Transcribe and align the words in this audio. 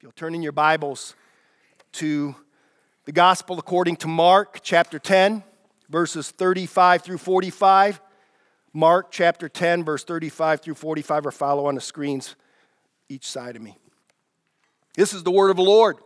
If 0.00 0.04
you'll 0.04 0.12
turn 0.12 0.34
in 0.34 0.40
your 0.40 0.52
Bibles 0.52 1.14
to 1.92 2.34
the 3.04 3.12
Gospel 3.12 3.58
according 3.58 3.96
to 3.96 4.08
Mark 4.08 4.60
chapter 4.62 4.98
10, 4.98 5.44
verses 5.90 6.30
35 6.30 7.02
through 7.02 7.18
45. 7.18 8.00
Mark 8.72 9.10
chapter 9.10 9.46
10, 9.46 9.84
verse 9.84 10.02
35 10.02 10.62
through 10.62 10.76
45, 10.76 11.26
or 11.26 11.30
follow 11.30 11.66
on 11.66 11.74
the 11.74 11.82
screens 11.82 12.34
each 13.10 13.28
side 13.28 13.56
of 13.56 13.60
me. 13.60 13.76
This 14.94 15.12
is 15.12 15.22
the 15.22 15.30
word 15.30 15.50
of 15.50 15.56
the 15.56 15.62
Lord. 15.62 15.98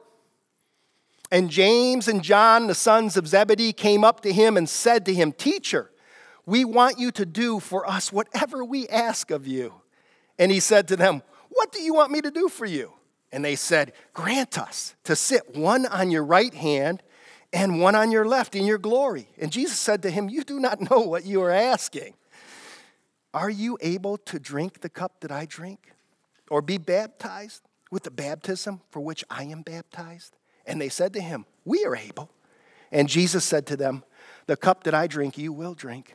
And 1.31 1.49
James 1.49 2.09
and 2.09 2.21
John, 2.21 2.67
the 2.67 2.75
sons 2.75 3.17
of 3.17 3.29
Zebedee, 3.29 3.73
came 3.73 4.03
up 4.03 4.23
to 4.23 4.33
him 4.33 4.57
and 4.57 4.69
said 4.69 5.07
to 5.07 5.15
him, 5.15 5.31
Teacher, 5.31 5.93
we 6.47 6.65
want 6.65 6.99
you 6.99 7.13
to 7.13 7.25
do 7.25 7.61
for 7.61 7.89
us 7.89 8.13
whatever 8.13 8.65
we 8.65 8.89
ask 8.89 9.31
of 9.31 9.47
you. 9.47 9.73
And 10.37 10.51
he 10.51 10.59
said 10.59 10.89
to 10.89 10.97
them, 10.97 11.23
What 11.51 11.71
do 11.71 11.81
you 11.81 11.95
want 11.95 12.11
me 12.11 12.21
to 12.23 12.33
do 12.33 12.49
for 12.49 12.67
you? 12.67 12.93
And 13.35 13.45
they 13.45 13.57
said, 13.57 13.95
Grant 14.13 14.57
us 14.57 14.95
to 15.03 15.17
sit 15.17 15.57
one 15.57 15.87
on 15.87 16.13
your 16.13 16.25
right 16.25 16.55
hand 16.55 17.03
and 17.53 17.81
one 17.81 17.97
on 17.97 18.13
your 18.13 18.25
left 18.25 18.55
in 18.55 18.65
your 18.65 18.79
glory. 18.79 19.27
And 19.39 19.51
Jesus 19.51 19.77
said 19.77 20.03
to 20.03 20.11
him, 20.11 20.29
You 20.29 20.45
do 20.45 20.61
not 20.61 20.89
know 20.89 21.01
what 21.01 21.27
you 21.27 21.43
are 21.43 21.51
asking. 21.51 22.15
Are 23.35 23.51
you 23.51 23.77
able 23.81 24.19
to 24.19 24.39
drink 24.39 24.83
the 24.83 24.89
cup 24.89 25.19
that 25.19 25.33
I 25.33 25.47
drink? 25.47 25.95
Or 26.49 26.63
be 26.63 26.79
baptized 26.79 27.63
with 27.91 28.05
the 28.05 28.13
baptism 28.13 28.83
for 28.93 29.01
which 29.01 29.25
I 29.29 29.43
am 29.43 29.63
baptized? 29.63 30.37
And 30.65 30.81
they 30.81 30.89
said 30.89 31.13
to 31.15 31.21
him, 31.21 31.45
We 31.65 31.85
are 31.85 31.97
able. 31.97 32.31
And 32.93 33.09
Jesus 33.09 33.45
said 33.45 33.67
to 33.67 33.77
them, 33.77 34.05
The 34.47 34.57
cup 34.57 34.85
that 34.85 34.95
I 34.95 35.09
drink, 35.09 35.37
you 35.37 35.53
will 35.53 35.75
drink. 35.75 36.15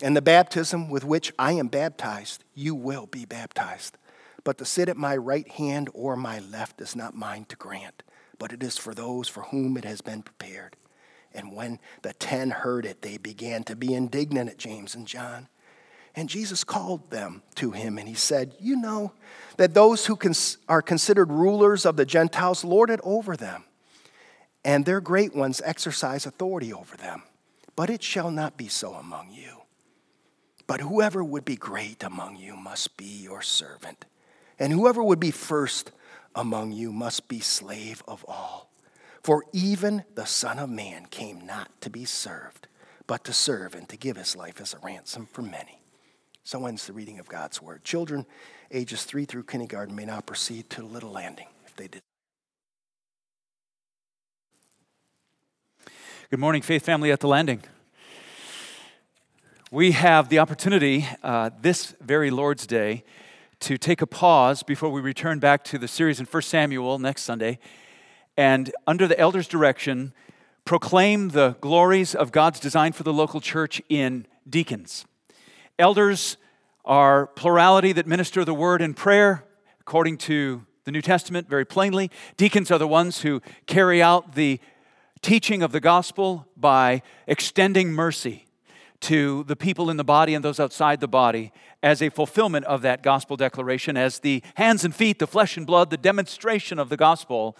And 0.00 0.16
the 0.16 0.22
baptism 0.22 0.88
with 0.88 1.04
which 1.04 1.34
I 1.38 1.52
am 1.52 1.68
baptized, 1.68 2.44
you 2.54 2.74
will 2.74 3.04
be 3.04 3.26
baptized. 3.26 3.98
But 4.46 4.58
to 4.58 4.64
sit 4.64 4.88
at 4.88 4.96
my 4.96 5.16
right 5.16 5.48
hand 5.48 5.90
or 5.92 6.14
my 6.14 6.38
left 6.38 6.80
is 6.80 6.94
not 6.94 7.16
mine 7.16 7.46
to 7.46 7.56
grant, 7.56 8.04
but 8.38 8.52
it 8.52 8.62
is 8.62 8.78
for 8.78 8.94
those 8.94 9.26
for 9.26 9.42
whom 9.42 9.76
it 9.76 9.84
has 9.84 10.00
been 10.00 10.22
prepared. 10.22 10.76
And 11.34 11.52
when 11.52 11.80
the 12.02 12.12
ten 12.12 12.50
heard 12.50 12.86
it, 12.86 13.02
they 13.02 13.16
began 13.16 13.64
to 13.64 13.74
be 13.74 13.92
indignant 13.92 14.48
at 14.48 14.56
James 14.56 14.94
and 14.94 15.04
John. 15.04 15.48
And 16.14 16.28
Jesus 16.28 16.62
called 16.62 17.10
them 17.10 17.42
to 17.56 17.72
him 17.72 17.98
and 17.98 18.06
he 18.06 18.14
said, 18.14 18.54
You 18.60 18.76
know 18.76 19.14
that 19.56 19.74
those 19.74 20.06
who 20.06 20.16
are 20.68 20.80
considered 20.80 21.32
rulers 21.32 21.84
of 21.84 21.96
the 21.96 22.06
Gentiles 22.06 22.62
lord 22.62 22.88
it 22.88 23.00
over 23.02 23.36
them, 23.36 23.64
and 24.64 24.84
their 24.84 25.00
great 25.00 25.34
ones 25.34 25.60
exercise 25.64 26.24
authority 26.24 26.72
over 26.72 26.96
them. 26.96 27.24
But 27.74 27.90
it 27.90 28.04
shall 28.04 28.30
not 28.30 28.56
be 28.56 28.68
so 28.68 28.94
among 28.94 29.32
you. 29.32 29.62
But 30.68 30.82
whoever 30.82 31.24
would 31.24 31.44
be 31.44 31.56
great 31.56 32.04
among 32.04 32.36
you 32.36 32.54
must 32.54 32.96
be 32.96 33.06
your 33.06 33.42
servant, 33.42 34.04
and 34.58 34.72
whoever 34.72 35.02
would 35.02 35.20
be 35.20 35.30
first 35.30 35.92
among 36.34 36.72
you 36.72 36.92
must 36.92 37.28
be 37.28 37.40
slave 37.40 38.02
of 38.06 38.24
all. 38.28 38.70
For 39.22 39.44
even 39.52 40.04
the 40.14 40.26
Son 40.26 40.58
of 40.58 40.70
Man 40.70 41.06
came 41.06 41.44
not 41.44 41.80
to 41.80 41.90
be 41.90 42.04
served, 42.04 42.68
but 43.06 43.24
to 43.24 43.32
serve 43.32 43.74
and 43.74 43.88
to 43.88 43.96
give 43.96 44.16
his 44.16 44.36
life 44.36 44.60
as 44.60 44.74
a 44.74 44.78
ransom 44.78 45.26
for 45.26 45.42
many. 45.42 45.80
So 46.44 46.66
ends 46.66 46.86
the 46.86 46.92
reading 46.92 47.18
of 47.18 47.28
God's 47.28 47.60
word. 47.60 47.82
Children 47.82 48.24
ages 48.70 49.04
three 49.04 49.24
through 49.24 49.44
kindergarten 49.44 49.96
may 49.96 50.04
now 50.04 50.20
proceed 50.20 50.70
to 50.70 50.80
the 50.80 50.86
little 50.86 51.10
landing 51.10 51.48
if 51.66 51.74
they 51.74 51.88
did. 51.88 52.02
Good 56.30 56.40
morning, 56.40 56.62
Faith 56.62 56.84
Family 56.84 57.10
at 57.10 57.20
the 57.20 57.28
Landing 57.28 57.62
we 59.72 59.92
have 59.92 60.28
the 60.28 60.38
opportunity 60.38 61.06
uh, 61.24 61.50
this 61.60 61.94
very 62.00 62.30
Lord's 62.30 62.66
Day 62.68 63.02
to 63.60 63.78
take 63.78 64.02
a 64.02 64.06
pause 64.06 64.62
before 64.62 64.90
we 64.90 65.00
return 65.00 65.38
back 65.38 65.64
to 65.64 65.78
the 65.78 65.88
series 65.88 66.20
in 66.20 66.26
1 66.26 66.42
Samuel 66.42 66.98
next 66.98 67.22
Sunday 67.22 67.58
and, 68.36 68.72
under 68.86 69.08
the 69.08 69.18
elders' 69.18 69.48
direction, 69.48 70.12
proclaim 70.64 71.30
the 71.30 71.56
glories 71.60 72.14
of 72.14 72.32
God's 72.32 72.60
design 72.60 72.92
for 72.92 73.02
the 73.02 73.12
local 73.12 73.40
church 73.40 73.80
in 73.88 74.26
deacons. 74.48 75.06
Elders 75.78 76.36
are 76.84 77.28
plurality 77.28 77.92
that 77.92 78.06
minister 78.06 78.44
the 78.44 78.54
word 78.54 78.82
in 78.82 78.94
prayer 78.94 79.44
according 79.80 80.18
to 80.18 80.66
the 80.84 80.92
New 80.92 81.02
Testament 81.02 81.48
very 81.48 81.64
plainly. 81.64 82.10
Deacons 82.36 82.70
are 82.70 82.78
the 82.78 82.88
ones 82.88 83.22
who 83.22 83.40
carry 83.66 84.02
out 84.02 84.34
the 84.34 84.60
teaching 85.22 85.62
of 85.62 85.72
the 85.72 85.80
gospel 85.80 86.46
by 86.56 87.02
extending 87.26 87.90
mercy 87.90 88.46
to 89.00 89.44
the 89.44 89.56
people 89.56 89.90
in 89.90 89.96
the 89.96 90.04
body 90.04 90.34
and 90.34 90.44
those 90.44 90.60
outside 90.60 91.00
the 91.00 91.08
body 91.08 91.52
as 91.82 92.02
a 92.02 92.08
fulfillment 92.08 92.64
of 92.66 92.82
that 92.82 93.02
gospel 93.02 93.36
declaration, 93.36 93.96
as 93.96 94.20
the 94.20 94.42
hands 94.54 94.84
and 94.84 94.94
feet, 94.94 95.18
the 95.18 95.26
flesh 95.26 95.56
and 95.56 95.66
blood, 95.66 95.90
the 95.90 95.96
demonstration 95.96 96.78
of 96.78 96.88
the 96.88 96.96
gospel, 96.96 97.56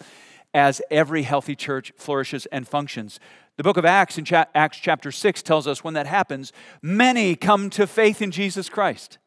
as 0.53 0.81
every 0.89 1.23
healthy 1.23 1.55
church 1.55 1.93
flourishes 1.97 2.45
and 2.47 2.67
functions. 2.67 3.19
The 3.57 3.63
book 3.63 3.77
of 3.77 3.85
Acts, 3.85 4.17
in 4.17 4.25
cha- 4.25 4.45
Acts 4.53 4.77
chapter 4.77 5.11
6, 5.11 5.41
tells 5.41 5.67
us 5.67 5.83
when 5.83 5.93
that 5.95 6.07
happens, 6.07 6.53
many 6.81 7.35
come 7.35 7.69
to 7.71 7.87
faith 7.87 8.21
in 8.21 8.31
Jesus 8.31 8.69
Christ. 8.69 9.17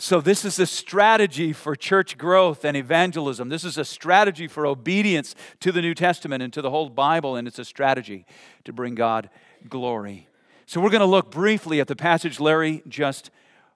So, 0.00 0.20
this 0.20 0.44
is 0.44 0.60
a 0.60 0.66
strategy 0.66 1.52
for 1.52 1.74
church 1.74 2.16
growth 2.16 2.64
and 2.64 2.76
evangelism. 2.76 3.48
This 3.48 3.64
is 3.64 3.76
a 3.76 3.84
strategy 3.84 4.46
for 4.46 4.64
obedience 4.64 5.34
to 5.58 5.72
the 5.72 5.82
New 5.82 5.94
Testament 5.94 6.40
and 6.40 6.52
to 6.52 6.62
the 6.62 6.70
whole 6.70 6.88
Bible, 6.88 7.34
and 7.34 7.48
it's 7.48 7.58
a 7.58 7.64
strategy 7.64 8.24
to 8.62 8.72
bring 8.72 8.94
God 8.94 9.28
glory. 9.68 10.28
So 10.66 10.80
we're 10.80 10.90
going 10.90 11.00
to 11.00 11.06
look 11.06 11.32
briefly 11.32 11.80
at 11.80 11.88
the 11.88 11.96
passage 11.96 12.38
Larry 12.38 12.82
just 12.86 13.30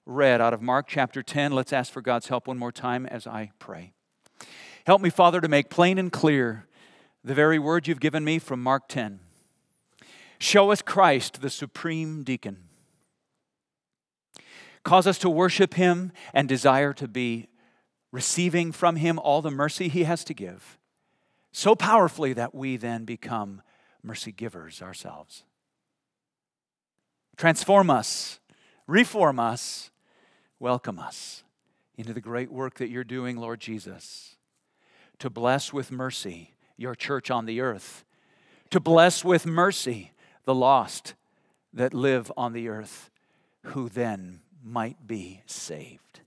read 0.04 0.40
out 0.40 0.52
of 0.52 0.60
Mark 0.60 0.86
chapter 0.88 1.22
10. 1.22 1.52
Let's 1.52 1.72
ask 1.72 1.92
for 1.92 2.00
God's 2.00 2.28
help 2.28 2.48
one 2.48 2.58
more 2.58 2.72
time 2.72 3.06
as 3.06 3.26
I 3.26 3.50
pray. 3.58 3.92
Help 4.86 5.00
me, 5.00 5.10
Father, 5.10 5.40
to 5.40 5.48
make 5.48 5.70
plain 5.70 5.98
and 5.98 6.10
clear 6.10 6.66
the 7.22 7.34
very 7.34 7.58
word 7.58 7.86
you've 7.86 8.00
given 8.00 8.24
me 8.24 8.38
from 8.38 8.62
Mark 8.62 8.88
10. 8.88 9.20
Show 10.38 10.72
us 10.72 10.82
Christ, 10.82 11.40
the 11.40 11.50
supreme 11.50 12.24
deacon. 12.24 12.64
Cause 14.82 15.06
us 15.06 15.18
to 15.18 15.30
worship 15.30 15.74
him 15.74 16.10
and 16.34 16.48
desire 16.48 16.92
to 16.94 17.06
be 17.06 17.48
receiving 18.10 18.72
from 18.72 18.96
him 18.96 19.20
all 19.20 19.40
the 19.40 19.52
mercy 19.52 19.88
he 19.88 20.02
has 20.02 20.24
to 20.24 20.34
give, 20.34 20.78
so 21.52 21.76
powerfully 21.76 22.32
that 22.32 22.52
we 22.52 22.76
then 22.76 23.04
become 23.04 23.62
mercy 24.02 24.32
givers 24.32 24.82
ourselves. 24.82 25.44
Transform 27.36 27.88
us, 27.88 28.40
reform 28.88 29.38
us, 29.38 29.91
welcome 30.62 31.00
us 31.00 31.42
into 31.96 32.12
the 32.12 32.20
great 32.20 32.52
work 32.52 32.74
that 32.74 32.88
you're 32.88 33.02
doing, 33.02 33.36
Lord 33.36 33.58
Jesus, 33.58 34.36
to 35.18 35.28
bless 35.28 35.72
with 35.72 35.90
mercy 35.90 36.54
your 36.76 36.94
church 36.94 37.32
on 37.32 37.46
the 37.46 37.60
earth, 37.60 38.04
to 38.70 38.78
bless 38.78 39.24
with 39.24 39.44
mercy 39.44 40.12
the 40.44 40.54
lost 40.54 41.14
that 41.72 41.92
live 41.92 42.30
on 42.36 42.52
the 42.52 42.68
earth, 42.68 43.10
who 43.64 43.88
then 43.88 44.40
might 44.62 45.04
be 45.04 45.42
saved. 45.46 46.20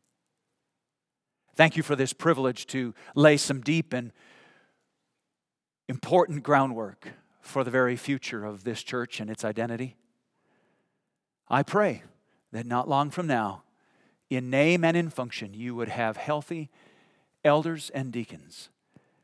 Thank 1.55 1.77
you 1.77 1.83
for 1.83 1.95
this 1.95 2.11
privilege 2.11 2.67
to 2.67 2.93
lay 3.15 3.37
some 3.37 3.61
deep 3.61 3.93
and 3.93 4.11
important 5.87 6.43
groundwork 6.43 7.13
for 7.39 7.63
the 7.63 7.71
very 7.71 7.95
future 7.95 8.43
of 8.43 8.65
this 8.65 8.83
church 8.83 9.21
and 9.21 9.29
its 9.29 9.45
identity. 9.45 9.95
I 11.47 11.63
pray 11.63 12.03
that 12.51 12.65
not 12.65 12.89
long 12.89 13.11
from 13.11 13.27
now, 13.27 13.61
in 14.29 14.49
name 14.49 14.83
and 14.83 14.97
in 14.97 15.09
function, 15.09 15.53
you 15.53 15.75
would 15.75 15.89
have 15.89 16.17
healthy 16.17 16.69
elders 17.43 17.89
and 17.91 18.11
deacons 18.11 18.69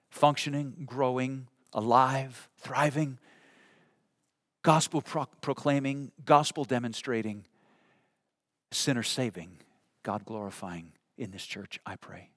functioning, 0.10 0.84
growing, 0.86 1.48
alive, 1.72 2.50
thriving, 2.58 3.18
gospel 4.62 5.02
pro- 5.02 5.26
proclaiming, 5.40 6.12
gospel 6.26 6.66
demonstrating, 6.66 7.46
sinner 8.72 9.04
saving, 9.04 9.58
God 10.04 10.26
glorifying 10.26 10.92
in 11.18 11.32
this 11.32 11.46
church, 11.46 11.80
I 11.86 11.96
pray. 11.96 12.30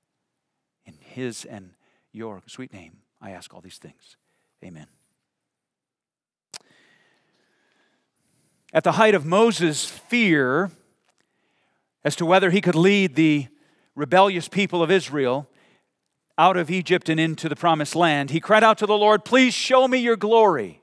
In 0.86 0.94
His 1.00 1.44
and 1.44 1.70
your 2.12 2.42
sweet 2.46 2.72
name, 2.72 2.98
I 3.20 3.32
ask 3.32 3.52
all 3.52 3.60
these 3.60 3.78
things. 3.78 4.16
Amen. 4.64 4.86
at 8.74 8.82
the 8.82 8.92
height 8.92 9.14
of 9.14 9.24
Moses' 9.24 9.84
fear 9.84 10.72
as 12.04 12.16
to 12.16 12.26
whether 12.26 12.50
he 12.50 12.60
could 12.60 12.74
lead 12.74 13.14
the 13.14 13.46
rebellious 13.94 14.48
people 14.48 14.82
of 14.82 14.90
Israel 14.90 15.48
out 16.36 16.56
of 16.56 16.70
Egypt 16.70 17.08
and 17.08 17.20
into 17.20 17.48
the 17.48 17.56
promised 17.56 17.94
land, 17.94 18.30
he 18.30 18.40
cried 18.40 18.64
out 18.64 18.78
to 18.78 18.86
the 18.86 18.96
Lord, 18.96 19.24
Please 19.24 19.54
show 19.54 19.86
me 19.86 19.98
your 19.98 20.16
glory. 20.16 20.82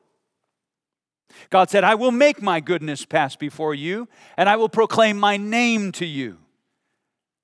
God 1.50 1.70
said, 1.70 1.84
I 1.84 1.96
will 1.96 2.12
make 2.12 2.42
my 2.42 2.60
goodness 2.60 3.06
pass 3.06 3.36
before 3.36 3.74
you, 3.74 4.08
and 4.38 4.50
I 4.50 4.56
will 4.56 4.70
proclaim 4.70 5.20
my 5.20 5.38
name 5.38 5.92
to 5.94 6.06
you, 6.06 6.38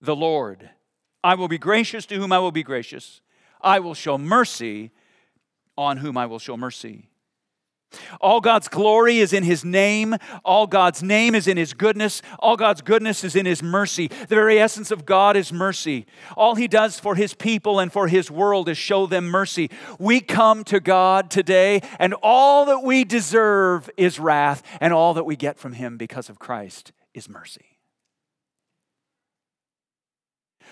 the 0.02 0.16
Lord. 0.16 0.70
I 1.24 1.36
will 1.36 1.48
be 1.48 1.58
gracious 1.58 2.06
to 2.08 2.16
whom 2.16 2.32
I 2.32 2.40
will 2.40 2.52
be 2.52 2.64
gracious. 2.64 3.22
I 3.62 3.80
will 3.80 3.94
show 3.94 4.18
mercy 4.18 4.92
on 5.78 5.98
whom 5.98 6.18
I 6.18 6.26
will 6.26 6.40
show 6.40 6.58
mercy. 6.58 7.10
All 8.20 8.42
God's 8.42 8.68
glory 8.68 9.20
is 9.20 9.34
in 9.34 9.44
His 9.44 9.64
name. 9.64 10.16
All 10.44 10.68
God's 10.68 11.02
name 11.02 11.36
is 11.36 11.48
in 11.48 11.58
His 11.58 11.74
goodness. 11.74 12.22
All 12.40 12.58
God's 12.58 12.82
goodness 12.82 13.24
is 13.24 13.36
in 13.36 13.46
His 13.46 13.64
mercy. 13.64 14.08
The 14.08 14.36
very 14.36 14.60
essence 14.60 14.92
of 14.92 15.06
God 15.06 15.38
is 15.38 15.54
mercy. 15.54 16.06
All 16.36 16.56
He 16.56 16.68
does 16.68 17.00
for 17.00 17.16
His 17.16 17.34
people 17.34 17.80
and 17.80 17.92
for 17.92 18.08
His 18.08 18.30
world 18.30 18.70
is 18.70 18.78
show 18.78 19.06
them 19.06 19.26
mercy. 19.26 19.70
We 20.00 20.20
come 20.20 20.64
to 20.66 20.80
God 20.80 21.30
today, 21.30 21.82
and 22.00 22.14
all 22.22 22.66
that 22.66 22.84
we 22.84 23.04
deserve 23.04 23.90
is 23.98 24.20
wrath, 24.20 24.64
and 24.82 24.94
all 24.94 25.14
that 25.16 25.26
we 25.26 25.36
get 25.36 25.58
from 25.58 25.74
Him 25.74 25.98
because 25.98 26.30
of 26.30 26.40
Christ 26.40 26.92
is 27.14 27.30
mercy. 27.30 27.78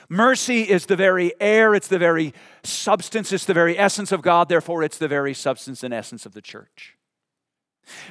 Mercy 0.07 0.61
is 0.61 0.85
the 0.85 0.95
very 0.95 1.33
air, 1.39 1.73
it's 1.73 1.87
the 1.87 1.97
very 1.97 2.33
substance, 2.63 3.31
it's 3.31 3.45
the 3.45 3.55
very 3.55 3.77
essence 3.77 4.11
of 4.11 4.21
God, 4.21 4.49
therefore, 4.49 4.83
it's 4.83 4.99
the 4.99 5.07
very 5.07 5.33
substance 5.33 5.83
and 5.83 5.93
essence 5.93 6.27
of 6.27 6.33
the 6.33 6.41
church. 6.41 6.95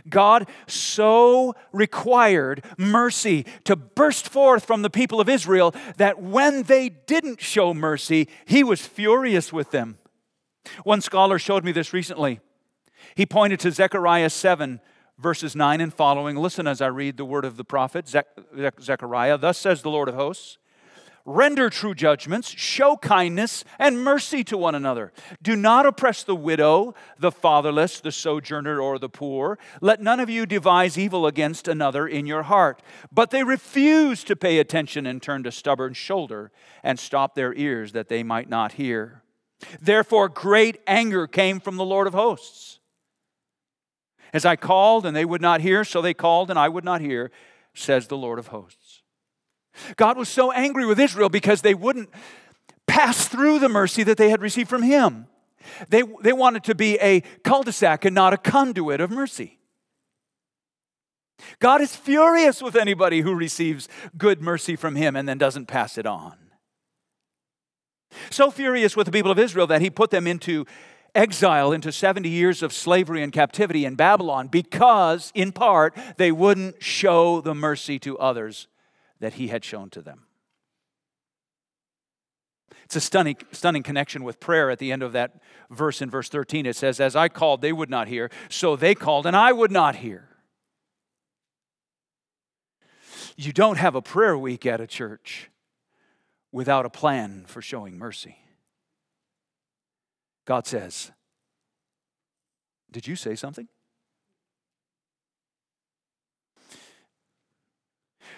God 0.09 0.49
so 0.67 1.55
required 1.73 2.65
mercy 2.77 3.47
to 3.65 3.77
burst 3.77 4.29
forth 4.29 4.65
from 4.65 4.83
the 4.83 4.91
people 4.91 5.21
of 5.21 5.29
Israel 5.29 5.75
that 5.97 6.21
when 6.23 6.65
they 6.65 6.89
didn't 6.89 7.41
show 7.41 7.75
mercy, 7.75 8.29
he 8.47 8.63
was 8.65 8.87
furious 8.87 9.53
with 9.53 9.71
them. 9.71 9.99
One 10.85 11.01
scholar 11.01 11.39
showed 11.39 11.65
me 11.65 11.73
this 11.73 11.93
recently. 11.93 12.41
He 13.15 13.27
pointed 13.27 13.61
to 13.61 13.71
Zechariah 13.71 14.31
7, 14.31 14.81
verses 15.19 15.55
9 15.55 15.81
and 15.81 15.93
following. 15.93 16.37
Listen 16.37 16.67
as 16.67 16.81
I 16.81 16.87
read 16.87 17.17
the 17.17 17.25
word 17.25 17.45
of 17.45 17.57
the 17.57 17.65
prophet 17.65 18.09
Zechariah. 18.09 19.39
Thus 19.39 19.59
says 19.59 19.83
the 19.83 19.91
Lord 19.91 20.09
of 20.09 20.15
hosts 20.15 20.59
Render 21.27 21.71
true 21.71 21.95
judgments, 21.95 22.51
show 22.51 22.99
kindness 22.99 23.65
and 23.79 24.05
mercy 24.05 24.45
to 24.45 24.59
one 24.59 24.75
another. 24.75 25.11
Do 25.43 25.57
not 25.57 25.87
oppress 25.87 26.23
the 26.23 26.37
widow, 26.37 26.95
the 27.19 27.33
fatherless, 27.33 27.99
the 28.01 28.13
sojourner, 28.13 28.79
or 28.79 28.99
the 28.99 29.09
poor. 29.09 29.59
Let 29.81 30.03
none 30.03 30.21
of 30.21 30.29
you 30.29 30.45
devise 30.45 30.99
evil 30.99 31.27
against 31.27 31.67
another 31.67 32.07
in 32.07 32.27
your 32.27 32.43
heart. 32.43 32.83
But 33.11 33.31
they 33.31 33.43
refused 33.43 34.27
to 34.27 34.37
pay 34.37 34.59
attention 34.59 35.07
and 35.07 35.23
turned 35.23 35.47
a 35.47 35.53
stubborn 35.53 35.95
shoulder 35.95 36.53
and 36.83 36.99
stopped 36.99 37.37
their 37.37 37.55
ears 37.55 37.93
that 37.93 38.09
they 38.09 38.23
might 38.23 38.51
not 38.51 38.73
hear. 38.73 39.23
Therefore, 39.81 40.29
great 40.29 40.79
anger 40.87 41.27
came 41.27 41.59
from 41.59 41.77
the 41.77 41.87
Lord 41.87 42.07
of 42.07 42.13
hosts. 42.13 42.81
As 44.35 44.45
I 44.45 44.57
called 44.57 45.07
and 45.07 45.17
they 45.17 45.25
would 45.25 45.41
not 45.41 45.63
hear, 45.63 45.85
so 45.85 46.03
they 46.03 46.13
called 46.13 46.51
and 46.51 46.59
I 46.59 46.69
would 46.69 46.85
not 46.85 47.01
hear, 47.01 47.31
says 47.73 48.09
the 48.09 48.17
Lord 48.19 48.39
of 48.39 48.49
hosts. 48.49 48.84
God 49.97 50.17
was 50.17 50.29
so 50.29 50.53
angry 50.53 50.87
with 50.87 51.01
Israel 51.01 51.29
because 51.29 51.63
they 51.63 51.75
wouldn't 51.75 52.11
pass 52.87 53.29
through 53.29 53.59
the 53.59 53.69
mercy 53.69 54.03
that 54.03 54.17
they 54.17 54.31
had 54.31 54.41
received 54.41 54.69
from 54.69 54.83
Him. 54.83 55.27
They, 55.89 56.03
they 56.23 56.33
wanted 56.33 56.65
to 56.65 56.75
be 56.75 56.99
a 57.01 57.21
cul 57.43 57.63
de 57.63 57.73
sac 57.73 58.05
and 58.05 58.15
not 58.15 58.33
a 58.33 58.37
conduit 58.37 59.01
of 59.01 59.11
mercy. 59.11 59.59
God 61.59 61.81
is 61.81 61.97
furious 61.97 62.63
with 62.63 62.77
anybody 62.77 63.21
who 63.21 63.35
receives 63.35 63.89
good 64.17 64.41
mercy 64.41 64.77
from 64.77 64.97
Him 64.97 65.17
and 65.17 65.29
then 65.29 65.39
doesn't 65.39 65.67
pass 65.67 65.99
it 65.99 66.07
on. 66.07 66.37
So 68.31 68.51
furious 68.51 68.97
with 68.97 69.07
the 69.07 69.13
people 69.13 69.33
of 69.33 69.39
Israel 69.39 69.67
that 69.67 69.81
He 69.81 69.91
put 69.91 70.11
them 70.11 70.27
into 70.27 70.67
exile, 71.15 71.73
into 71.73 71.93
70 71.93 72.29
years 72.29 72.63
of 72.63 72.73
slavery 72.73 73.23
and 73.23 73.33
captivity 73.33 73.85
in 73.85 73.95
Babylon 73.95 74.49
because, 74.49 75.33
in 75.35 75.53
part, 75.53 75.97
they 76.17 76.33
wouldn't 76.33 76.83
show 76.83 77.41
the 77.41 77.55
mercy 77.55 77.99
to 78.01 78.19
others 78.19 78.69
that 79.21 79.35
he 79.35 79.49
had 79.49 79.65
shown 79.65 79.91
to 79.91 80.03
them. 80.03 80.27
It's 82.85 82.97
a 82.97 83.01
stunning, 83.01 83.37
stunning 83.53 83.83
connection 83.83 84.25
with 84.25 84.41
prayer 84.41 84.71
at 84.71 84.79
the 84.79 84.93
end 84.93 85.03
of 85.03 85.13
that 85.13 85.41
verse 85.71 86.03
in 86.03 86.11
verse 86.11 86.29
13. 86.29 86.67
It 86.67 86.77
says, 86.77 87.01
As 87.01 87.17
I 87.17 87.29
called, 87.29 87.61
they 87.61 87.73
would 87.73 87.91
not 87.91 88.09
hear, 88.09 88.31
so 88.49 88.77
they 88.77 88.95
called, 88.95 89.27
and 89.27 89.37
I 89.37 89.53
would 89.53 89.71
not 89.71 89.97
hear. 89.97 90.29
You 93.37 93.53
don't 93.53 93.79
have 93.79 93.95
a 93.95 94.03
prayer 94.03 94.37
week 94.37 94.67
at 94.67 94.81
a 94.81 94.87
church 94.87 95.51
without 96.53 96.87
a 96.87 96.91
plan 96.91 97.45
for 97.47 97.61
showing 97.61 97.99
mercy. 97.99 98.39
God 100.45 100.67
says, 100.67 101.11
Did 102.93 103.07
you 103.07 103.17
say 103.17 103.35
something? 103.35 103.69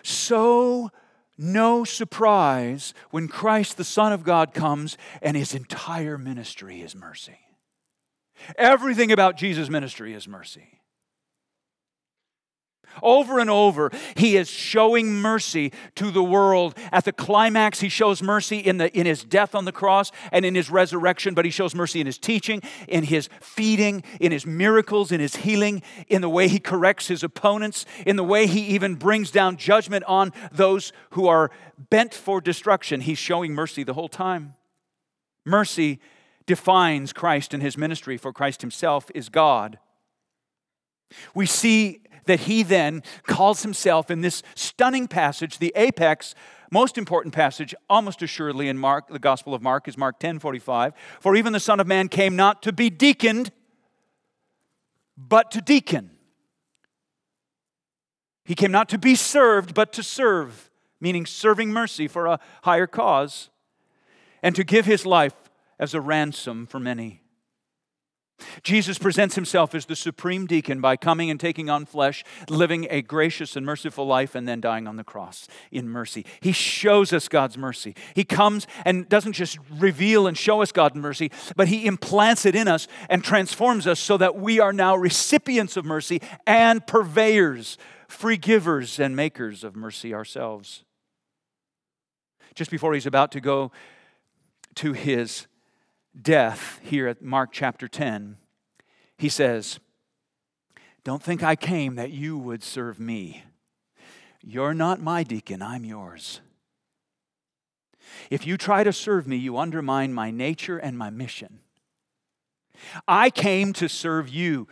So, 0.07 0.91
no 1.37 1.83
surprise 1.83 2.95
when 3.11 3.27
Christ, 3.27 3.77
the 3.77 3.83
Son 3.83 4.13
of 4.13 4.23
God, 4.23 4.55
comes 4.55 4.97
and 5.21 5.37
his 5.37 5.53
entire 5.53 6.17
ministry 6.17 6.81
is 6.81 6.95
mercy. 6.95 7.41
Everything 8.57 9.11
about 9.11 9.37
Jesus' 9.37 9.69
ministry 9.69 10.15
is 10.15 10.29
mercy. 10.29 10.81
Over 13.03 13.39
and 13.39 13.51
over, 13.51 13.91
he 14.17 14.37
is 14.37 14.49
showing 14.49 15.15
mercy 15.15 15.73
to 15.97 16.11
the 16.11 16.23
world. 16.23 16.77
At 16.93 17.05
the 17.05 17.13
climax, 17.13 17.81
he 17.81 17.89
shows 17.89 18.23
mercy 18.23 18.59
in, 18.59 18.79
the, 18.79 18.97
in 18.97 19.07
his 19.07 19.25
death 19.25 19.55
on 19.55 19.65
the 19.65 19.73
cross 19.73 20.13
and 20.33 20.45
in 20.45 20.55
his 20.55 20.71
resurrection, 20.71 21.35
but 21.35 21.45
he 21.45 21.51
shows 21.51 21.75
mercy 21.75 22.01
in 22.01 22.07
his 22.07 22.19
teaching, 22.19 22.63
in 22.89 23.05
his 23.05 23.29
feeding, 23.41 24.03
in 24.21 24.33
his 24.33 24.47
miracles, 24.47 25.13
in 25.13 25.21
his 25.21 25.37
healing, 25.37 25.83
in 26.09 26.23
the 26.23 26.29
way 26.29 26.49
he 26.49 26.59
corrects 26.59 27.09
his 27.09 27.23
opponents, 27.23 27.85
in 28.07 28.17
the 28.17 28.25
way 28.25 28.47
he 28.47 28.61
even 28.61 28.95
brings 28.95 29.31
down 29.31 29.57
judgment 29.57 30.05
on 30.07 30.33
those 30.53 30.93
who 31.11 31.29
are 31.29 31.51
bent 31.91 32.15
for 32.15 32.41
destruction. 32.41 33.01
He's 33.01 33.19
showing 33.19 33.55
mercy 33.55 33.85
the 33.85 33.95
whole 33.95 34.09
time. 34.09 34.55
Mercy 35.45 36.01
defines 36.47 37.13
Christ 37.13 37.53
and 37.53 37.63
his 37.63 37.77
ministry, 37.77 38.17
for 38.17 38.33
Christ 38.33 38.61
himself 38.61 39.11
is 39.15 39.29
God. 39.29 39.79
We 41.35 41.47
see 41.47 42.03
that 42.27 42.41
he 42.41 42.63
then 42.63 43.03
calls 43.25 43.63
himself 43.63 44.11
in 44.11 44.21
this 44.21 44.43
stunning 44.55 45.09
passage, 45.09 45.59
the 45.59 45.73
apex, 45.77 46.35
most 46.71 46.99
important 46.99 47.35
passage, 47.35 47.75
almost 47.89 48.23
assuredly 48.23 48.69
in 48.69 48.77
Mark, 48.77 49.09
the 49.09 49.19
Gospel 49.19 49.55
of 49.55 49.63
Mark, 49.63 49.87
is 49.89 49.97
Mark 49.97 50.19
10 50.19 50.39
45. 50.39 50.93
For 51.21 51.37
even 51.37 51.53
the 51.53 51.61
Son 51.61 51.81
of 51.81 51.87
Man 51.87 52.09
came 52.09 52.37
not 52.37 52.63
to 52.63 52.73
be 52.73 52.91
deaconed, 52.91 53.53
but 55.17 55.51
to 55.53 55.61
deacon. 55.61 56.11
He 58.45 58.55
came 58.55 58.71
not 58.71 58.89
to 58.91 58.99
be 58.99 59.15
served, 59.15 59.75
but 59.75 59.93
to 59.95 60.03
serve, 60.03 60.71
meaning 61.01 61.27
serving 61.27 61.71
mercy 61.71 62.07
for 62.07 62.27
a 62.27 62.41
higher 62.63 62.87
cause, 62.87 63.51
and 64.43 64.55
to 64.55 64.65
give 64.65 64.87
his 64.87 65.05
life 65.07 65.35
as 65.79 65.95
a 65.95 66.01
ransom 66.01 66.67
for 66.67 66.79
many. 66.79 67.23
Jesus 68.63 68.99
presents 68.99 69.35
himself 69.35 69.75
as 69.75 69.87
the 69.87 69.97
supreme 69.97 70.47
deacon 70.47 70.81
by 70.81 70.97
coming 70.97 71.31
and 71.31 71.41
taking 71.41 71.71
on 71.71 71.87
flesh, 71.87 72.23
living 72.51 72.87
a 72.91 73.01
gracious 73.01 73.57
and 73.57 73.65
merciful 73.65 74.07
life, 74.07 74.35
and 74.35 74.47
then 74.47 74.61
dying 74.61 74.87
on 74.87 74.97
the 74.97 75.05
cross 75.05 75.49
in 75.71 75.89
mercy. 75.89 76.27
He 76.41 76.53
shows 76.53 77.13
us 77.13 77.29
God's 77.29 77.57
mercy. 77.57 77.95
He 78.15 78.25
comes 78.25 78.67
and 78.85 79.09
doesn't 79.09 79.33
just 79.33 79.59
reveal 79.71 80.27
and 80.27 80.37
show 80.37 80.61
us 80.61 80.71
God's 80.71 80.97
mercy, 80.97 81.31
but 81.57 81.69
he 81.69 81.87
implants 81.87 82.45
it 82.45 82.55
in 82.55 82.69
us 82.69 82.89
and 83.09 83.25
transforms 83.25 83.87
us 83.87 83.99
so 83.99 84.17
that 84.19 84.37
we 84.37 84.61
are 84.61 84.73
now 84.73 84.95
recipients 84.97 85.77
of 85.77 85.85
mercy 85.85 86.21
and 86.47 86.87
purveyors, 86.87 87.79
free 88.07 88.37
givers, 88.37 89.01
and 89.01 89.17
makers 89.17 89.65
of 89.65 89.75
mercy 89.75 90.13
ourselves. 90.13 90.85
Just 92.55 92.71
before 92.71 92.93
he's 92.95 93.07
about 93.07 93.33
to 93.33 93.41
go 93.41 93.73
to 94.77 94.93
his 94.93 95.47
death 96.21 96.81
here 96.83 97.09
at 97.09 97.23
Mark 97.23 97.51
chapter 97.53 97.89
10, 97.89 98.37
he 99.19 99.29
says, 99.29 99.79
Don't 101.05 101.23
think 101.23 101.43
I 101.43 101.57
came 101.57 101.97
that 101.97 102.11
you 102.11 102.39
would 102.39 102.63
serve 102.63 102.99
me. 103.01 103.45
You're 104.43 104.75
not 104.75 105.01
my 105.01 105.23
deacon, 105.23 105.63
I'm 105.63 105.85
yours. 105.85 106.41
If 108.31 108.47
you 108.47 108.57
try 108.57 108.85
to 108.85 108.93
serve 108.93 109.27
me, 109.27 109.37
you 109.37 109.57
undermine 109.59 110.13
my 110.13 110.31
nature 110.31 110.79
and 110.79 110.97
my 110.97 111.11
mission. 111.11 111.61
I 113.09 113.31
came 113.31 113.73
to 113.75 113.89
serve 113.89 114.29
you. 114.29 114.69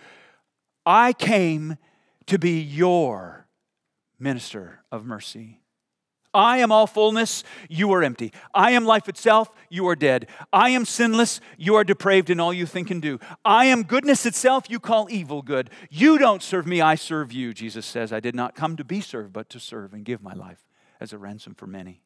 I 0.87 1.13
came 1.13 1.79
to 2.27 2.39
be 2.39 2.61
your 2.61 3.47
minister 4.19 4.85
of 4.93 5.05
mercy. 5.05 5.61
I 6.35 6.59
am 6.59 6.73
all 6.73 6.89
fullness, 6.89 7.45
you 7.69 7.93
are 7.93 8.03
empty. 8.03 8.33
I 8.53 8.73
am 8.73 8.85
life 8.85 9.09
itself, 9.09 9.51
you 9.71 9.87
are 9.89 9.95
dead. 9.95 10.29
I 10.53 10.71
am 10.71 10.85
sinless, 10.85 11.41
you 11.57 11.77
are 11.77 11.85
depraved 11.85 12.29
in 12.29 12.41
all 12.41 12.53
you 12.53 12.67
think 12.67 12.91
and 12.91 13.01
do. 13.01 13.21
I 13.45 13.67
am 13.67 13.85
goodness 13.85 14.27
itself, 14.27 14.69
you 14.69 14.81
call 14.81 15.07
evil 15.11 15.41
good. 15.41 15.71
You 15.91 16.19
don't 16.19 16.43
serve 16.43 16.67
me, 16.67 16.81
I 16.81 16.97
serve 16.97 17.33
you. 17.33 17.55
Jesus 17.55 17.87
says, 17.87 18.13
I 18.13 18.21
did 18.21 18.35
not 18.35 18.57
come 18.57 18.77
to 18.77 18.85
be 18.85 19.01
served, 19.01 19.33
but 19.33 19.49
to 19.51 19.61
serve 19.61 19.95
and 19.95 20.05
give 20.05 20.23
my 20.23 20.35
life 20.35 20.67
as 21.01 21.13
a 21.13 21.19
ransom 21.19 21.55
for 21.55 21.69
many. 21.69 22.03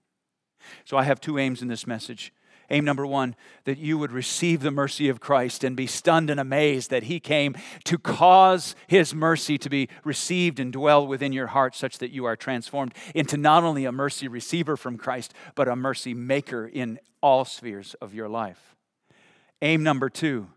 So 0.85 0.97
I 0.97 1.05
have 1.05 1.21
two 1.21 1.39
aims 1.39 1.63
in 1.63 1.69
this 1.69 1.87
message. 1.87 2.33
Aim 2.71 2.85
number 2.85 3.07
one, 3.07 3.35
that 3.65 3.79
you 3.79 3.97
would 3.97 4.13
receive 4.13 4.61
the 4.61 4.71
mercy 4.71 5.09
of 5.09 5.21
Christ 5.21 5.65
and 5.65 5.75
be 5.75 5.87
stunned 5.87 6.29
and 6.29 6.39
amazed 6.39 6.91
that 6.91 7.05
He 7.05 7.19
came 7.19 7.57
to 7.85 7.97
cause 7.97 8.77
His 8.87 9.15
mercy 9.15 9.57
to 9.59 9.71
be 9.71 9.89
received 10.05 10.61
and 10.61 10.71
dwell 10.73 11.07
within 11.07 11.33
your 11.33 11.47
heart, 11.47 11.75
such 11.75 11.99
that 11.99 12.11
you 12.11 12.27
are 12.27 12.37
transformed 12.37 12.93
into 13.15 13.39
not 13.39 13.65
only 13.65 13.87
a 13.87 13.93
mercy 13.93 14.29
receiver 14.29 14.77
from 14.77 14.99
Christ, 14.99 15.33
but 15.55 15.67
a 15.67 15.77
mercy 15.77 16.13
maker 16.13 16.67
in 16.67 16.99
all 17.23 17.47
spheres 17.47 17.95
of 18.03 18.13
your 18.13 18.29
life. 18.29 18.77
Aim 19.63 19.83
number 19.83 20.11
two, 20.11 20.49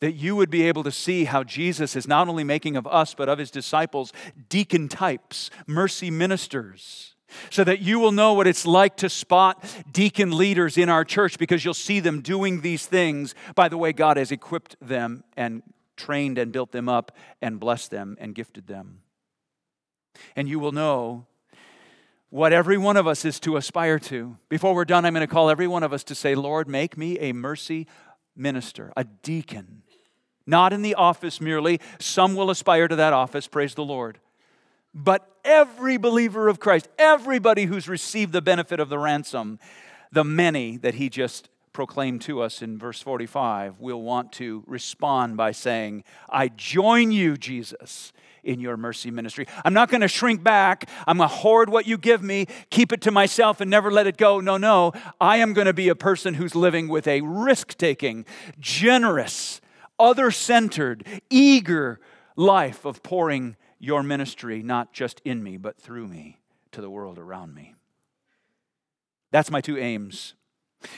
that 0.00 0.12
you 0.12 0.34
would 0.34 0.50
be 0.50 0.66
able 0.66 0.82
to 0.82 0.90
see 0.90 1.24
how 1.24 1.44
Jesus 1.44 1.94
is 1.94 2.08
not 2.08 2.28
only 2.28 2.44
making 2.44 2.76
of 2.76 2.86
us, 2.86 3.14
but 3.14 3.28
of 3.28 3.38
his 3.38 3.50
disciples 3.50 4.12
deacon 4.48 4.88
types, 4.88 5.50
mercy 5.66 6.10
ministers, 6.10 7.11
so 7.50 7.64
that 7.64 7.80
you 7.80 7.98
will 7.98 8.12
know 8.12 8.32
what 8.34 8.46
it's 8.46 8.66
like 8.66 8.96
to 8.96 9.08
spot 9.08 9.64
deacon 9.92 10.36
leaders 10.36 10.78
in 10.78 10.88
our 10.88 11.04
church 11.04 11.38
because 11.38 11.64
you'll 11.64 11.74
see 11.74 12.00
them 12.00 12.20
doing 12.20 12.60
these 12.60 12.86
things 12.86 13.34
by 13.54 13.68
the 13.68 13.76
way 13.76 13.92
God 13.92 14.16
has 14.16 14.32
equipped 14.32 14.76
them 14.80 15.24
and 15.36 15.62
trained 15.96 16.38
and 16.38 16.52
built 16.52 16.72
them 16.72 16.88
up 16.88 17.12
and 17.40 17.60
blessed 17.60 17.90
them 17.90 18.16
and 18.20 18.34
gifted 18.34 18.66
them. 18.66 19.02
And 20.36 20.48
you 20.48 20.58
will 20.58 20.72
know 20.72 21.26
what 22.30 22.52
every 22.52 22.78
one 22.78 22.96
of 22.96 23.06
us 23.06 23.24
is 23.24 23.38
to 23.40 23.56
aspire 23.56 23.98
to. 23.98 24.36
Before 24.48 24.74
we're 24.74 24.84
done, 24.84 25.04
I'm 25.04 25.12
going 25.12 25.26
to 25.26 25.32
call 25.32 25.50
every 25.50 25.68
one 25.68 25.82
of 25.82 25.92
us 25.92 26.02
to 26.04 26.14
say, 26.14 26.34
Lord, 26.34 26.66
make 26.68 26.96
me 26.96 27.18
a 27.18 27.32
mercy 27.32 27.86
minister, 28.34 28.92
a 28.96 29.04
deacon. 29.04 29.82
Not 30.46 30.72
in 30.72 30.82
the 30.82 30.94
office 30.94 31.40
merely. 31.40 31.80
Some 31.98 32.34
will 32.34 32.50
aspire 32.50 32.88
to 32.88 32.96
that 32.96 33.12
office, 33.12 33.46
praise 33.46 33.74
the 33.74 33.84
Lord. 33.84 34.18
But 34.94 35.28
every 35.44 35.96
believer 35.96 36.48
of 36.48 36.60
Christ, 36.60 36.88
everybody 36.98 37.64
who's 37.64 37.88
received 37.88 38.32
the 38.32 38.42
benefit 38.42 38.80
of 38.80 38.88
the 38.88 38.98
ransom, 38.98 39.58
the 40.10 40.24
many 40.24 40.76
that 40.78 40.94
he 40.94 41.08
just 41.08 41.48
proclaimed 41.72 42.20
to 42.20 42.42
us 42.42 42.60
in 42.60 42.78
verse 42.78 43.00
45, 43.00 43.80
will 43.80 44.02
want 44.02 44.32
to 44.32 44.62
respond 44.66 45.38
by 45.38 45.52
saying, 45.52 46.04
I 46.28 46.48
join 46.48 47.10
you, 47.10 47.38
Jesus, 47.38 48.12
in 48.44 48.60
your 48.60 48.76
mercy 48.76 49.10
ministry. 49.10 49.46
I'm 49.64 49.72
not 49.72 49.88
going 49.88 50.02
to 50.02 50.08
shrink 50.08 50.42
back. 50.42 50.90
I'm 51.06 51.16
going 51.16 51.30
to 51.30 51.34
hoard 51.34 51.70
what 51.70 51.86
you 51.86 51.96
give 51.96 52.22
me, 52.22 52.46
keep 52.68 52.92
it 52.92 53.00
to 53.02 53.10
myself, 53.10 53.62
and 53.62 53.70
never 53.70 53.90
let 53.90 54.06
it 54.06 54.18
go. 54.18 54.40
No, 54.40 54.58
no. 54.58 54.92
I 55.18 55.38
am 55.38 55.54
going 55.54 55.66
to 55.66 55.72
be 55.72 55.88
a 55.88 55.94
person 55.94 56.34
who's 56.34 56.54
living 56.54 56.88
with 56.88 57.06
a 57.06 57.22
risk 57.22 57.78
taking, 57.78 58.26
generous, 58.60 59.62
other 59.98 60.30
centered, 60.30 61.06
eager 61.30 62.00
life 62.36 62.84
of 62.84 63.02
pouring 63.02 63.56
your 63.82 64.04
ministry, 64.04 64.62
not 64.62 64.92
just 64.92 65.20
in 65.24 65.42
me, 65.42 65.56
but 65.56 65.76
through 65.76 66.06
me 66.06 66.38
to 66.70 66.80
the 66.80 66.88
world 66.88 67.18
around 67.18 67.52
me. 67.52 67.74
That's 69.32 69.50
my 69.50 69.60
two 69.60 69.76
aims. 69.76 70.34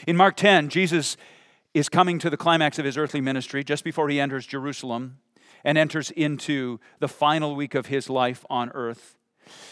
In 0.06 0.18
Mark 0.18 0.36
10, 0.36 0.68
Jesus 0.68 1.16
is 1.72 1.88
coming 1.88 2.18
to 2.18 2.28
the 2.28 2.36
climax 2.36 2.78
of 2.78 2.84
his 2.84 2.98
earthly 2.98 3.22
ministry 3.22 3.64
just 3.64 3.84
before 3.84 4.10
he 4.10 4.20
enters 4.20 4.46
Jerusalem 4.46 5.16
and 5.64 5.78
enters 5.78 6.10
into 6.10 6.78
the 7.00 7.08
final 7.08 7.56
week 7.56 7.74
of 7.74 7.86
his 7.86 8.10
life 8.10 8.44
on 8.50 8.70
earth. 8.74 9.16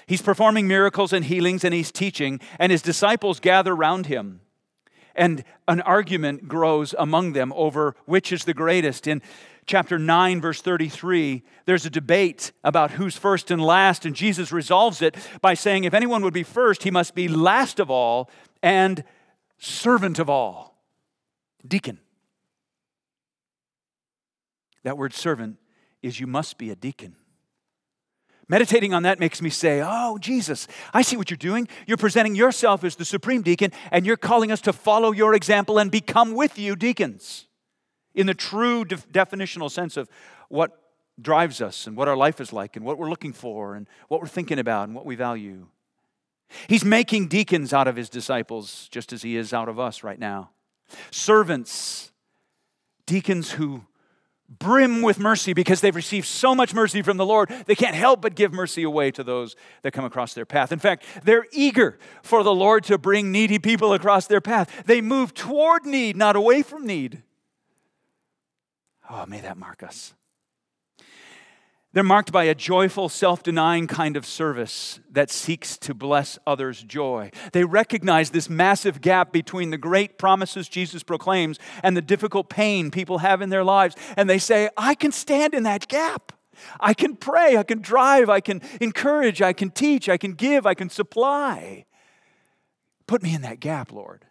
He's 0.06 0.22
performing 0.22 0.66
miracles 0.66 1.12
and 1.12 1.26
healings 1.26 1.64
and 1.64 1.74
he's 1.74 1.92
teaching, 1.92 2.40
and 2.58 2.72
his 2.72 2.80
disciples 2.80 3.40
gather 3.40 3.74
around 3.74 4.06
him. 4.06 4.40
And 5.14 5.44
an 5.68 5.82
argument 5.82 6.48
grows 6.48 6.94
among 6.98 7.34
them 7.34 7.52
over 7.54 7.94
which 8.06 8.32
is 8.32 8.44
the 8.44 8.54
greatest. 8.54 9.06
In 9.06 9.20
chapter 9.72 9.98
9, 9.98 10.42
verse 10.42 10.60
33, 10.60 11.42
there's 11.64 11.86
a 11.86 11.90
debate 11.90 12.52
about 12.62 12.90
who's 12.90 13.16
first 13.16 13.50
and 13.50 13.58
last, 13.58 14.04
and 14.04 14.14
Jesus 14.14 14.52
resolves 14.52 15.00
it 15.00 15.16
by 15.40 15.54
saying 15.54 15.84
if 15.84 15.94
anyone 15.94 16.22
would 16.22 16.34
be 16.34 16.42
first, 16.42 16.82
he 16.82 16.90
must 16.90 17.14
be 17.14 17.26
last 17.26 17.80
of 17.80 17.90
all 17.90 18.28
and 18.62 19.02
servant 19.56 20.18
of 20.18 20.28
all. 20.28 20.78
Deacon. 21.66 21.98
That 24.82 24.98
word 24.98 25.14
servant 25.14 25.56
is 26.02 26.20
you 26.20 26.26
must 26.26 26.58
be 26.58 26.68
a 26.68 26.76
deacon. 26.76 27.16
Meditating 28.48 28.92
on 28.92 29.04
that 29.04 29.18
makes 29.18 29.40
me 29.40 29.48
say, 29.48 29.80
Oh, 29.82 30.18
Jesus, 30.18 30.68
I 30.92 31.00
see 31.00 31.16
what 31.16 31.30
you're 31.30 31.38
doing. 31.38 31.66
You're 31.86 31.96
presenting 31.96 32.34
yourself 32.34 32.84
as 32.84 32.96
the 32.96 33.06
supreme 33.06 33.40
deacon, 33.40 33.72
and 33.90 34.04
you're 34.04 34.18
calling 34.18 34.52
us 34.52 34.60
to 34.62 34.74
follow 34.74 35.12
your 35.12 35.32
example 35.32 35.78
and 35.78 35.90
become 35.90 36.34
with 36.34 36.58
you 36.58 36.76
deacons 36.76 37.46
in 38.14 38.26
the 38.26 38.34
true 38.34 38.84
de- 38.84 38.96
definitional 38.96 39.70
sense 39.70 39.96
of 39.96 40.08
what 40.48 40.78
drives 41.20 41.60
us 41.60 41.86
and 41.86 41.96
what 41.96 42.08
our 42.08 42.16
life 42.16 42.40
is 42.40 42.52
like 42.52 42.76
and 42.76 42.84
what 42.84 42.98
we're 42.98 43.10
looking 43.10 43.32
for 43.32 43.74
and 43.74 43.86
what 44.08 44.20
we're 44.20 44.26
thinking 44.26 44.58
about 44.58 44.88
and 44.88 44.94
what 44.94 45.06
we 45.06 45.14
value. 45.14 45.66
He's 46.68 46.84
making 46.84 47.28
deacons 47.28 47.72
out 47.72 47.88
of 47.88 47.96
his 47.96 48.08
disciples 48.08 48.88
just 48.90 49.12
as 49.12 49.22
he 49.22 49.36
is 49.36 49.52
out 49.52 49.68
of 49.68 49.78
us 49.78 50.02
right 50.02 50.18
now. 50.18 50.50
Servants, 51.10 52.12
deacons 53.06 53.52
who 53.52 53.86
brim 54.58 55.00
with 55.00 55.18
mercy 55.18 55.54
because 55.54 55.80
they've 55.80 55.96
received 55.96 56.26
so 56.26 56.54
much 56.54 56.74
mercy 56.74 57.00
from 57.00 57.16
the 57.16 57.24
Lord, 57.24 57.48
they 57.66 57.74
can't 57.74 57.94
help 57.94 58.20
but 58.20 58.34
give 58.34 58.52
mercy 58.52 58.82
away 58.82 59.10
to 59.12 59.24
those 59.24 59.56
that 59.82 59.92
come 59.92 60.04
across 60.04 60.34
their 60.34 60.44
path. 60.44 60.72
In 60.72 60.78
fact, 60.78 61.04
they're 61.24 61.46
eager 61.52 61.98
for 62.22 62.42
the 62.42 62.54
Lord 62.54 62.84
to 62.84 62.98
bring 62.98 63.32
needy 63.32 63.58
people 63.58 63.94
across 63.94 64.26
their 64.26 64.42
path. 64.42 64.84
They 64.86 65.00
move 65.00 65.32
toward 65.32 65.86
need, 65.86 66.16
not 66.16 66.36
away 66.36 66.62
from 66.62 66.86
need. 66.86 67.22
Oh, 69.14 69.26
may 69.26 69.40
that 69.40 69.58
mark 69.58 69.82
us. 69.82 70.14
They're 71.92 72.02
marked 72.02 72.32
by 72.32 72.44
a 72.44 72.54
joyful, 72.54 73.10
self 73.10 73.42
denying 73.42 73.86
kind 73.86 74.16
of 74.16 74.24
service 74.24 75.00
that 75.10 75.30
seeks 75.30 75.76
to 75.78 75.92
bless 75.92 76.38
others' 76.46 76.82
joy. 76.82 77.30
They 77.52 77.64
recognize 77.64 78.30
this 78.30 78.48
massive 78.48 79.02
gap 79.02 79.30
between 79.30 79.68
the 79.68 79.76
great 79.76 80.16
promises 80.16 80.66
Jesus 80.70 81.02
proclaims 81.02 81.58
and 81.82 81.94
the 81.94 82.00
difficult 82.00 82.48
pain 82.48 82.90
people 82.90 83.18
have 83.18 83.42
in 83.42 83.50
their 83.50 83.64
lives. 83.64 83.94
And 84.16 84.30
they 84.30 84.38
say, 84.38 84.70
I 84.78 84.94
can 84.94 85.12
stand 85.12 85.52
in 85.52 85.64
that 85.64 85.86
gap. 85.88 86.32
I 86.80 86.94
can 86.94 87.16
pray, 87.16 87.58
I 87.58 87.64
can 87.64 87.82
drive, 87.82 88.30
I 88.30 88.40
can 88.40 88.62
encourage, 88.80 89.42
I 89.42 89.52
can 89.52 89.70
teach, 89.70 90.08
I 90.08 90.16
can 90.16 90.32
give, 90.32 90.64
I 90.64 90.74
can 90.74 90.88
supply. 90.88 91.84
Put 93.06 93.22
me 93.22 93.34
in 93.34 93.42
that 93.42 93.60
gap, 93.60 93.92
Lord. 93.92 94.24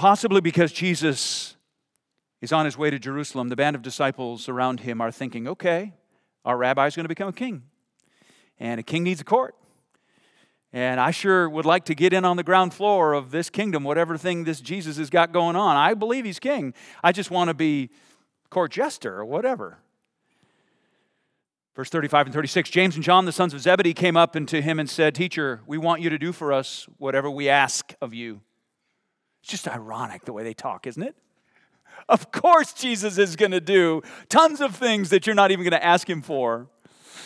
Possibly 0.00 0.40
because 0.40 0.72
Jesus 0.72 1.56
is 2.40 2.54
on 2.54 2.64
his 2.64 2.78
way 2.78 2.88
to 2.88 2.98
Jerusalem. 2.98 3.50
The 3.50 3.54
band 3.56 3.76
of 3.76 3.82
disciples 3.82 4.48
around 4.48 4.80
him 4.80 5.02
are 5.02 5.10
thinking, 5.12 5.46
okay, 5.46 5.92
our 6.42 6.56
rabbi 6.56 6.86
is 6.86 6.96
going 6.96 7.04
to 7.04 7.08
become 7.10 7.28
a 7.28 7.34
king. 7.34 7.64
And 8.58 8.80
a 8.80 8.82
king 8.82 9.02
needs 9.02 9.20
a 9.20 9.24
court. 9.24 9.54
And 10.72 10.98
I 10.98 11.10
sure 11.10 11.50
would 11.50 11.66
like 11.66 11.84
to 11.84 11.94
get 11.94 12.14
in 12.14 12.24
on 12.24 12.38
the 12.38 12.42
ground 12.42 12.72
floor 12.72 13.12
of 13.12 13.30
this 13.30 13.50
kingdom, 13.50 13.84
whatever 13.84 14.16
thing 14.16 14.44
this 14.44 14.62
Jesus 14.62 14.96
has 14.96 15.10
got 15.10 15.32
going 15.32 15.54
on. 15.54 15.76
I 15.76 15.92
believe 15.92 16.24
he's 16.24 16.38
king. 16.38 16.72
I 17.04 17.12
just 17.12 17.30
want 17.30 17.48
to 17.48 17.54
be 17.54 17.90
court 18.48 18.72
jester 18.72 19.18
or 19.18 19.26
whatever. 19.26 19.80
Verse 21.76 21.90
35 21.90 22.28
and 22.28 22.34
36 22.34 22.70
James 22.70 22.94
and 22.94 23.04
John, 23.04 23.26
the 23.26 23.32
sons 23.32 23.52
of 23.52 23.60
Zebedee, 23.60 23.92
came 23.92 24.16
up 24.16 24.34
into 24.34 24.62
him 24.62 24.78
and 24.78 24.88
said, 24.88 25.14
Teacher, 25.14 25.60
we 25.66 25.76
want 25.76 26.00
you 26.00 26.08
to 26.08 26.16
do 26.16 26.32
for 26.32 26.54
us 26.54 26.86
whatever 26.96 27.30
we 27.30 27.50
ask 27.50 27.94
of 28.00 28.14
you. 28.14 28.40
It's 29.40 29.50
just 29.50 29.68
ironic 29.68 30.24
the 30.24 30.32
way 30.32 30.44
they 30.44 30.54
talk, 30.54 30.86
isn't 30.86 31.02
it? 31.02 31.16
Of 32.08 32.32
course, 32.32 32.72
Jesus 32.72 33.18
is 33.18 33.36
going 33.36 33.50
to 33.52 33.60
do 33.60 34.02
tons 34.28 34.60
of 34.60 34.74
things 34.74 35.10
that 35.10 35.26
you're 35.26 35.34
not 35.34 35.50
even 35.50 35.64
going 35.64 35.78
to 35.78 35.84
ask 35.84 36.08
him 36.08 36.22
for. 36.22 36.68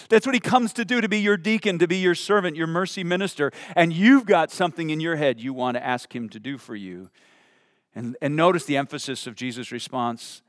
That's 0.08 0.26
what 0.26 0.34
he 0.34 0.40
comes 0.40 0.72
to 0.74 0.84
do 0.84 1.00
to 1.00 1.08
be 1.08 1.18
your 1.18 1.36
deacon, 1.36 1.78
to 1.78 1.88
be 1.88 1.96
your 1.96 2.14
servant, 2.14 2.56
your 2.56 2.66
mercy 2.66 3.04
minister. 3.04 3.52
And 3.74 3.92
you've 3.92 4.26
got 4.26 4.50
something 4.50 4.90
in 4.90 5.00
your 5.00 5.16
head 5.16 5.40
you 5.40 5.52
want 5.52 5.76
to 5.76 5.84
ask 5.84 6.14
him 6.14 6.28
to 6.30 6.40
do 6.40 6.58
for 6.58 6.76
you. 6.76 7.10
And, 7.94 8.16
and 8.20 8.36
notice 8.36 8.64
the 8.64 8.76
emphasis 8.76 9.26
of 9.26 9.34
Jesus' 9.34 9.72
response. 9.72 10.42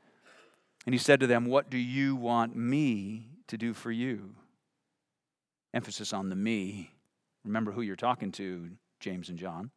And 0.84 0.94
he 0.94 0.98
said 0.98 1.20
to 1.20 1.26
them, 1.26 1.46
What 1.46 1.70
do 1.70 1.78
you 1.78 2.16
want 2.16 2.56
me 2.56 3.28
to 3.48 3.56
do 3.56 3.72
for 3.72 3.90
you? 3.90 4.34
Emphasis 5.72 6.12
on 6.12 6.28
the 6.28 6.36
me. 6.36 6.90
Remember 7.44 7.72
who 7.72 7.82
you're 7.82 7.96
talking 7.96 8.32
to, 8.32 8.70
James 9.00 9.28
and 9.28 9.38
John. 9.38 9.70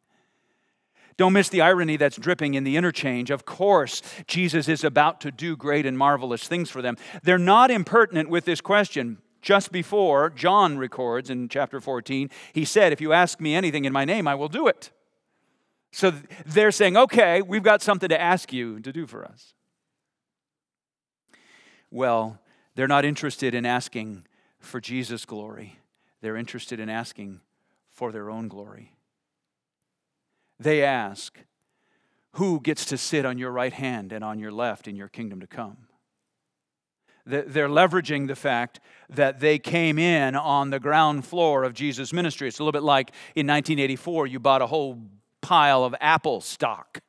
Don't 1.16 1.32
miss 1.32 1.48
the 1.48 1.60
irony 1.60 1.96
that's 1.96 2.16
dripping 2.16 2.54
in 2.54 2.64
the 2.64 2.76
interchange. 2.76 3.30
Of 3.30 3.44
course, 3.44 4.02
Jesus 4.26 4.68
is 4.68 4.84
about 4.84 5.20
to 5.22 5.30
do 5.30 5.56
great 5.56 5.86
and 5.86 5.96
marvelous 5.96 6.46
things 6.46 6.70
for 6.70 6.82
them. 6.82 6.96
They're 7.22 7.38
not 7.38 7.70
impertinent 7.70 8.28
with 8.28 8.44
this 8.44 8.60
question. 8.60 9.18
Just 9.42 9.72
before, 9.72 10.30
John 10.30 10.78
records 10.78 11.30
in 11.30 11.48
chapter 11.48 11.80
14, 11.80 12.30
he 12.52 12.64
said, 12.64 12.92
If 12.92 13.00
you 13.00 13.12
ask 13.12 13.40
me 13.40 13.54
anything 13.54 13.84
in 13.84 13.92
my 13.92 14.04
name, 14.04 14.28
I 14.28 14.34
will 14.34 14.48
do 14.48 14.66
it. 14.66 14.90
So 15.92 16.12
they're 16.46 16.70
saying, 16.70 16.96
Okay, 16.96 17.42
we've 17.42 17.62
got 17.62 17.82
something 17.82 18.08
to 18.08 18.20
ask 18.20 18.52
you 18.52 18.80
to 18.80 18.92
do 18.92 19.06
for 19.06 19.24
us. 19.24 19.54
Well, 21.90 22.38
they're 22.74 22.86
not 22.86 23.04
interested 23.04 23.54
in 23.54 23.66
asking 23.66 24.26
for 24.58 24.80
Jesus' 24.80 25.24
glory, 25.24 25.78
they're 26.20 26.36
interested 26.36 26.80
in 26.80 26.90
asking 26.90 27.40
for 27.88 28.12
their 28.12 28.30
own 28.30 28.48
glory 28.48 28.92
they 30.60 30.84
ask, 30.84 31.38
Who 32.32 32.60
gets 32.60 32.84
to 32.86 32.98
sit 32.98 33.24
on 33.24 33.38
your 33.38 33.50
right 33.50 33.72
hand 33.72 34.12
and 34.12 34.22
on 34.22 34.38
your 34.38 34.52
left 34.52 34.86
in 34.86 34.94
your 34.94 35.08
kingdom 35.08 35.40
to 35.40 35.46
come? 35.46 35.78
They're 37.26 37.68
leveraging 37.68 38.28
the 38.28 38.36
fact 38.36 38.80
that 39.08 39.40
they 39.40 39.58
came 39.58 39.98
in 39.98 40.34
on 40.34 40.70
the 40.70 40.80
ground 40.80 41.24
floor 41.24 41.64
of 41.64 41.74
Jesus' 41.74 42.12
ministry. 42.12 42.48
It's 42.48 42.58
a 42.58 42.62
little 42.62 42.72
bit 42.72 42.82
like 42.82 43.10
in 43.34 43.46
1984, 43.46 44.26
you 44.26 44.40
bought 44.40 44.62
a 44.62 44.66
whole 44.66 45.00
pile 45.40 45.84
of 45.84 45.94
Apple 46.00 46.40
stock 46.40 47.00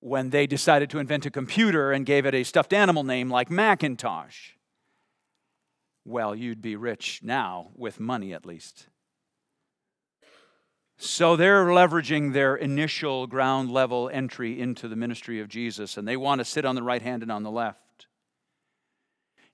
when 0.00 0.30
they 0.30 0.46
decided 0.46 0.90
to 0.90 0.98
invent 0.98 1.26
a 1.26 1.30
computer 1.30 1.92
and 1.92 2.06
gave 2.06 2.26
it 2.26 2.34
a 2.34 2.44
stuffed 2.44 2.72
animal 2.72 3.04
name 3.04 3.30
like 3.30 3.50
Macintosh. 3.50 4.50
Well, 6.04 6.34
you'd 6.34 6.62
be 6.62 6.74
rich 6.74 7.20
now 7.22 7.70
with 7.76 8.00
money 8.00 8.32
at 8.32 8.44
least. 8.44 8.88
So 10.96 11.36
they're 11.36 11.66
leveraging 11.66 12.32
their 12.32 12.54
initial 12.54 13.26
ground 13.26 13.70
level 13.70 14.10
entry 14.12 14.60
into 14.60 14.88
the 14.88 14.96
ministry 14.96 15.40
of 15.40 15.48
Jesus, 15.48 15.96
and 15.96 16.06
they 16.06 16.16
want 16.16 16.40
to 16.40 16.44
sit 16.44 16.64
on 16.64 16.74
the 16.74 16.82
right 16.82 17.02
hand 17.02 17.22
and 17.22 17.32
on 17.32 17.42
the 17.42 17.50
left. 17.50 17.80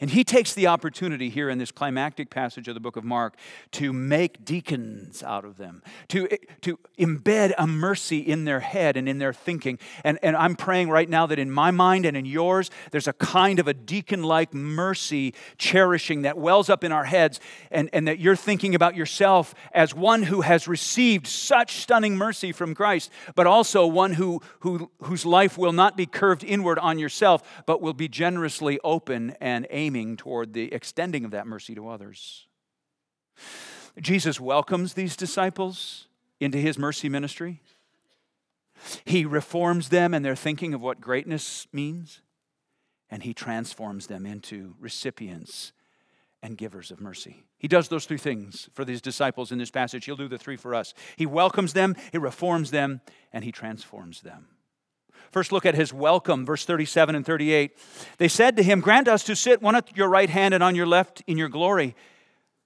And 0.01 0.11
he 0.11 0.23
takes 0.23 0.55
the 0.55 0.69
opportunity 0.69 1.29
here 1.29 1.51
in 1.51 1.59
this 1.59 1.73
climactic 1.73 2.31
passage 2.31 2.69
of 2.69 2.75
the 2.75 2.81
book 2.81 2.97
of 2.97 3.03
Mark 3.03 3.35
to 3.73 3.93
make 3.93 4.45
deacons 4.45 5.25
out 5.25 5.45
of 5.45 5.57
them, 5.57 5.83
to, 6.07 6.29
to 6.61 6.79
embed 6.97 7.53
a 7.59 7.67
mercy 7.67 8.21
in 8.21 8.45
their 8.45 8.61
head 8.61 8.97
and 8.97 9.09
in 9.09 9.19
their 9.19 9.33
thinking. 9.33 9.77
And, 10.05 10.17
and 10.23 10.37
I'm 10.37 10.55
praying 10.55 10.89
right 10.89 11.09
now 11.09 11.27
that 11.27 11.41
in 11.41 11.51
my 11.51 11.73
mind 11.73 12.07
and 12.07 12.17
in 12.17 12.27
yours, 12.27 12.71
there's 12.93 13.09
a 13.09 13.13
kind 13.13 13.59
of 13.59 13.67
a 13.67 13.75
deacon 13.75 14.23
like 14.23 14.55
mercy 14.55 15.35
cherishing 15.57 16.23
that 16.23 16.39
wells 16.39 16.71
up 16.71 16.85
in 16.85 16.93
our 16.93 17.05
heads, 17.05 17.41
and, 17.73 17.91
and 17.93 18.07
that 18.07 18.21
you're 18.21 18.37
thinking 18.37 18.77
about 18.77 18.95
yourself 18.95 19.53
as 19.73 19.97
one 19.97 20.23
who 20.23 20.43
has 20.43 20.69
received 20.69 21.27
such 21.27 21.79
stunning 21.79 22.15
mercy 22.15 22.53
from 22.53 22.73
Christ, 22.73 23.11
but 23.35 23.49
also 23.49 23.85
one 23.85 24.13
who, 24.13 24.41
who, 24.61 24.93
whose 25.03 25.27
life 25.27 25.59
will 25.59 25.73
not 25.73 25.97
be 25.97 26.07
curved 26.07 26.45
inward 26.45 26.79
on 26.79 27.01
yourself, 27.01 27.43
but 27.67 27.83
will 27.83 27.95
be 27.95 28.07
generously 28.07 28.79
open 28.85 29.35
and 29.41 29.67
aiming 29.71 29.88
aiming 29.89 30.19
toward 30.19 30.53
the 30.53 30.71
extending 30.75 31.25
of 31.25 31.31
that 31.31 31.47
mercy 31.47 31.75
to 31.75 31.89
others. 31.89 32.47
Jesus 33.99 34.39
welcomes 34.39 34.93
these 34.93 35.17
disciples 35.17 36.09
into 36.41 36.59
his 36.59 36.79
mercy 36.79 37.09
ministry. 37.09 37.63
He 39.07 39.25
reforms 39.25 39.89
them 39.89 40.13
and 40.13 40.23
their 40.23 40.37
thinking 40.37 40.75
of 40.75 40.83
what 40.83 41.01
greatness 41.01 41.67
means, 41.73 42.21
and 43.11 43.23
he 43.23 43.33
transforms 43.33 44.09
them 44.09 44.27
into 44.27 44.75
recipients 44.79 45.73
and 46.43 46.59
givers 46.59 46.91
of 46.91 47.01
mercy. 47.01 47.45
He 47.57 47.67
does 47.67 47.89
those 47.89 48.05
three 48.05 48.19
things 48.19 48.69
for 48.75 48.85
these 48.85 49.01
disciples 49.01 49.51
in 49.51 49.59
this 49.59 49.71
passage. 49.71 50.05
He'll 50.05 50.17
do 50.17 50.29
the 50.29 50.39
three 50.39 50.57
for 50.57 50.75
us. 50.75 50.93
He 51.17 51.27
welcomes 51.27 51.73
them, 51.73 51.97
he 52.13 52.19
reforms 52.19 52.71
them, 52.71 53.01
and 53.33 53.43
he 53.43 53.51
transforms 53.51 54.21
them. 54.21 54.49
First, 55.31 55.53
look 55.53 55.67
at 55.67 55.75
his 55.75 55.93
welcome, 55.93 56.47
verse 56.47 56.65
37 56.65 57.15
and 57.15 57.25
38. 57.25 57.77
They 58.17 58.29
said 58.29 58.57
to 58.57 58.63
him, 58.63 58.81
Grant 58.81 59.09
us 59.09 59.23
to 59.25 59.37
sit 59.37 59.61
one 59.61 59.77
at 59.77 59.97
your 59.97 60.09
right 60.09 60.31
hand 60.31 60.55
and 60.55 60.63
on 60.63 60.75
your 60.75 60.87
left 60.87 61.23
in 61.27 61.37
your 61.37 61.49
glory. 61.49 61.95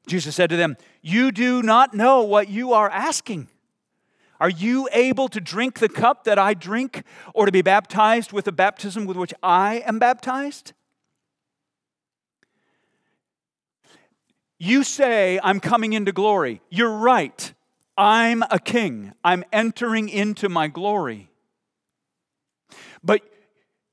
Jesus 0.07 0.37
said 0.37 0.50
to 0.50 0.57
them, 0.57 0.76
You 1.00 1.33
do 1.33 1.62
not 1.62 1.95
know 1.95 2.23
what 2.23 2.49
you 2.49 2.73
are 2.73 2.88
asking. 2.90 3.49
Are 4.38 4.50
you 4.50 4.88
able 4.92 5.28
to 5.28 5.40
drink 5.40 5.78
the 5.78 5.88
cup 5.88 6.25
that 6.25 6.38
I 6.38 6.54
drink, 6.54 7.04
or 7.35 7.47
to 7.47 7.52
be 7.52 7.62
baptized 7.62 8.33
with 8.33 8.45
the 8.45 8.52
baptism 8.52 9.07
with 9.07 9.16
which 9.16 9.35
I 9.42 9.83
am 9.87 9.99
baptized? 9.99 10.73
You 14.59 14.85
say, 14.85 15.40
I'm 15.42 15.59
coming 15.59 15.92
into 15.92 16.12
glory. 16.12 16.61
You're 16.71 16.97
right. 16.97 17.52
I'm 17.97 18.42
a 18.50 18.61
king. 18.61 19.12
I'm 19.25 19.42
entering 19.52 20.09
into 20.09 20.49
my 20.49 20.69
glory. 20.69 21.32
But 23.04 23.23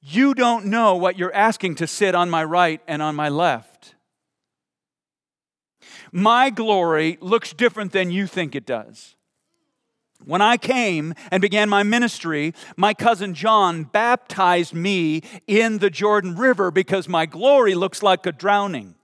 you 0.02 0.34
don't 0.34 0.66
know 0.66 0.96
what 0.96 1.18
you're 1.18 1.34
asking 1.34 1.76
to 1.76 1.88
sit 1.88 2.16
on 2.16 2.30
my 2.30 2.44
right 2.44 2.82
and 2.88 3.02
on 3.02 3.16
my 3.16 3.30
left. 3.30 3.96
My 6.12 6.50
glory 6.50 7.18
looks 7.22 7.54
different 7.54 7.92
than 7.92 8.12
you 8.12 8.26
think 8.28 8.56
it 8.56 8.66
does. 8.66 9.16
When 10.26 10.42
I 10.42 10.58
came 10.58 11.14
and 11.32 11.42
began 11.42 11.70
my 11.70 11.84
ministry, 11.84 12.54
my 12.76 12.94
cousin 12.94 13.34
John 13.34 13.84
baptized 13.84 14.74
me 14.74 15.22
in 15.48 15.78
the 15.78 15.90
Jordan 15.90 16.36
River 16.36 16.72
because 16.72 17.08
my 17.08 17.26
glory 17.26 17.74
looks 17.74 18.04
like 18.04 18.26
a 18.26 18.32
drowning. 18.32 18.96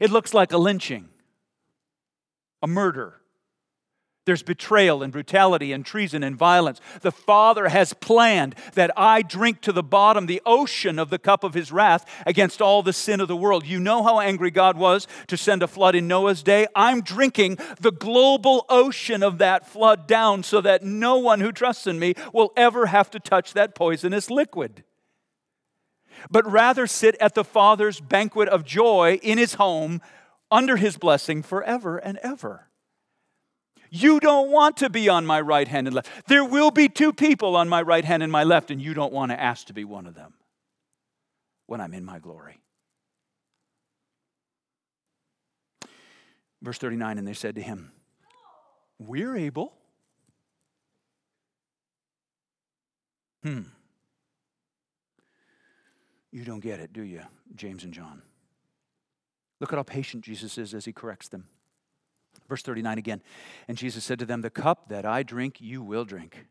It 0.00 0.10
looks 0.10 0.34
like 0.34 0.52
a 0.52 0.58
lynching, 0.58 1.08
a 2.62 2.66
murder. 2.66 3.19
There's 4.26 4.42
betrayal 4.42 5.02
and 5.02 5.12
brutality 5.12 5.72
and 5.72 5.84
treason 5.84 6.22
and 6.22 6.36
violence. 6.36 6.80
The 7.00 7.10
Father 7.10 7.68
has 7.68 7.94
planned 7.94 8.54
that 8.74 8.90
I 8.96 9.22
drink 9.22 9.62
to 9.62 9.72
the 9.72 9.82
bottom 9.82 10.26
the 10.26 10.42
ocean 10.44 10.98
of 10.98 11.08
the 11.08 11.18
cup 11.18 11.42
of 11.42 11.54
his 11.54 11.72
wrath 11.72 12.04
against 12.26 12.60
all 12.60 12.82
the 12.82 12.92
sin 12.92 13.20
of 13.20 13.28
the 13.28 13.36
world. 13.36 13.66
You 13.66 13.80
know 13.80 14.02
how 14.02 14.20
angry 14.20 14.50
God 14.50 14.76
was 14.76 15.08
to 15.28 15.38
send 15.38 15.62
a 15.62 15.66
flood 15.66 15.94
in 15.94 16.06
Noah's 16.06 16.42
day? 16.42 16.66
I'm 16.76 17.00
drinking 17.00 17.58
the 17.80 17.92
global 17.92 18.66
ocean 18.68 19.22
of 19.22 19.38
that 19.38 19.66
flood 19.66 20.06
down 20.06 20.42
so 20.42 20.60
that 20.60 20.84
no 20.84 21.16
one 21.16 21.40
who 21.40 21.50
trusts 21.50 21.86
in 21.86 21.98
me 21.98 22.14
will 22.32 22.52
ever 22.56 22.86
have 22.86 23.10
to 23.12 23.20
touch 23.20 23.54
that 23.54 23.74
poisonous 23.74 24.30
liquid. 24.30 24.84
But 26.30 26.50
rather 26.50 26.86
sit 26.86 27.16
at 27.20 27.34
the 27.34 27.44
Father's 27.44 28.00
banquet 28.00 28.50
of 28.50 28.64
joy 28.64 29.18
in 29.22 29.38
his 29.38 29.54
home 29.54 30.02
under 30.50 30.76
his 30.76 30.98
blessing 30.98 31.42
forever 31.42 31.96
and 31.96 32.18
ever. 32.18 32.69
You 33.90 34.20
don't 34.20 34.50
want 34.50 34.76
to 34.78 34.88
be 34.88 35.08
on 35.08 35.26
my 35.26 35.40
right 35.40 35.66
hand 35.66 35.88
and 35.88 35.94
left. 35.94 36.08
There 36.28 36.44
will 36.44 36.70
be 36.70 36.88
two 36.88 37.12
people 37.12 37.56
on 37.56 37.68
my 37.68 37.82
right 37.82 38.04
hand 38.04 38.22
and 38.22 38.30
my 38.30 38.44
left, 38.44 38.70
and 38.70 38.80
you 38.80 38.94
don't 38.94 39.12
want 39.12 39.32
to 39.32 39.40
ask 39.40 39.66
to 39.66 39.72
be 39.72 39.84
one 39.84 40.06
of 40.06 40.14
them 40.14 40.34
when 41.66 41.80
I'm 41.80 41.92
in 41.92 42.04
my 42.04 42.20
glory. 42.20 42.60
Verse 46.62 46.78
39 46.78 47.18
And 47.18 47.26
they 47.26 47.34
said 47.34 47.56
to 47.56 47.60
him, 47.60 47.90
We're 48.98 49.36
able. 49.36 49.72
Hmm. 53.42 53.62
You 56.30 56.44
don't 56.44 56.60
get 56.60 56.78
it, 56.78 56.92
do 56.92 57.02
you, 57.02 57.22
James 57.56 57.82
and 57.82 57.92
John? 57.92 58.22
Look 59.58 59.72
at 59.72 59.76
how 59.76 59.82
patient 59.82 60.22
Jesus 60.22 60.58
is 60.58 60.74
as 60.74 60.84
he 60.84 60.92
corrects 60.92 61.28
them. 61.28 61.48
Verse 62.50 62.62
39 62.62 62.98
again. 62.98 63.22
And 63.68 63.78
Jesus 63.78 64.02
said 64.02 64.18
to 64.18 64.26
them, 64.26 64.40
The 64.40 64.50
cup 64.50 64.88
that 64.88 65.06
I 65.06 65.22
drink, 65.22 65.60
you 65.60 65.82
will 65.82 66.04
drink. 66.04 66.46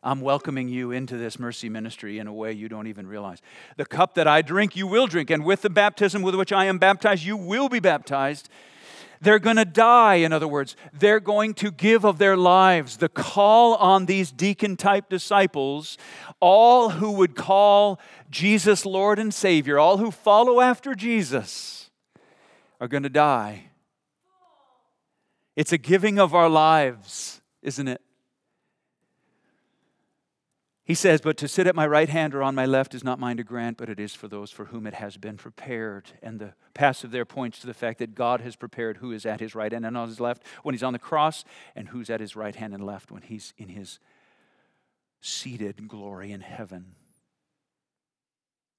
I'm 0.00 0.20
welcoming 0.20 0.68
you 0.68 0.92
into 0.92 1.16
this 1.16 1.40
mercy 1.40 1.68
ministry 1.68 2.20
in 2.20 2.28
a 2.28 2.32
way 2.32 2.52
you 2.52 2.68
don't 2.68 2.86
even 2.86 3.08
realize. 3.08 3.42
The 3.76 3.84
cup 3.84 4.14
that 4.14 4.28
I 4.28 4.42
drink, 4.42 4.76
you 4.76 4.86
will 4.86 5.08
drink, 5.08 5.28
and 5.28 5.44
with 5.44 5.62
the 5.62 5.70
baptism 5.70 6.22
with 6.22 6.36
which 6.36 6.52
I 6.52 6.66
am 6.66 6.78
baptized, 6.78 7.24
you 7.24 7.36
will 7.36 7.68
be 7.68 7.80
baptized. 7.80 8.48
They're 9.20 9.40
going 9.40 9.56
to 9.56 9.64
die, 9.64 10.16
in 10.16 10.32
other 10.32 10.46
words. 10.46 10.76
They're 10.92 11.18
going 11.18 11.54
to 11.54 11.72
give 11.72 12.04
of 12.04 12.18
their 12.18 12.36
lives. 12.36 12.98
The 12.98 13.08
call 13.08 13.74
on 13.74 14.06
these 14.06 14.30
deacon 14.30 14.76
type 14.76 15.08
disciples, 15.08 15.98
all 16.38 16.90
who 16.90 17.10
would 17.10 17.34
call 17.34 17.98
Jesus 18.30 18.86
Lord 18.86 19.18
and 19.18 19.34
Savior, 19.34 19.80
all 19.80 19.96
who 19.96 20.12
follow 20.12 20.60
after 20.60 20.94
Jesus, 20.94 21.90
are 22.80 22.86
going 22.86 23.02
to 23.02 23.08
die 23.08 23.70
it's 25.56 25.72
a 25.72 25.78
giving 25.78 26.18
of 26.18 26.34
our 26.34 26.48
lives, 26.48 27.40
isn't 27.62 27.88
it? 27.88 28.02
He 30.84 30.94
says, 30.94 31.20
But 31.20 31.36
to 31.38 31.48
sit 31.48 31.66
at 31.66 31.74
my 31.74 31.86
right 31.86 32.08
hand 32.08 32.32
or 32.32 32.44
on 32.44 32.54
my 32.54 32.64
left 32.64 32.94
is 32.94 33.02
not 33.02 33.18
mine 33.18 33.38
to 33.38 33.44
grant, 33.44 33.76
but 33.76 33.88
it 33.88 33.98
is 33.98 34.14
for 34.14 34.28
those 34.28 34.52
for 34.52 34.66
whom 34.66 34.86
it 34.86 34.94
has 34.94 35.16
been 35.16 35.36
prepared. 35.36 36.12
And 36.22 36.38
the 36.38 36.54
passive 36.74 37.10
there 37.10 37.24
points 37.24 37.58
to 37.58 37.66
the 37.66 37.74
fact 37.74 37.98
that 37.98 38.14
God 38.14 38.40
has 38.42 38.54
prepared 38.54 38.98
who 38.98 39.10
is 39.10 39.26
at 39.26 39.40
his 39.40 39.56
right 39.56 39.72
hand 39.72 39.84
and 39.84 39.96
on 39.96 40.08
his 40.08 40.20
left 40.20 40.44
when 40.62 40.74
he's 40.74 40.84
on 40.84 40.92
the 40.92 41.00
cross, 41.00 41.42
and 41.74 41.88
who's 41.88 42.08
at 42.08 42.20
his 42.20 42.36
right 42.36 42.54
hand 42.54 42.72
and 42.72 42.86
left 42.86 43.10
when 43.10 43.22
he's 43.22 43.52
in 43.58 43.68
his 43.68 43.98
seated 45.20 45.88
glory 45.88 46.30
in 46.30 46.40
heaven. 46.40 46.94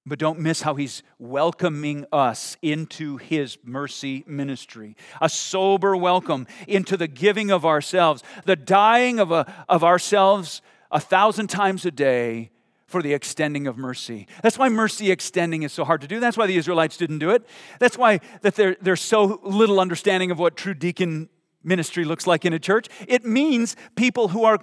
But 0.08 0.18
don't 0.18 0.38
miss 0.40 0.62
how 0.62 0.74
he's 0.74 1.02
welcoming 1.18 2.06
us 2.12 2.56
into 2.62 3.18
his 3.18 3.58
mercy 3.62 4.24
ministry. 4.26 4.96
A 5.20 5.28
sober 5.28 5.96
welcome 5.96 6.46
into 6.66 6.96
the 6.96 7.08
giving 7.08 7.50
of 7.50 7.64
ourselves, 7.66 8.22
the 8.44 8.56
dying 8.56 9.20
of, 9.20 9.30
a, 9.30 9.52
of 9.68 9.84
ourselves 9.84 10.62
a 10.90 11.00
thousand 11.00 11.48
times 11.48 11.84
a 11.84 11.90
day 11.90 12.50
for 12.86 13.02
the 13.02 13.12
extending 13.12 13.66
of 13.66 13.76
mercy. 13.76 14.26
That's 14.42 14.56
why 14.56 14.70
mercy 14.70 15.10
extending 15.10 15.62
is 15.62 15.72
so 15.72 15.84
hard 15.84 16.00
to 16.00 16.08
do. 16.08 16.20
That's 16.20 16.38
why 16.38 16.46
the 16.46 16.56
Israelites 16.56 16.96
didn't 16.96 17.18
do 17.18 17.30
it. 17.30 17.46
That's 17.78 17.98
why 17.98 18.20
that 18.40 18.54
there, 18.54 18.76
there's 18.80 19.02
so 19.02 19.40
little 19.44 19.78
understanding 19.78 20.30
of 20.30 20.38
what 20.38 20.56
true 20.56 20.74
deacon 20.74 21.28
ministry 21.62 22.04
looks 22.04 22.26
like 22.26 22.46
in 22.46 22.54
a 22.54 22.58
church. 22.58 22.88
It 23.06 23.26
means 23.26 23.76
people 23.94 24.28
who 24.28 24.44
are 24.44 24.58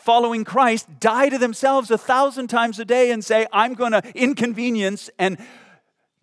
following 0.00 0.44
Christ 0.44 0.88
die 0.98 1.28
to 1.28 1.38
themselves 1.38 1.90
a 1.90 1.98
thousand 1.98 2.48
times 2.48 2.78
a 2.78 2.84
day 2.84 3.10
and 3.10 3.24
say, 3.24 3.46
I'm 3.52 3.74
going 3.74 3.92
to 3.92 4.02
inconvenience 4.14 5.10
and 5.18 5.38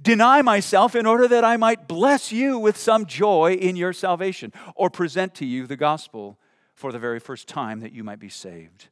deny 0.02 0.42
myself 0.42 0.96
in 0.96 1.06
order 1.06 1.28
that 1.28 1.44
I 1.44 1.58
might 1.58 1.88
bless 1.88 2.32
you 2.32 2.60
with 2.60 2.78
some 2.78 3.06
joy 3.06 3.54
in 3.54 3.76
your 3.76 3.94
salvation 3.94 4.54
or 4.76 4.90
present 4.90 5.36
to 5.36 5.46
you 5.46 5.68
the 5.68 5.78
gospel 5.78 6.38
for 6.76 6.92
the 6.92 7.00
very 7.00 7.20
first 7.20 7.48
time 7.48 7.80
that 7.80 7.92
you 7.92 8.04
might 8.04 8.20
be 8.20 8.30
saved. 8.30 8.90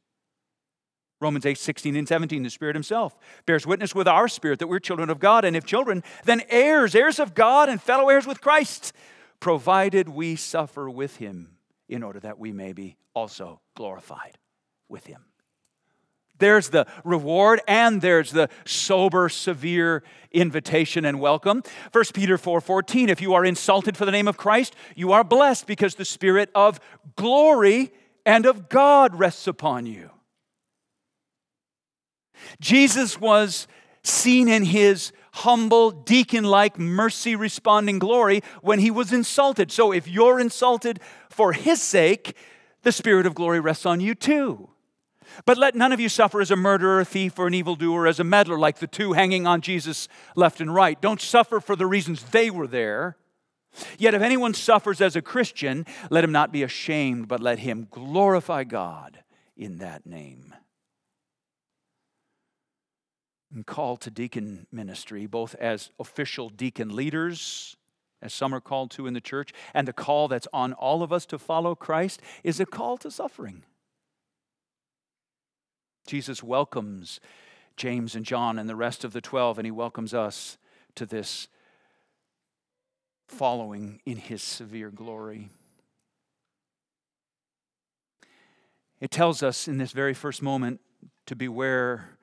Romans 1.20 1.46
8, 1.46 1.56
16 1.56 1.96
and 1.96 2.06
17, 2.06 2.42
the 2.42 2.50
Spirit 2.50 2.76
Himself 2.76 3.16
bears 3.46 3.66
witness 3.66 3.94
with 3.94 4.06
our 4.06 4.28
spirit 4.28 4.58
that 4.58 4.66
we're 4.66 4.78
children 4.78 5.08
of 5.08 5.18
God, 5.18 5.44
and 5.46 5.56
if 5.56 5.64
children, 5.64 6.02
then 6.24 6.42
heirs, 6.50 6.94
heirs 6.94 7.18
of 7.18 7.34
God, 7.34 7.70
and 7.70 7.80
fellow 7.80 8.10
heirs 8.10 8.26
with 8.26 8.42
Christ, 8.42 8.92
provided 9.40 10.10
we 10.10 10.36
suffer 10.36 10.90
with 10.90 11.16
Him 11.16 11.56
in 11.88 12.02
order 12.02 12.20
that 12.20 12.38
we 12.38 12.52
may 12.52 12.74
be 12.74 12.96
also 13.14 13.60
glorified 13.74 14.36
with 14.88 15.06
him. 15.06 15.24
There's 16.38 16.68
the 16.68 16.86
reward 17.04 17.60
and 17.66 18.02
there's 18.02 18.30
the 18.30 18.48
sober, 18.66 19.28
severe 19.28 20.02
invitation 20.32 21.04
and 21.04 21.18
welcome. 21.18 21.62
1 21.92 22.04
Peter 22.12 22.36
4 22.36 22.60
14, 22.60 23.08
if 23.08 23.20
you 23.20 23.34
are 23.34 23.44
insulted 23.44 23.96
for 23.96 24.04
the 24.04 24.12
name 24.12 24.28
of 24.28 24.36
Christ, 24.36 24.76
you 24.94 25.12
are 25.12 25.24
blessed 25.24 25.66
because 25.66 25.94
the 25.94 26.04
Spirit 26.04 26.50
of 26.54 26.78
glory 27.16 27.92
and 28.26 28.44
of 28.44 28.68
God 28.68 29.18
rests 29.18 29.46
upon 29.46 29.86
you. 29.86 30.10
Jesus 32.60 33.18
was 33.18 33.66
seen 34.02 34.48
in 34.48 34.64
his 34.64 35.12
humble, 35.32 35.90
deacon 35.90 36.44
like, 36.44 36.78
mercy 36.78 37.34
responding 37.34 37.98
glory 37.98 38.42
when 38.62 38.78
he 38.78 38.90
was 38.90 39.12
insulted. 39.12 39.72
So 39.72 39.92
if 39.92 40.06
you're 40.06 40.38
insulted 40.38 41.00
for 41.30 41.52
his 41.52 41.82
sake, 41.82 42.36
the 42.82 42.92
Spirit 42.92 43.26
of 43.26 43.34
glory 43.34 43.60
rests 43.60 43.86
on 43.86 44.00
you 44.00 44.14
too. 44.14 44.68
But 45.44 45.58
let 45.58 45.74
none 45.74 45.92
of 45.92 46.00
you 46.00 46.08
suffer 46.08 46.40
as 46.40 46.50
a 46.50 46.56
murderer, 46.56 47.00
a 47.00 47.04
thief, 47.04 47.38
or 47.38 47.46
an 47.46 47.54
evildoer, 47.54 48.06
as 48.06 48.20
a 48.20 48.24
meddler, 48.24 48.58
like 48.58 48.78
the 48.78 48.86
two 48.86 49.12
hanging 49.12 49.46
on 49.46 49.60
Jesus 49.60 50.08
left 50.34 50.60
and 50.60 50.74
right. 50.74 51.00
Don't 51.00 51.20
suffer 51.20 51.60
for 51.60 51.76
the 51.76 51.86
reasons 51.86 52.22
they 52.22 52.50
were 52.50 52.66
there. 52.66 53.16
Yet 53.98 54.14
if 54.14 54.22
anyone 54.22 54.54
suffers 54.54 55.00
as 55.00 55.16
a 55.16 55.22
Christian, 55.22 55.86
let 56.10 56.24
him 56.24 56.32
not 56.32 56.52
be 56.52 56.62
ashamed, 56.62 57.28
but 57.28 57.40
let 57.40 57.58
him 57.58 57.88
glorify 57.90 58.64
God 58.64 59.22
in 59.56 59.78
that 59.78 60.06
name. 60.06 60.54
And 63.52 63.66
called 63.66 64.00
to 64.02 64.10
deacon 64.10 64.66
ministry, 64.72 65.26
both 65.26 65.54
as 65.56 65.90
official 65.98 66.48
deacon 66.48 66.94
leaders, 66.94 67.76
as 68.22 68.32
some 68.32 68.54
are 68.54 68.60
called 68.60 68.90
to 68.92 69.06
in 69.06 69.14
the 69.14 69.20
church, 69.20 69.52
and 69.72 69.86
the 69.86 69.92
call 69.92 70.28
that's 70.28 70.48
on 70.52 70.72
all 70.72 71.02
of 71.02 71.12
us 71.12 71.26
to 71.26 71.38
follow 71.38 71.74
Christ 71.74 72.20
is 72.42 72.60
a 72.60 72.66
call 72.66 72.96
to 72.98 73.10
suffering. 73.10 73.62
Jesus 76.06 76.42
welcomes 76.42 77.20
James 77.76 78.14
and 78.14 78.24
John 78.24 78.58
and 78.58 78.68
the 78.68 78.76
rest 78.76 79.04
of 79.04 79.12
the 79.12 79.20
12, 79.20 79.58
and 79.58 79.66
he 79.66 79.70
welcomes 79.70 80.14
us 80.14 80.56
to 80.94 81.04
this 81.04 81.48
following 83.26 84.00
in 84.06 84.16
his 84.16 84.42
severe 84.42 84.90
glory. 84.90 85.50
It 89.00 89.10
tells 89.10 89.42
us 89.42 89.68
in 89.68 89.78
this 89.78 89.92
very 89.92 90.14
first 90.14 90.42
moment 90.42 90.80
to 91.26 91.36
beware 91.36 92.16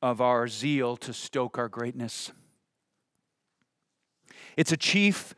of 0.00 0.20
our 0.20 0.48
zeal 0.48 0.96
to 0.98 1.12
stoke 1.12 1.58
our 1.58 1.68
greatness. 1.68 2.32
It's 4.56 4.72
a 4.72 4.76
chief 4.76 5.34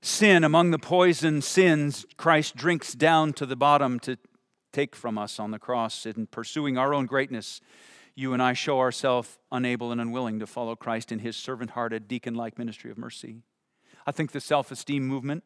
sin 0.00 0.42
among 0.42 0.70
the 0.70 0.78
poison 0.78 1.42
sins 1.42 2.06
Christ 2.16 2.56
drinks 2.56 2.94
down 2.94 3.32
to 3.34 3.46
the 3.46 3.56
bottom 3.56 4.00
to 4.00 4.16
take 4.76 4.94
from 4.94 5.16
us 5.16 5.40
on 5.40 5.52
the 5.52 5.58
cross. 5.58 6.04
In 6.04 6.26
pursuing 6.26 6.76
our 6.76 6.92
own 6.92 7.06
greatness, 7.06 7.62
you 8.14 8.34
and 8.34 8.42
I 8.42 8.52
show 8.52 8.78
ourselves 8.78 9.38
unable 9.50 9.90
and 9.90 10.02
unwilling 10.02 10.38
to 10.40 10.46
follow 10.46 10.76
Christ 10.76 11.10
in 11.10 11.20
his 11.20 11.34
servant 11.34 11.70
hearted, 11.70 12.06
deacon 12.06 12.34
like 12.34 12.58
ministry 12.58 12.90
of 12.90 12.98
mercy. 12.98 13.36
I 14.06 14.12
think 14.12 14.32
the 14.32 14.40
self 14.40 14.70
esteem 14.70 15.06
movement 15.06 15.44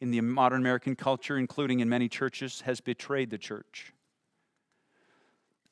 in 0.00 0.10
the 0.10 0.22
modern 0.22 0.62
American 0.62 0.96
culture, 0.96 1.36
including 1.36 1.80
in 1.80 1.88
many 1.90 2.08
churches, 2.08 2.62
has 2.62 2.80
betrayed 2.80 3.28
the 3.28 3.36
church. 3.36 3.92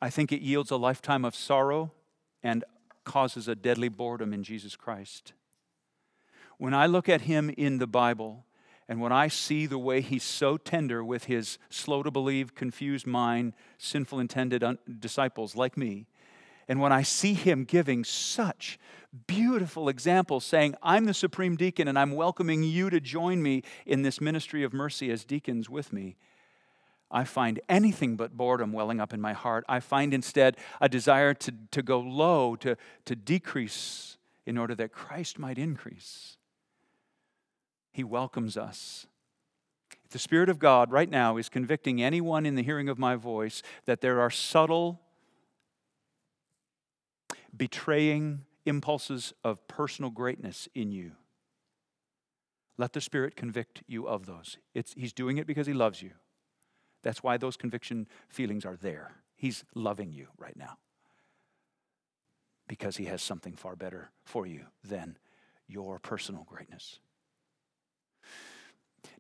I 0.03 0.11
think 0.11 0.31
it 0.31 0.43
yields 0.43 0.71
a 0.71 0.77
lifetime 0.77 1.25
of 1.25 1.35
sorrow 1.35 1.93
and 2.43 2.65
causes 3.05 3.49
a 3.49 3.55
deadly 3.55 3.89
boredom 3.89 4.35
in 4.35 4.43
Jesus 4.43 4.77
Christ. 4.77 5.33
When 6.59 6.75
I 6.75 6.85
look 6.85 7.09
at 7.09 7.23
him 7.23 7.49
in 7.57 7.79
the 7.79 7.87
Bible, 7.87 8.45
and 8.91 9.01
when 9.01 9.13
I 9.13 9.29
see 9.29 9.67
the 9.67 9.79
way 9.79 10.01
he's 10.01 10.25
so 10.25 10.57
tender 10.57 11.05
with 11.05 11.27
his 11.27 11.59
slow 11.69 12.03
to 12.03 12.11
believe, 12.11 12.57
confused 12.57 13.07
mind, 13.07 13.53
sinful 13.79 14.19
intended 14.19 14.65
un- 14.65 14.79
disciples 14.99 15.55
like 15.55 15.77
me, 15.77 16.07
and 16.67 16.81
when 16.81 16.91
I 16.91 17.03
see 17.03 17.35
him 17.35 17.63
giving 17.63 18.03
such 18.03 18.81
beautiful 19.29 19.89
examples, 19.89 20.45
saying, 20.45 20.75
I'm 20.83 21.05
the 21.05 21.15
supreme 21.15 21.55
deacon 21.55 21.87
and 21.87 21.97
I'm 21.97 22.11
welcoming 22.11 22.65
you 22.65 22.91
to 22.91 22.99
join 22.99 23.45
me 23.45 23.63
in 23.87 24.03
this 24.03 24.21
ministry 24.21 24.65
of 24.65 24.73
mercy 24.73 25.09
as 25.13 25.25
deacons 25.25 25.71
with 25.71 25.93
me, 25.93 26.17
I 27.13 27.23
find 27.23 27.61
anything 27.69 28.17
but 28.17 28.37
boredom 28.37 28.73
welling 28.73 29.01
up 29.01 29.13
in 29.13 29.21
my 29.21 29.35
heart. 29.35 29.65
I 29.69 29.79
find 29.79 30.13
instead 30.13 30.57
a 30.81 30.89
desire 30.89 31.33
to, 31.35 31.55
to 31.71 31.83
go 31.83 32.01
low, 32.01 32.57
to, 32.57 32.77
to 33.05 33.15
decrease 33.15 34.17
in 34.47 34.59
order 34.59 34.75
that 34.75 34.91
Christ 34.91 35.39
might 35.39 35.59
increase. 35.59 36.39
He 37.93 38.05
welcomes 38.05 38.57
us. 38.57 39.07
If 40.05 40.11
the 40.11 40.19
Spirit 40.19 40.49
of 40.49 40.59
God 40.59 40.91
right 40.91 41.11
now 41.11 41.37
is 41.37 41.49
convicting 41.49 42.03
anyone 42.03 42.47
in 42.47 42.55
the 42.55 42.63
hearing 42.63 42.89
of 42.89 42.99
my 42.99 43.17
voice 43.17 43.63
that 43.85 44.01
there 44.01 44.21
are 44.21 44.31
subtle, 44.31 45.01
betraying 47.57 48.45
impulses 48.67 49.33
of 49.45 49.67
personal 49.69 50.11
greatness 50.11 50.69
in 50.75 50.93
you, 50.93 51.13
let 52.77 52.93
the 52.93 53.01
Spirit 53.01 53.37
convict 53.37 53.83
you 53.87 54.09
of 54.09 54.27
those. 54.27 54.57
It's, 54.75 54.95
he's 54.95 55.13
doing 55.13 55.39
it 55.39 55.47
because 55.47 55.67
He 55.67 55.75
loves 55.75 56.03
you. 56.03 56.13
That's 57.03 57.23
why 57.23 57.37
those 57.37 57.57
conviction 57.57 58.09
feelings 58.29 58.65
are 58.65 58.77
there. 58.77 59.17
He's 59.37 59.65
loving 59.75 60.13
you 60.13 60.29
right 60.39 60.57
now 60.57 60.79
because 62.69 62.97
He 62.97 63.05
has 63.07 63.21
something 63.21 63.55
far 63.55 63.77
better 63.77 64.11
for 64.25 64.47
you 64.47 64.67
than 64.83 65.19
your 65.69 65.99
personal 65.99 66.45
greatness. 66.45 67.01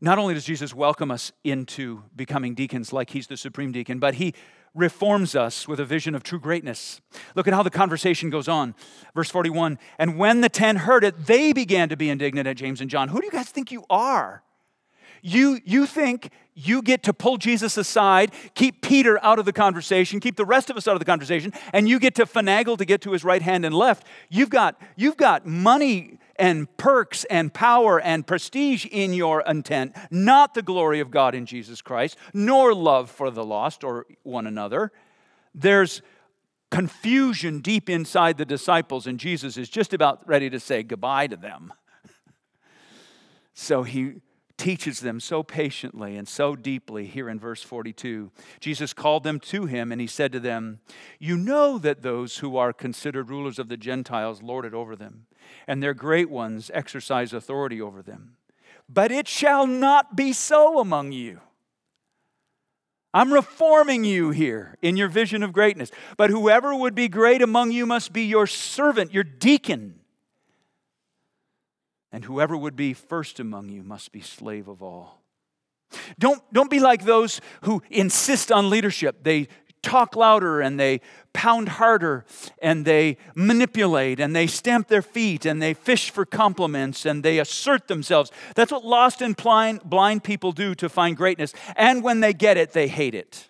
Not 0.01 0.19
only 0.19 0.35
does 0.35 0.45
Jesus 0.45 0.75
welcome 0.75 1.11
us 1.11 1.31
into 1.45 2.03
becoming 2.17 2.55
deacons 2.55 2.93
like 2.93 3.11
he's 3.11 3.27
the 3.27 3.37
supreme 3.37 3.71
deacon, 3.71 3.99
but 3.99 4.15
he 4.15 4.35
reforms 4.75 5.35
us 5.35 5.69
with 5.69 5.79
a 5.79 5.85
vision 5.85 6.15
of 6.15 6.23
true 6.23 6.41
greatness. 6.41 7.01
Look 7.35 7.47
at 7.47 7.55
how 7.55 7.63
the 7.63 7.71
conversation 7.71 8.31
goes 8.31 8.49
on. 8.49 8.75
Verse 9.15 9.29
41 9.31 9.79
And 9.99 10.17
when 10.17 10.41
the 10.41 10.49
ten 10.49 10.77
heard 10.77 11.05
it, 11.05 11.27
they 11.27 11.53
began 11.53 11.89
to 11.91 11.97
be 11.97 12.09
indignant 12.09 12.47
at 12.47 12.57
James 12.57 12.81
and 12.81 12.89
John. 12.89 13.09
Who 13.09 13.21
do 13.21 13.27
you 13.27 13.33
guys 13.33 13.51
think 13.51 13.71
you 13.71 13.85
are? 13.91 14.43
You, 15.23 15.61
you 15.67 15.85
think 15.85 16.31
you 16.55 16.81
get 16.81 17.03
to 17.03 17.13
pull 17.13 17.37
Jesus 17.37 17.77
aside, 17.77 18.33
keep 18.55 18.81
Peter 18.81 19.23
out 19.23 19.39
of 19.39 19.45
the 19.45 19.53
conversation, 19.53 20.19
keep 20.19 20.37
the 20.37 20.47
rest 20.47 20.71
of 20.71 20.79
us 20.79 20.89
out 20.89 20.95
of 20.95 20.99
the 20.99 21.05
conversation, 21.05 21.53
and 21.75 21.89
you 21.89 21.99
get 21.99 22.15
to 22.15 22.25
finagle 22.25 22.79
to 22.79 22.87
get 22.87 23.03
to 23.03 23.13
his 23.13 23.23
right 23.23 23.43
hand 23.43 23.67
and 23.67 23.75
left. 23.75 24.07
You've 24.31 24.51
got, 24.51 24.81
you've 24.97 25.19
got 25.19 25.47
money 25.47 26.19
and 26.41 26.75
perks 26.77 27.25
and 27.25 27.53
power 27.53 28.01
and 28.01 28.27
prestige 28.27 28.87
in 28.91 29.13
your 29.13 29.43
intent, 29.43 29.95
not 30.11 30.55
the 30.55 30.63
glory 30.63 30.99
of 30.99 31.11
God 31.11 31.35
in 31.35 31.47
Jesus 31.47 31.83
Christ, 31.83 32.17
nor 32.33 32.75
love 32.75 33.11
for 33.11 33.31
the 33.31 33.45
lost 33.45 33.85
or 33.85 34.07
one 34.23 34.47
another. 34.47 34.91
There's 35.55 36.03
confusion 36.71 37.61
deep 37.61 37.91
inside 37.91 38.39
the 38.39 38.45
disciples, 38.45 39.07
and 39.07 39.21
Jesus 39.21 39.57
is 39.57 39.69
just 39.69 39.93
about 39.93 40.27
ready 40.27 40.49
to 40.51 40.59
say 40.59 40.83
goodbye 40.83 41.29
to 41.29 41.37
them. 41.37 41.73
So 43.53 43.83
he 43.83 44.23
teaches 44.61 45.01
them 45.01 45.21
so 45.21 45.43
patiently 45.43 46.19
and 46.19 46.29
so 46.29 46.55
deeply 46.55 47.07
here 47.07 47.31
in 47.31 47.41
verse 47.41 47.63
42. 47.63 48.31
Jesus 48.61 48.93
called 48.93 49.25
them 49.25 49.41
to 49.41 49.65
him 49.65 49.91
and 49.91 50.03
he 50.03 50.07
said 50.07 50.33
to 50.33 50.41
them, 50.41 50.81
You 51.19 51.39
know 51.39 51.79
that 51.79 52.03
those 52.03 52.39
who 52.39 52.59
are 52.59 52.75
considered 52.75 53.31
rulers 53.31 53.59
of 53.59 53.69
the 53.69 53.79
Gentiles 53.79 54.43
lord 54.43 54.67
it 54.67 54.75
over 54.75 54.95
them, 54.95 55.25
and 55.67 55.83
their 55.83 55.95
great 55.95 56.29
ones 56.29 56.71
exercise 56.75 57.33
authority 57.33 57.81
over 57.81 58.03
them. 58.03 58.37
But 58.87 59.11
it 59.11 59.27
shall 59.27 59.67
not 59.67 60.15
be 60.15 60.35
so 60.35 60.79
among 60.79 61.13
you. 61.13 61.41
I'm 63.15 63.33
reforming 63.33 64.05
you 64.05 64.31
here 64.31 64.77
in 64.83 64.99
your 64.99 65.09
vision 65.09 65.43
of 65.43 65.55
greatness. 65.55 65.91
But 66.19 66.29
whoever 66.29 66.75
would 66.75 66.95
be 66.95 67.09
great 67.09 67.41
among 67.41 67.73
you 67.73 67.87
must 67.87 68.13
be 68.13 68.25
your 68.25 68.47
servant, 68.47 69.15
your 69.15 69.25
deacon 69.25 70.00
and 72.13 72.25
whoever 72.25 72.57
would 72.57 72.77
be 72.77 72.93
first 72.93 73.41
among 73.41 73.69
you 73.69 73.83
must 73.83 74.13
be 74.13 74.21
slave 74.21 74.69
of 74.69 74.83
all. 74.83 75.23
Don't, 76.19 76.41
don't 76.53 76.71
be 76.71 76.81
like 76.81 77.05
those 77.05 77.41
who 77.63 77.83
insist 77.91 78.53
on 78.53 78.71
leadership. 78.71 79.25
They 79.25 79.49
talk 79.83 80.15
louder 80.15 80.61
and 80.61 80.79
they 80.79 81.01
pound 81.33 81.69
harder 81.69 82.25
and 82.61 82.85
they 82.85 83.17
manipulate 83.35 84.21
and 84.21 84.35
they 84.37 84.47
stamp 84.47 84.89
their 84.89 85.03
feet 85.03 85.47
and 85.47 85.61
they 85.61 85.75
fish 85.75 86.11
for 86.11 86.25
compliments 86.25 87.07
and 87.07 87.23
they 87.23 87.39
assert 87.39 87.89
themselves. 87.89 88.31
That's 88.55 88.73
what 88.73 88.85
lost 88.85 89.23
and 89.23 89.37
blind, 89.37 89.83
blind 89.85 90.23
people 90.23 90.53
do 90.53 90.75
to 90.77 90.89
find 90.89 91.17
greatness. 91.17 91.55
And 91.77 92.03
when 92.03 92.21
they 92.21 92.33
get 92.33 92.57
it, 92.57 92.73
they 92.73 92.89
hate 92.89 93.15
it. 93.15 93.50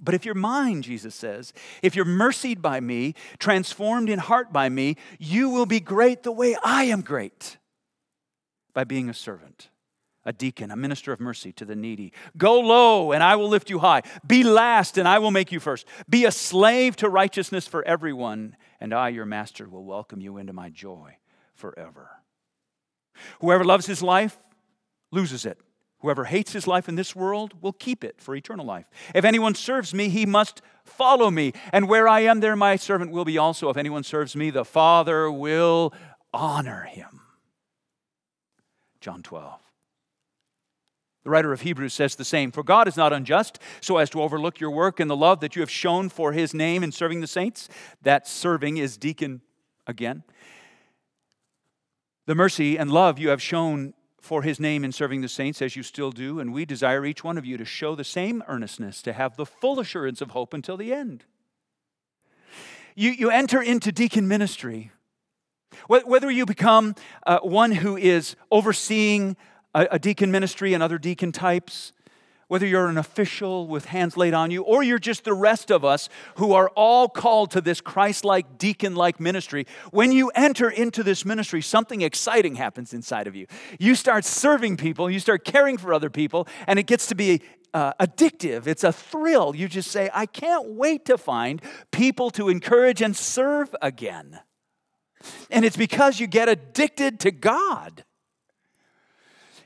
But 0.00 0.14
if 0.14 0.24
you're 0.24 0.34
mine, 0.34 0.82
Jesus 0.82 1.14
says, 1.14 1.52
if 1.82 1.96
you're 1.96 2.04
mercied 2.04 2.62
by 2.62 2.80
me, 2.80 3.14
transformed 3.38 4.08
in 4.08 4.18
heart 4.18 4.52
by 4.52 4.68
me, 4.68 4.96
you 5.18 5.50
will 5.50 5.66
be 5.66 5.80
great 5.80 6.22
the 6.22 6.32
way 6.32 6.56
I 6.62 6.84
am 6.84 7.00
great 7.00 7.58
by 8.74 8.84
being 8.84 9.08
a 9.08 9.14
servant, 9.14 9.70
a 10.24 10.32
deacon, 10.32 10.70
a 10.70 10.76
minister 10.76 11.12
of 11.12 11.18
mercy 11.18 11.52
to 11.52 11.64
the 11.64 11.74
needy. 11.74 12.12
Go 12.36 12.60
low, 12.60 13.10
and 13.10 13.24
I 13.24 13.34
will 13.34 13.48
lift 13.48 13.70
you 13.70 13.80
high. 13.80 14.02
Be 14.24 14.44
last, 14.44 14.98
and 14.98 15.08
I 15.08 15.18
will 15.18 15.32
make 15.32 15.50
you 15.50 15.58
first. 15.58 15.86
Be 16.08 16.26
a 16.26 16.32
slave 16.32 16.94
to 16.96 17.08
righteousness 17.08 17.66
for 17.66 17.84
everyone, 17.84 18.56
and 18.80 18.94
I, 18.94 19.08
your 19.08 19.26
master, 19.26 19.68
will 19.68 19.84
welcome 19.84 20.20
you 20.20 20.36
into 20.36 20.52
my 20.52 20.70
joy 20.70 21.16
forever. 21.54 22.10
Whoever 23.40 23.64
loves 23.64 23.86
his 23.86 24.00
life 24.00 24.38
loses 25.10 25.44
it 25.44 25.58
Whoever 26.00 26.26
hates 26.26 26.52
his 26.52 26.66
life 26.66 26.88
in 26.88 26.94
this 26.94 27.16
world 27.16 27.54
will 27.60 27.72
keep 27.72 28.04
it 28.04 28.20
for 28.20 28.34
eternal 28.34 28.64
life. 28.64 28.86
If 29.14 29.24
anyone 29.24 29.54
serves 29.54 29.92
me, 29.92 30.08
he 30.08 30.26
must 30.26 30.62
follow 30.84 31.30
me. 31.30 31.52
And 31.72 31.88
where 31.88 32.06
I 32.06 32.20
am, 32.20 32.40
there 32.40 32.54
my 32.54 32.76
servant 32.76 33.10
will 33.10 33.24
be 33.24 33.36
also. 33.36 33.68
If 33.68 33.76
anyone 33.76 34.04
serves 34.04 34.36
me, 34.36 34.50
the 34.50 34.64
Father 34.64 35.30
will 35.30 35.92
honor 36.32 36.82
him. 36.82 37.20
John 39.00 39.22
12. 39.22 39.60
The 41.24 41.30
writer 41.30 41.52
of 41.52 41.62
Hebrews 41.62 41.92
says 41.92 42.14
the 42.14 42.24
same 42.24 42.52
For 42.52 42.62
God 42.62 42.86
is 42.86 42.96
not 42.96 43.12
unjust 43.12 43.58
so 43.80 43.98
as 43.98 44.08
to 44.10 44.22
overlook 44.22 44.60
your 44.60 44.70
work 44.70 45.00
and 45.00 45.10
the 45.10 45.16
love 45.16 45.40
that 45.40 45.56
you 45.56 45.62
have 45.62 45.70
shown 45.70 46.08
for 46.08 46.32
his 46.32 46.54
name 46.54 46.84
in 46.84 46.92
serving 46.92 47.20
the 47.20 47.26
saints. 47.26 47.68
That 48.02 48.28
serving 48.28 48.76
is 48.76 48.96
deacon 48.96 49.42
again. 49.86 50.22
The 52.26 52.34
mercy 52.36 52.78
and 52.78 52.90
love 52.90 53.18
you 53.18 53.30
have 53.30 53.42
shown 53.42 53.94
for 54.20 54.42
his 54.42 54.58
name 54.58 54.84
in 54.84 54.92
serving 54.92 55.20
the 55.20 55.28
saints 55.28 55.62
as 55.62 55.76
you 55.76 55.82
still 55.82 56.10
do, 56.10 56.40
and 56.40 56.52
we 56.52 56.64
desire 56.64 57.04
each 57.04 57.22
one 57.22 57.38
of 57.38 57.46
you 57.46 57.56
to 57.56 57.64
show 57.64 57.94
the 57.94 58.04
same 58.04 58.42
earnestness, 58.48 59.00
to 59.02 59.12
have 59.12 59.36
the 59.36 59.46
full 59.46 59.78
assurance 59.80 60.20
of 60.20 60.30
hope 60.30 60.52
until 60.52 60.76
the 60.76 60.92
end. 60.92 61.24
You, 62.94 63.10
you 63.10 63.30
enter 63.30 63.62
into 63.62 63.92
deacon 63.92 64.26
ministry. 64.26 64.90
Whether 65.86 66.30
you 66.30 66.46
become 66.46 66.94
uh, 67.26 67.38
one 67.40 67.70
who 67.72 67.96
is 67.96 68.34
overseeing 68.50 69.36
a, 69.74 69.86
a 69.92 69.98
deacon 69.98 70.30
ministry 70.32 70.74
and 70.74 70.82
other 70.82 70.98
deacon 70.98 71.30
types, 71.30 71.92
whether 72.48 72.66
you're 72.66 72.88
an 72.88 72.98
official 72.98 73.66
with 73.66 73.86
hands 73.86 74.16
laid 74.16 74.34
on 74.34 74.50
you, 74.50 74.62
or 74.62 74.82
you're 74.82 74.98
just 74.98 75.24
the 75.24 75.34
rest 75.34 75.70
of 75.70 75.84
us 75.84 76.08
who 76.36 76.52
are 76.52 76.70
all 76.70 77.08
called 77.08 77.50
to 77.52 77.60
this 77.60 77.80
Christ 77.80 78.24
like, 78.24 78.58
deacon 78.58 78.94
like 78.94 79.20
ministry, 79.20 79.66
when 79.90 80.12
you 80.12 80.30
enter 80.34 80.68
into 80.68 81.02
this 81.02 81.24
ministry, 81.24 81.62
something 81.62 82.02
exciting 82.02 82.56
happens 82.56 82.92
inside 82.92 83.26
of 83.26 83.36
you. 83.36 83.46
You 83.78 83.94
start 83.94 84.24
serving 84.24 84.78
people, 84.78 85.10
you 85.10 85.20
start 85.20 85.44
caring 85.44 85.78
for 85.78 85.94
other 85.94 86.10
people, 86.10 86.48
and 86.66 86.78
it 86.78 86.86
gets 86.86 87.06
to 87.08 87.14
be 87.14 87.42
uh, 87.74 87.92
addictive. 88.00 88.66
It's 88.66 88.84
a 88.84 88.92
thrill. 88.92 89.54
You 89.54 89.68
just 89.68 89.90
say, 89.90 90.10
I 90.12 90.26
can't 90.26 90.70
wait 90.70 91.04
to 91.06 91.18
find 91.18 91.60
people 91.92 92.30
to 92.30 92.48
encourage 92.48 93.02
and 93.02 93.16
serve 93.16 93.74
again. 93.82 94.40
And 95.50 95.64
it's 95.64 95.76
because 95.76 96.20
you 96.20 96.26
get 96.26 96.48
addicted 96.48 97.20
to 97.20 97.30
God. 97.30 98.04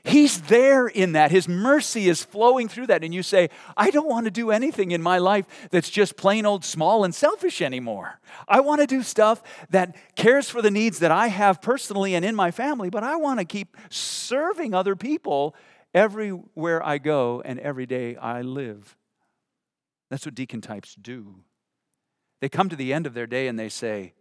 He's 0.05 0.41
there 0.41 0.87
in 0.87 1.13
that. 1.13 1.31
His 1.31 1.47
mercy 1.47 2.09
is 2.09 2.25
flowing 2.25 2.67
through 2.67 2.87
that. 2.87 3.05
And 3.05 3.13
you 3.13 3.23
say, 3.23 3.49
I 3.77 3.89
don't 3.89 4.09
want 4.09 4.25
to 4.25 4.31
do 4.31 4.51
anything 4.51 4.91
in 4.91 5.01
my 5.01 5.17
life 5.17 5.45
that's 5.71 5.89
just 5.89 6.17
plain 6.17 6.45
old 6.45 6.65
small 6.65 7.05
and 7.05 7.15
selfish 7.15 7.61
anymore. 7.61 8.19
I 8.45 8.59
want 8.59 8.81
to 8.81 8.87
do 8.87 9.01
stuff 9.01 9.41
that 9.69 9.95
cares 10.15 10.49
for 10.49 10.61
the 10.61 10.71
needs 10.71 10.99
that 10.99 11.11
I 11.11 11.27
have 11.27 11.61
personally 11.61 12.15
and 12.15 12.25
in 12.25 12.35
my 12.35 12.51
family, 12.51 12.89
but 12.89 13.03
I 13.03 13.15
want 13.15 13.39
to 13.39 13.45
keep 13.45 13.77
serving 13.89 14.73
other 14.73 14.97
people 14.97 15.55
everywhere 15.93 16.85
I 16.85 16.97
go 16.97 17.41
and 17.45 17.57
every 17.59 17.85
day 17.85 18.17
I 18.17 18.41
live. 18.41 18.97
That's 20.09 20.25
what 20.25 20.35
deacon 20.35 20.59
types 20.59 20.95
do. 20.95 21.43
They 22.41 22.49
come 22.49 22.67
to 22.67 22.75
the 22.75 22.91
end 22.91 23.07
of 23.07 23.13
their 23.13 23.27
day 23.27 23.47
and 23.47 23.57
they 23.57 23.69
say, 23.69 24.13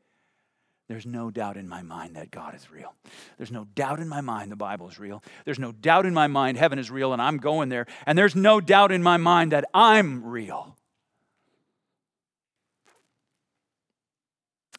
there's 0.89 1.07
no 1.07 1.31
doubt 1.31 1.57
in 1.57 1.69
my 1.69 1.83
mind 1.83 2.17
that 2.17 2.31
God 2.31 2.55
is 2.55 2.71
real. 2.71 2.95
There's 3.39 3.53
no 3.53 3.65
doubt 3.75 4.01
in 4.01 4.09
my 4.09 4.21
mind 4.21 4.51
the 4.51 4.57
Bible 4.57 4.89
is 4.89 4.99
real. 4.99 5.23
There's 5.45 5.59
no 5.59 5.73
doubt 5.73 6.07
in 6.07 6.13
my 6.13 6.27
mind 6.27 6.59
heaven 6.59 6.79
is 6.79 6.91
real 6.91 7.13
and 7.13 7.23
I'm 7.23 7.39
going 7.39 7.69
there. 7.69 7.87
And 8.07 8.19
there's 8.19 8.35
no 8.35 8.61
doubt 8.61 8.93
in 8.93 9.03
my 9.03 9.17
mind 9.17 9.53
that 9.53 9.65
I'm 9.73 10.25
real. 10.25 10.77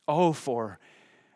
Oh, 0.07 0.33
for 0.33 0.79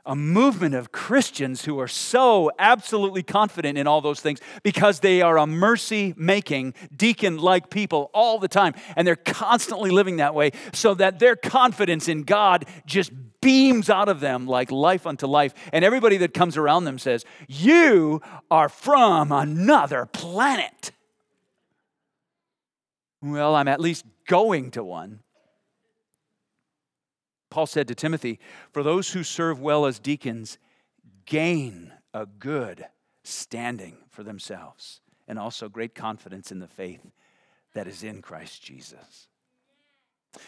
a 0.08 0.16
movement 0.16 0.74
of 0.74 0.92
Christians 0.92 1.66
who 1.66 1.80
are 1.80 1.88
so 1.88 2.50
absolutely 2.58 3.24
confident 3.24 3.78
in 3.78 3.88
all 3.88 4.00
those 4.00 4.22
things 4.22 4.40
because 4.64 5.02
they 5.02 5.22
are 5.22 5.38
a 5.38 5.46
mercy 5.46 6.14
making, 6.16 6.74
deacon 6.96 7.38
like 7.38 7.70
people 7.70 8.10
all 8.14 8.40
the 8.40 8.48
time. 8.48 8.74
And 8.96 9.06
they're 9.06 9.18
constantly 9.18 9.92
living 9.92 10.18
that 10.18 10.34
way 10.34 10.52
so 10.74 10.94
that 10.96 11.20
their 11.20 11.36
confidence 11.36 12.08
in 12.08 12.24
God 12.24 12.66
just 12.86 13.12
beams 13.42 13.90
out 13.90 14.10
of 14.10 14.20
them 14.20 14.48
like 14.48 14.72
life 14.72 15.06
unto 15.06 15.28
life. 15.28 15.54
And 15.72 15.84
everybody 15.86 16.18
that 16.18 16.34
comes 16.34 16.58
around 16.58 16.86
them 16.86 17.00
says, 17.00 17.26
You 17.48 18.22
are 18.50 18.70
from 18.70 19.32
another 19.32 20.06
planet. 20.06 20.92
Well, 23.22 23.56
I'm 23.56 23.68
at 23.68 23.82
least 23.82 24.06
going 24.28 24.72
to 24.72 24.84
one. 24.84 25.22
Paul 27.50 27.66
said 27.66 27.88
to 27.88 27.96
Timothy, 27.96 28.40
For 28.72 28.84
those 28.84 29.12
who 29.12 29.24
serve 29.24 29.60
well 29.60 29.86
as 29.86 30.00
deacons 30.00 30.58
gain 31.26 31.94
a 32.14 32.26
good 32.26 32.86
standing 33.24 33.98
for 34.10 34.24
themselves 34.24 35.02
and 35.28 35.38
also 35.38 35.68
great 35.70 35.94
confidence 35.94 36.52
in 36.52 36.60
the 36.60 36.68
faith 36.68 37.12
that 37.74 37.88
is 37.88 38.04
in 38.04 38.22
Christ 38.22 38.64
Jesus. 38.64 39.28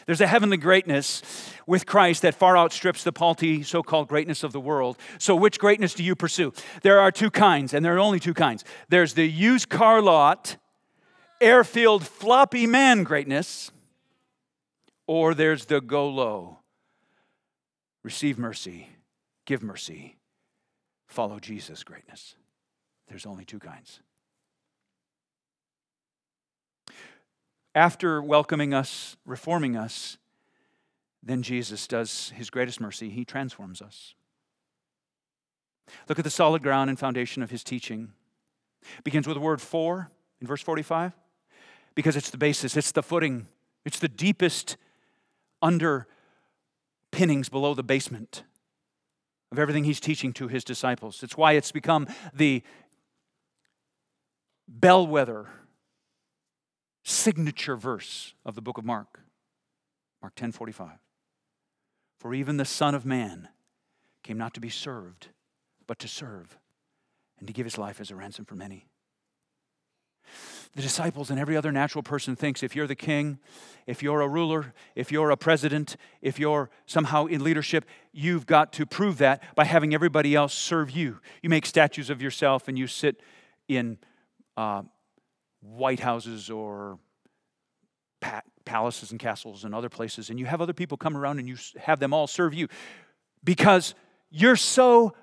There's 0.05 0.21
a 0.21 0.27
heavenly 0.27 0.57
greatness 0.57 1.21
with 1.65 1.85
Christ 1.85 2.21
that 2.23 2.35
far 2.35 2.57
outstrips 2.57 3.03
the 3.03 3.11
paltry 3.11 3.63
so 3.63 3.83
called 3.83 4.07
greatness 4.07 4.43
of 4.43 4.51
the 4.51 4.59
world. 4.59 4.97
So, 5.17 5.35
which 5.35 5.59
greatness 5.59 5.93
do 5.93 6.03
you 6.03 6.15
pursue? 6.15 6.53
There 6.81 6.99
are 6.99 7.11
two 7.11 7.31
kinds, 7.31 7.73
and 7.73 7.85
there 7.85 7.95
are 7.95 7.99
only 7.99 8.19
two 8.19 8.33
kinds. 8.33 8.63
There's 8.89 9.13
the 9.13 9.27
used 9.27 9.69
car 9.69 10.01
lot, 10.01 10.57
airfield 11.41 12.05
floppy 12.05 12.67
man 12.67 13.03
greatness, 13.03 13.71
or 15.07 15.33
there's 15.33 15.65
the 15.65 15.81
go 15.81 16.07
low, 16.07 16.59
receive 18.03 18.37
mercy, 18.37 18.89
give 19.45 19.63
mercy, 19.63 20.17
follow 21.07 21.39
Jesus 21.39 21.83
greatness. 21.83 22.35
There's 23.07 23.25
only 23.25 23.45
two 23.45 23.59
kinds. 23.59 24.01
After 27.79 28.21
welcoming 28.21 28.73
us, 28.73 29.15
reforming 29.25 29.77
us, 29.77 30.17
then 31.23 31.41
Jesus 31.41 31.87
does 31.87 32.33
his 32.35 32.49
greatest 32.49 32.81
mercy. 32.81 33.09
He 33.09 33.23
transforms 33.23 33.81
us. 33.81 34.15
Look 36.09 36.19
at 36.19 36.25
the 36.25 36.29
solid 36.29 36.61
ground 36.61 36.89
and 36.89 36.99
foundation 36.99 37.41
of 37.41 37.51
his 37.51 37.63
teaching. 37.63 38.11
It 38.97 39.05
begins 39.05 39.27
with 39.27 39.35
the 39.35 39.39
word 39.39 39.61
for 39.61 40.11
in 40.41 40.47
verse 40.47 40.61
45 40.61 41.13
because 41.95 42.17
it's 42.17 42.29
the 42.29 42.37
basis, 42.37 42.75
it's 42.75 42.91
the 42.91 43.01
footing, 43.01 43.47
it's 43.85 43.99
the 43.99 44.09
deepest 44.09 44.75
underpinnings 45.61 47.47
below 47.47 47.73
the 47.75 47.81
basement 47.81 48.43
of 49.53 49.57
everything 49.57 49.85
he's 49.85 50.01
teaching 50.01 50.33
to 50.33 50.49
his 50.49 50.65
disciples. 50.65 51.23
It's 51.23 51.37
why 51.37 51.53
it's 51.53 51.71
become 51.71 52.07
the 52.33 52.61
bellwether 54.67 55.47
signature 57.09 57.75
verse 57.75 58.33
of 58.45 58.55
the 58.55 58.61
book 58.61 58.77
of 58.77 58.85
Mark. 58.85 59.21
Mark 60.21 60.35
10:45. 60.35 60.99
For 62.17 62.33
even 62.33 62.57
the 62.57 62.65
son 62.65 62.93
of 62.93 63.05
man 63.05 63.49
came 64.23 64.37
not 64.37 64.53
to 64.53 64.59
be 64.59 64.69
served, 64.69 65.29
but 65.87 65.99
to 65.99 66.07
serve 66.07 66.57
and 67.39 67.47
to 67.47 67.53
give 67.53 67.65
his 67.65 67.77
life 67.77 67.99
as 67.99 68.11
a 68.11 68.15
ransom 68.15 68.45
for 68.45 68.55
many. 68.55 68.85
The 70.75 70.83
disciples 70.83 71.31
and 71.31 71.39
every 71.39 71.57
other 71.57 71.71
natural 71.71 72.03
person 72.03 72.35
thinks 72.35 72.61
if 72.61 72.75
you're 72.75 72.85
the 72.85 72.95
king, 72.95 73.39
if 73.87 74.03
you're 74.03 74.21
a 74.21 74.27
ruler, 74.27 74.73
if 74.93 75.11
you're 75.11 75.31
a 75.31 75.37
president, 75.37 75.95
if 76.21 76.37
you're 76.37 76.69
somehow 76.85 77.25
in 77.25 77.43
leadership, 77.43 77.85
you've 78.11 78.45
got 78.45 78.71
to 78.73 78.85
prove 78.85 79.17
that 79.17 79.41
by 79.55 79.63
having 79.65 79.95
everybody 79.95 80.35
else 80.35 80.53
serve 80.53 80.91
you. 80.91 81.21
You 81.41 81.49
make 81.49 81.65
statues 81.65 82.11
of 82.11 82.21
yourself 82.21 82.67
and 82.67 82.77
you 82.77 82.85
sit 82.85 83.21
in 83.67 83.97
uh, 84.57 84.83
White 85.61 85.99
Houses 85.99 86.49
or 86.49 86.99
palaces 88.65 89.11
and 89.11 89.19
castles 89.19 89.63
and 89.63 89.73
other 89.73 89.89
places, 89.89 90.29
and 90.29 90.39
you 90.39 90.45
have 90.45 90.61
other 90.61 90.73
people 90.73 90.97
come 90.97 91.17
around 91.17 91.39
and 91.39 91.47
you 91.47 91.57
have 91.77 91.99
them 91.99 92.13
all 92.13 92.27
serve 92.27 92.53
you 92.53 92.67
because 93.43 93.95
you're 94.29 94.55
so 94.55 95.13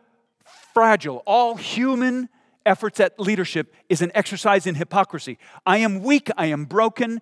fragile. 0.72 1.22
All 1.26 1.56
human 1.56 2.28
efforts 2.64 2.98
at 2.98 3.18
leadership 3.20 3.72
is 3.88 4.02
an 4.02 4.10
exercise 4.14 4.66
in 4.66 4.74
hypocrisy. 4.74 5.38
I 5.64 5.78
am 5.78 6.02
weak, 6.02 6.28
I 6.36 6.46
am 6.46 6.64
broken, 6.64 7.20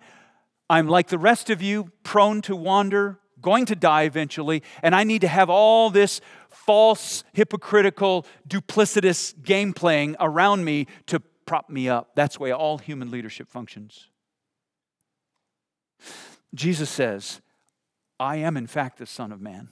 I'm 0.69 0.87
like 0.87 1.09
the 1.09 1.19
rest 1.19 1.49
of 1.49 1.61
you, 1.61 1.91
prone 2.03 2.41
to 2.43 2.55
wander, 2.55 3.19
going 3.41 3.65
to 3.67 3.75
die 3.75 4.03
eventually, 4.03 4.63
and 4.81 4.95
I 4.95 5.03
need 5.03 5.21
to 5.21 5.27
have 5.27 5.49
all 5.49 5.91
this 5.91 6.21
false, 6.49 7.23
hypocritical, 7.33 8.25
duplicitous 8.47 9.39
game 9.43 9.73
playing 9.73 10.15
around 10.19 10.65
me 10.65 10.87
to 11.05 11.21
prop 11.45 11.69
me 11.69 11.89
up. 11.89 12.11
That's 12.15 12.37
the 12.37 12.43
way 12.43 12.51
all 12.51 12.77
human 12.77 13.11
leadership 13.11 13.49
functions. 13.49 14.07
Jesus 16.53 16.89
says, 16.89 17.41
I 18.19 18.37
am 18.37 18.57
in 18.57 18.67
fact 18.67 18.97
the 18.97 19.05
Son 19.05 19.31
of 19.31 19.41
Man. 19.41 19.69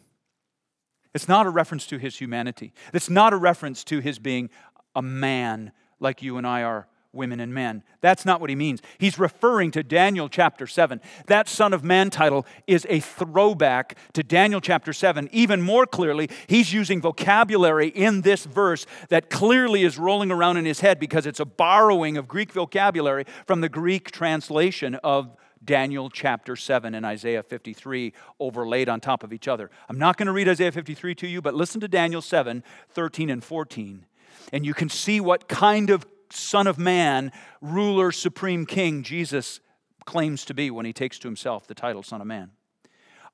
It's 1.14 1.28
not 1.28 1.46
a 1.46 1.50
reference 1.50 1.86
to 1.88 1.98
his 1.98 2.18
humanity. 2.18 2.74
It's 2.94 3.10
not 3.10 3.34
a 3.34 3.38
reference 3.38 3.84
to 3.86 4.00
his 4.00 4.20
being 4.20 4.50
a 4.96 5.02
man 5.02 5.72
like 6.00 6.22
you 6.22 6.38
and 6.38 6.46
I 6.46 6.64
are 6.64 6.88
women 7.14 7.40
and 7.40 7.54
men. 7.54 7.84
That's 8.02 8.26
not 8.26 8.42
what 8.42 8.50
he 8.50 8.56
means. 8.56 8.82
He's 8.98 9.20
referring 9.20 9.72
to 9.72 9.84
Daniel 9.84 10.28
chapter 10.28 10.68
7. 10.68 11.00
That 11.28 11.48
Son 11.48 11.72
of 11.72 11.84
Man 11.84 12.10
title 12.10 12.46
is 12.68 12.86
a 12.90 13.00
throwback 13.00 13.98
to 14.14 14.24
Daniel 14.24 14.60
chapter 14.60 14.92
7. 14.92 15.30
Even 15.32 15.62
more 15.62 15.86
clearly, 15.86 16.30
he's 16.48 16.74
using 16.74 17.00
vocabulary 17.00 17.88
in 17.88 18.22
this 18.22 18.46
verse 18.46 18.86
that 19.10 19.30
clearly 19.30 19.84
is 19.84 19.98
rolling 19.98 20.32
around 20.32 20.58
in 20.58 20.66
his 20.66 20.80
head 20.80 21.00
because 21.00 21.26
it's 21.26 21.40
a 21.40 21.46
borrowing 21.46 22.18
of 22.18 22.28
Greek 22.28 22.52
vocabulary 22.52 23.26
from 23.46 23.62
the 23.62 23.70
Greek 23.70 24.12
translation 24.12 24.96
of 24.96 25.36
Daniel 25.64 26.10
chapter 26.10 26.56
7 26.56 26.94
and 26.94 27.06
Isaiah 27.06 27.44
53 27.44 28.14
overlaid 28.40 28.90
on 28.90 29.00
top 29.00 29.24
of 29.24 29.32
each 29.32 29.48
other. 29.48 29.70
I'm 29.88 29.98
not 29.98 30.18
going 30.18 30.28
to 30.28 30.34
read 30.34 30.50
Isaiah 30.50 30.72
53 30.72 31.16
to 31.16 31.28
you, 31.28 31.42
but 31.42 31.54
listen 31.54 31.80
to 31.82 31.88
Daniel 31.88 32.22
7 32.22 32.64
13 32.90 33.30
and 33.30 33.44
14. 33.44 34.06
And 34.52 34.66
you 34.66 34.74
can 34.74 34.90
see 34.90 35.22
what 35.22 35.48
kind 35.48 35.90
of 35.90 36.06
Son 36.34 36.68
of 36.68 36.80
Man, 36.80 37.32
ruler, 37.62 38.12
supreme 38.12 38.66
king 38.66 39.04
Jesus 39.04 39.60
claims 40.06 40.44
to 40.46 40.54
be 40.54 40.72
when 40.72 40.86
he 40.86 40.94
takes 40.94 41.20
to 41.20 41.28
himself 41.28 41.68
the 41.68 41.76
title 41.76 42.04
Son 42.04 42.22
of 42.22 42.28
Man. 42.28 42.52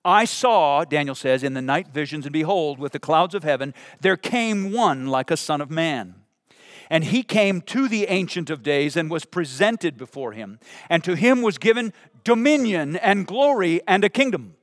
I 0.05 0.25
saw, 0.25 0.85
Daniel 0.85 1.15
says, 1.15 1.43
in 1.43 1.53
the 1.53 1.62
night 1.62 1.89
visions, 1.89 2.25
and 2.25 2.33
behold, 2.33 2.79
with 2.79 2.93
the 2.93 2.99
clouds 2.99 3.35
of 3.35 3.43
heaven, 3.43 3.73
there 3.99 4.17
came 4.17 4.71
one 4.71 5.07
like 5.07 5.31
a 5.31 5.38
Son 5.38 5.62
of 5.62 5.69
Man. 5.69 6.15
And 6.89 7.03
he 7.03 7.21
came 7.21 7.62
to 7.63 7.88
the 7.88 8.07
Ancient 8.07 8.49
of 8.49 8.63
Days 8.63 8.95
and 8.95 9.12
was 9.12 9.25
presented 9.25 9.97
before 9.97 10.31
him. 10.31 10.59
And 10.89 11.03
to 11.03 11.15
him 11.15 11.41
was 11.41 11.57
given 11.57 11.93
dominion 12.23 12.95
and 12.95 13.27
glory 13.27 13.81
and 13.88 14.03
a 14.03 14.09
kingdom 14.09 14.55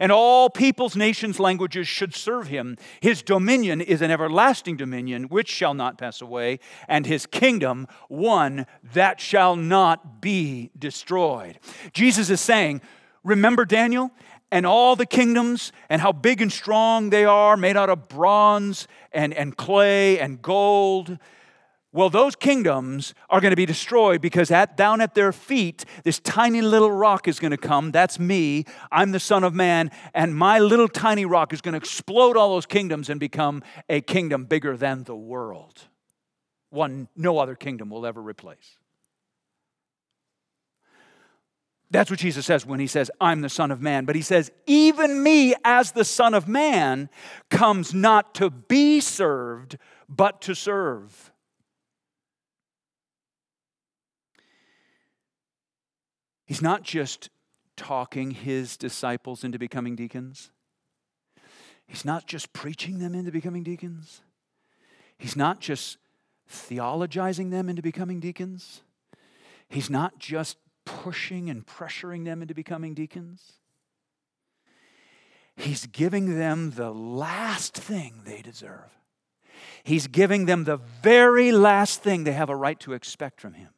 and 0.00 0.10
all 0.10 0.50
peoples, 0.50 0.96
nations, 0.96 1.38
languages 1.38 1.86
should 1.86 2.14
serve 2.14 2.48
him. 2.48 2.76
His 3.00 3.22
dominion 3.22 3.80
is 3.80 4.02
an 4.02 4.10
everlasting 4.10 4.76
dominion 4.76 5.24
which 5.24 5.48
shall 5.48 5.74
not 5.74 5.98
pass 5.98 6.20
away, 6.20 6.58
and 6.88 7.06
his 7.06 7.26
kingdom 7.26 7.86
one 8.08 8.66
that 8.94 9.20
shall 9.20 9.54
not 9.54 10.20
be 10.20 10.70
destroyed. 10.76 11.60
Jesus 11.92 12.30
is 12.30 12.40
saying, 12.40 12.80
Remember 13.22 13.64
Daniel? 13.64 14.10
and 14.52 14.66
all 14.66 14.96
the 14.96 15.06
kingdoms 15.06 15.72
and 15.88 16.02
how 16.02 16.10
big 16.10 16.42
and 16.42 16.52
strong 16.52 17.10
they 17.10 17.24
are, 17.24 17.56
made 17.56 17.76
out 17.76 17.88
of 17.88 18.08
bronze 18.08 18.88
and, 19.12 19.32
and 19.34 19.56
clay 19.56 20.18
and 20.18 20.42
gold. 20.42 21.18
Well, 21.92 22.08
those 22.08 22.36
kingdoms 22.36 23.14
are 23.28 23.40
going 23.40 23.50
to 23.50 23.56
be 23.56 23.66
destroyed 23.66 24.20
because 24.20 24.52
at, 24.52 24.76
down 24.76 25.00
at 25.00 25.16
their 25.16 25.32
feet, 25.32 25.84
this 26.04 26.20
tiny 26.20 26.62
little 26.62 26.92
rock 26.92 27.26
is 27.26 27.40
going 27.40 27.50
to 27.50 27.56
come. 27.56 27.90
That's 27.90 28.18
me. 28.20 28.64
I'm 28.92 29.10
the 29.10 29.18
Son 29.18 29.42
of 29.42 29.54
Man. 29.54 29.90
And 30.14 30.36
my 30.36 30.60
little 30.60 30.86
tiny 30.86 31.24
rock 31.24 31.52
is 31.52 31.60
going 31.60 31.72
to 31.72 31.78
explode 31.78 32.36
all 32.36 32.50
those 32.50 32.66
kingdoms 32.66 33.10
and 33.10 33.18
become 33.18 33.64
a 33.88 34.00
kingdom 34.02 34.44
bigger 34.44 34.76
than 34.76 35.02
the 35.02 35.16
world. 35.16 35.82
One 36.70 37.08
no 37.16 37.38
other 37.38 37.56
kingdom 37.56 37.90
will 37.90 38.06
ever 38.06 38.22
replace. 38.22 38.76
That's 41.90 42.08
what 42.08 42.20
Jesus 42.20 42.46
says 42.46 42.64
when 42.64 42.78
he 42.78 42.86
says, 42.86 43.10
I'm 43.20 43.40
the 43.40 43.48
Son 43.48 43.72
of 43.72 43.82
Man. 43.82 44.04
But 44.04 44.14
he 44.14 44.22
says, 44.22 44.52
even 44.64 45.24
me 45.24 45.56
as 45.64 45.90
the 45.90 46.04
Son 46.04 46.34
of 46.34 46.46
Man 46.46 47.10
comes 47.50 47.92
not 47.92 48.32
to 48.36 48.48
be 48.48 49.00
served, 49.00 49.76
but 50.08 50.40
to 50.42 50.54
serve 50.54 51.29
He's 56.50 56.60
not 56.60 56.82
just 56.82 57.30
talking 57.76 58.32
his 58.32 58.76
disciples 58.76 59.44
into 59.44 59.56
becoming 59.56 59.94
deacons. 59.94 60.50
He's 61.86 62.04
not 62.04 62.26
just 62.26 62.52
preaching 62.52 62.98
them 62.98 63.14
into 63.14 63.30
becoming 63.30 63.62
deacons. 63.62 64.22
He's 65.16 65.36
not 65.36 65.60
just 65.60 65.98
theologizing 66.50 67.52
them 67.52 67.68
into 67.68 67.82
becoming 67.82 68.18
deacons. 68.18 68.82
He's 69.68 69.88
not 69.88 70.18
just 70.18 70.56
pushing 70.84 71.48
and 71.50 71.64
pressuring 71.64 72.24
them 72.24 72.42
into 72.42 72.52
becoming 72.52 72.94
deacons. 72.94 73.52
He's 75.54 75.86
giving 75.86 76.36
them 76.36 76.72
the 76.72 76.90
last 76.90 77.76
thing 77.76 78.22
they 78.24 78.42
deserve. 78.42 78.90
He's 79.84 80.08
giving 80.08 80.46
them 80.46 80.64
the 80.64 80.78
very 81.00 81.52
last 81.52 82.02
thing 82.02 82.24
they 82.24 82.32
have 82.32 82.50
a 82.50 82.56
right 82.56 82.80
to 82.80 82.92
expect 82.92 83.40
from 83.40 83.52
him. 83.54 83.68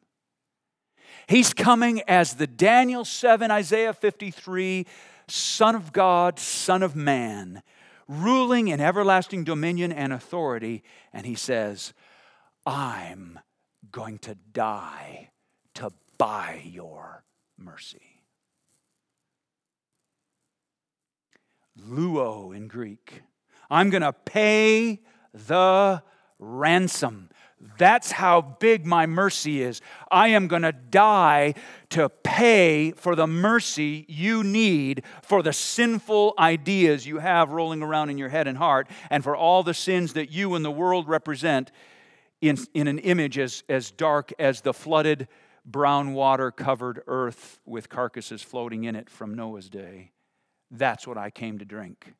He's 1.27 1.53
coming 1.53 2.01
as 2.07 2.35
the 2.35 2.47
Daniel 2.47 3.05
7, 3.05 3.49
Isaiah 3.51 3.93
53, 3.93 4.85
Son 5.27 5.75
of 5.75 5.93
God, 5.93 6.39
Son 6.39 6.83
of 6.83 6.95
Man, 6.95 7.63
ruling 8.07 8.67
in 8.67 8.79
everlasting 8.79 9.43
dominion 9.43 9.91
and 9.91 10.11
authority. 10.11 10.83
And 11.13 11.25
he 11.25 11.35
says, 11.35 11.93
I'm 12.65 13.39
going 13.91 14.19
to 14.19 14.35
die 14.51 15.29
to 15.75 15.91
buy 16.17 16.61
your 16.65 17.23
mercy. 17.57 18.01
Luo 21.79 22.55
in 22.55 22.67
Greek. 22.67 23.23
I'm 23.69 23.89
going 23.89 24.03
to 24.03 24.13
pay 24.13 25.01
the 25.33 26.03
ransom. 26.37 27.29
That's 27.77 28.11
how 28.11 28.41
big 28.41 28.85
my 28.85 29.05
mercy 29.05 29.61
is. 29.61 29.81
I 30.11 30.29
am 30.29 30.47
going 30.47 30.61
to 30.61 30.71
die 30.71 31.55
to 31.89 32.09
pay 32.09 32.91
for 32.91 33.15
the 33.15 33.27
mercy 33.27 34.05
you 34.07 34.43
need 34.43 35.03
for 35.21 35.41
the 35.41 35.53
sinful 35.53 36.33
ideas 36.37 37.05
you 37.05 37.19
have 37.19 37.51
rolling 37.51 37.81
around 37.81 38.09
in 38.09 38.17
your 38.17 38.29
head 38.29 38.47
and 38.47 38.57
heart, 38.57 38.87
and 39.09 39.23
for 39.23 39.35
all 39.35 39.63
the 39.63 39.73
sins 39.73 40.13
that 40.13 40.31
you 40.31 40.55
and 40.55 40.63
the 40.63 40.71
world 40.71 41.07
represent 41.07 41.71
in, 42.41 42.57
in 42.73 42.87
an 42.87 42.99
image 42.99 43.37
as, 43.37 43.63
as 43.69 43.91
dark 43.91 44.33
as 44.37 44.61
the 44.61 44.73
flooded, 44.73 45.27
brown 45.65 46.13
water 46.13 46.51
covered 46.51 47.01
earth 47.07 47.59
with 47.65 47.89
carcasses 47.89 48.41
floating 48.41 48.83
in 48.83 48.95
it 48.95 49.09
from 49.09 49.35
Noah's 49.35 49.69
day. 49.69 50.11
That's 50.69 51.07
what 51.07 51.17
I 51.17 51.29
came 51.29 51.59
to 51.59 51.65
drink. 51.65 52.13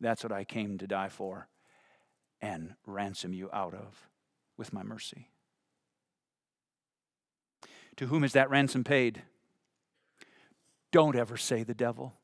That's 0.00 0.22
what 0.22 0.32
I 0.32 0.44
came 0.44 0.78
to 0.78 0.86
die 0.86 1.08
for 1.08 1.48
and 2.40 2.74
ransom 2.86 3.32
you 3.32 3.50
out 3.52 3.74
of 3.74 4.08
with 4.58 4.72
my 4.72 4.82
mercy. 4.82 5.30
To 7.96 8.06
whom 8.06 8.24
is 8.24 8.34
that 8.34 8.50
ransom 8.50 8.84
paid? 8.84 9.22
Don't 10.92 11.16
ever 11.16 11.36
say 11.36 11.62
the 11.62 11.74
devil. 11.74 12.14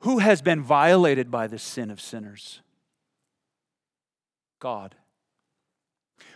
Who 0.00 0.18
has 0.18 0.40
been 0.40 0.62
violated 0.62 1.30
by 1.30 1.48
the 1.48 1.58
sin 1.58 1.90
of 1.90 2.00
sinners? 2.00 2.60
God. 4.60 4.94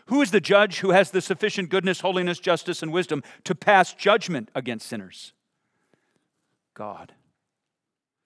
Who 0.07 0.23
is 0.23 0.33
the 0.33 0.41
judge 0.41 0.81
who 0.81 0.91
has 0.91 1.11
the 1.11 1.21
sufficient 1.21 1.69
goodness, 1.69 2.01
holiness, 2.01 2.41
justice, 2.41 2.83
and 2.83 2.93
wisdom 2.93 3.23
to 3.45 3.55
pass 3.55 3.95
judgment 3.95 4.51
against 4.55 4.89
sinners? 4.89 5.33
God. 6.75 7.13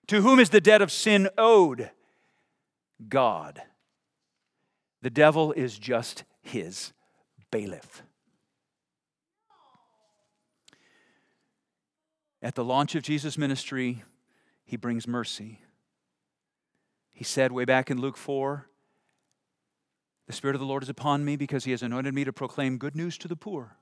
To 0.08 0.22
whom 0.22 0.38
is 0.38 0.50
the 0.50 0.60
debt 0.60 0.82
of 0.82 0.90
sin 0.90 1.28
owed? 1.36 1.90
God. 3.08 3.62
The 5.02 5.10
devil 5.10 5.52
is 5.52 5.78
just 5.78 6.24
his 6.42 6.92
bailiff. 7.50 8.02
At 12.42 12.54
the 12.54 12.64
launch 12.64 12.94
of 12.94 13.02
Jesus' 13.02 13.38
ministry, 13.38 14.02
he 14.64 14.76
brings 14.76 15.08
mercy. 15.08 15.60
He 17.12 17.24
said 17.24 17.52
way 17.52 17.64
back 17.64 17.90
in 17.90 18.00
Luke 18.00 18.16
4 18.16 18.66
The 20.26 20.32
Spirit 20.32 20.54
of 20.54 20.60
the 20.60 20.66
Lord 20.66 20.82
is 20.82 20.88
upon 20.88 21.24
me 21.24 21.36
because 21.36 21.64
he 21.64 21.70
has 21.70 21.82
anointed 21.82 22.14
me 22.14 22.24
to 22.24 22.32
proclaim 22.32 22.76
good 22.76 22.96
news 22.96 23.16
to 23.18 23.28
the 23.28 23.36
poor. 23.36 23.76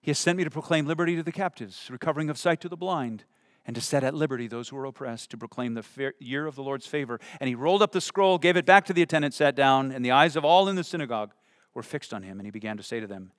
He 0.00 0.10
has 0.10 0.18
sent 0.18 0.38
me 0.38 0.44
to 0.44 0.50
proclaim 0.50 0.86
liberty 0.86 1.16
to 1.16 1.22
the 1.22 1.32
captives, 1.32 1.88
recovering 1.90 2.30
of 2.30 2.38
sight 2.38 2.60
to 2.60 2.68
the 2.68 2.76
blind 2.76 3.24
and 3.66 3.74
to 3.74 3.82
set 3.82 4.04
at 4.04 4.14
liberty 4.14 4.46
those 4.46 4.68
who 4.68 4.76
were 4.76 4.84
oppressed, 4.84 5.30
to 5.30 5.36
proclaim 5.36 5.74
the 5.74 6.12
year 6.20 6.46
of 6.46 6.54
the 6.54 6.62
Lord's 6.62 6.86
favor. 6.86 7.20
And 7.40 7.48
he 7.48 7.54
rolled 7.54 7.82
up 7.82 7.92
the 7.92 8.00
scroll, 8.00 8.38
gave 8.38 8.56
it 8.56 8.64
back 8.64 8.84
to 8.86 8.92
the 8.92 9.02
attendant, 9.02 9.34
sat 9.34 9.56
down, 9.56 9.90
and 9.90 10.04
the 10.04 10.12
eyes 10.12 10.36
of 10.36 10.44
all 10.44 10.68
in 10.68 10.76
the 10.76 10.84
synagogue 10.84 11.32
were 11.74 11.82
fixed 11.82 12.14
on 12.14 12.22
him. 12.22 12.38
And 12.38 12.46
he 12.46 12.50
began 12.50 12.76
to 12.76 12.82
say 12.82 13.00
to 13.00 13.06
them, 13.06 13.32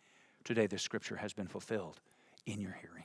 Today 0.44 0.68
this 0.68 0.82
scripture 0.82 1.18
has 1.18 1.34
been 1.34 1.48
fulfilled 1.48 2.00
in 2.46 2.62
your 2.62 2.78
hearing. 2.82 3.04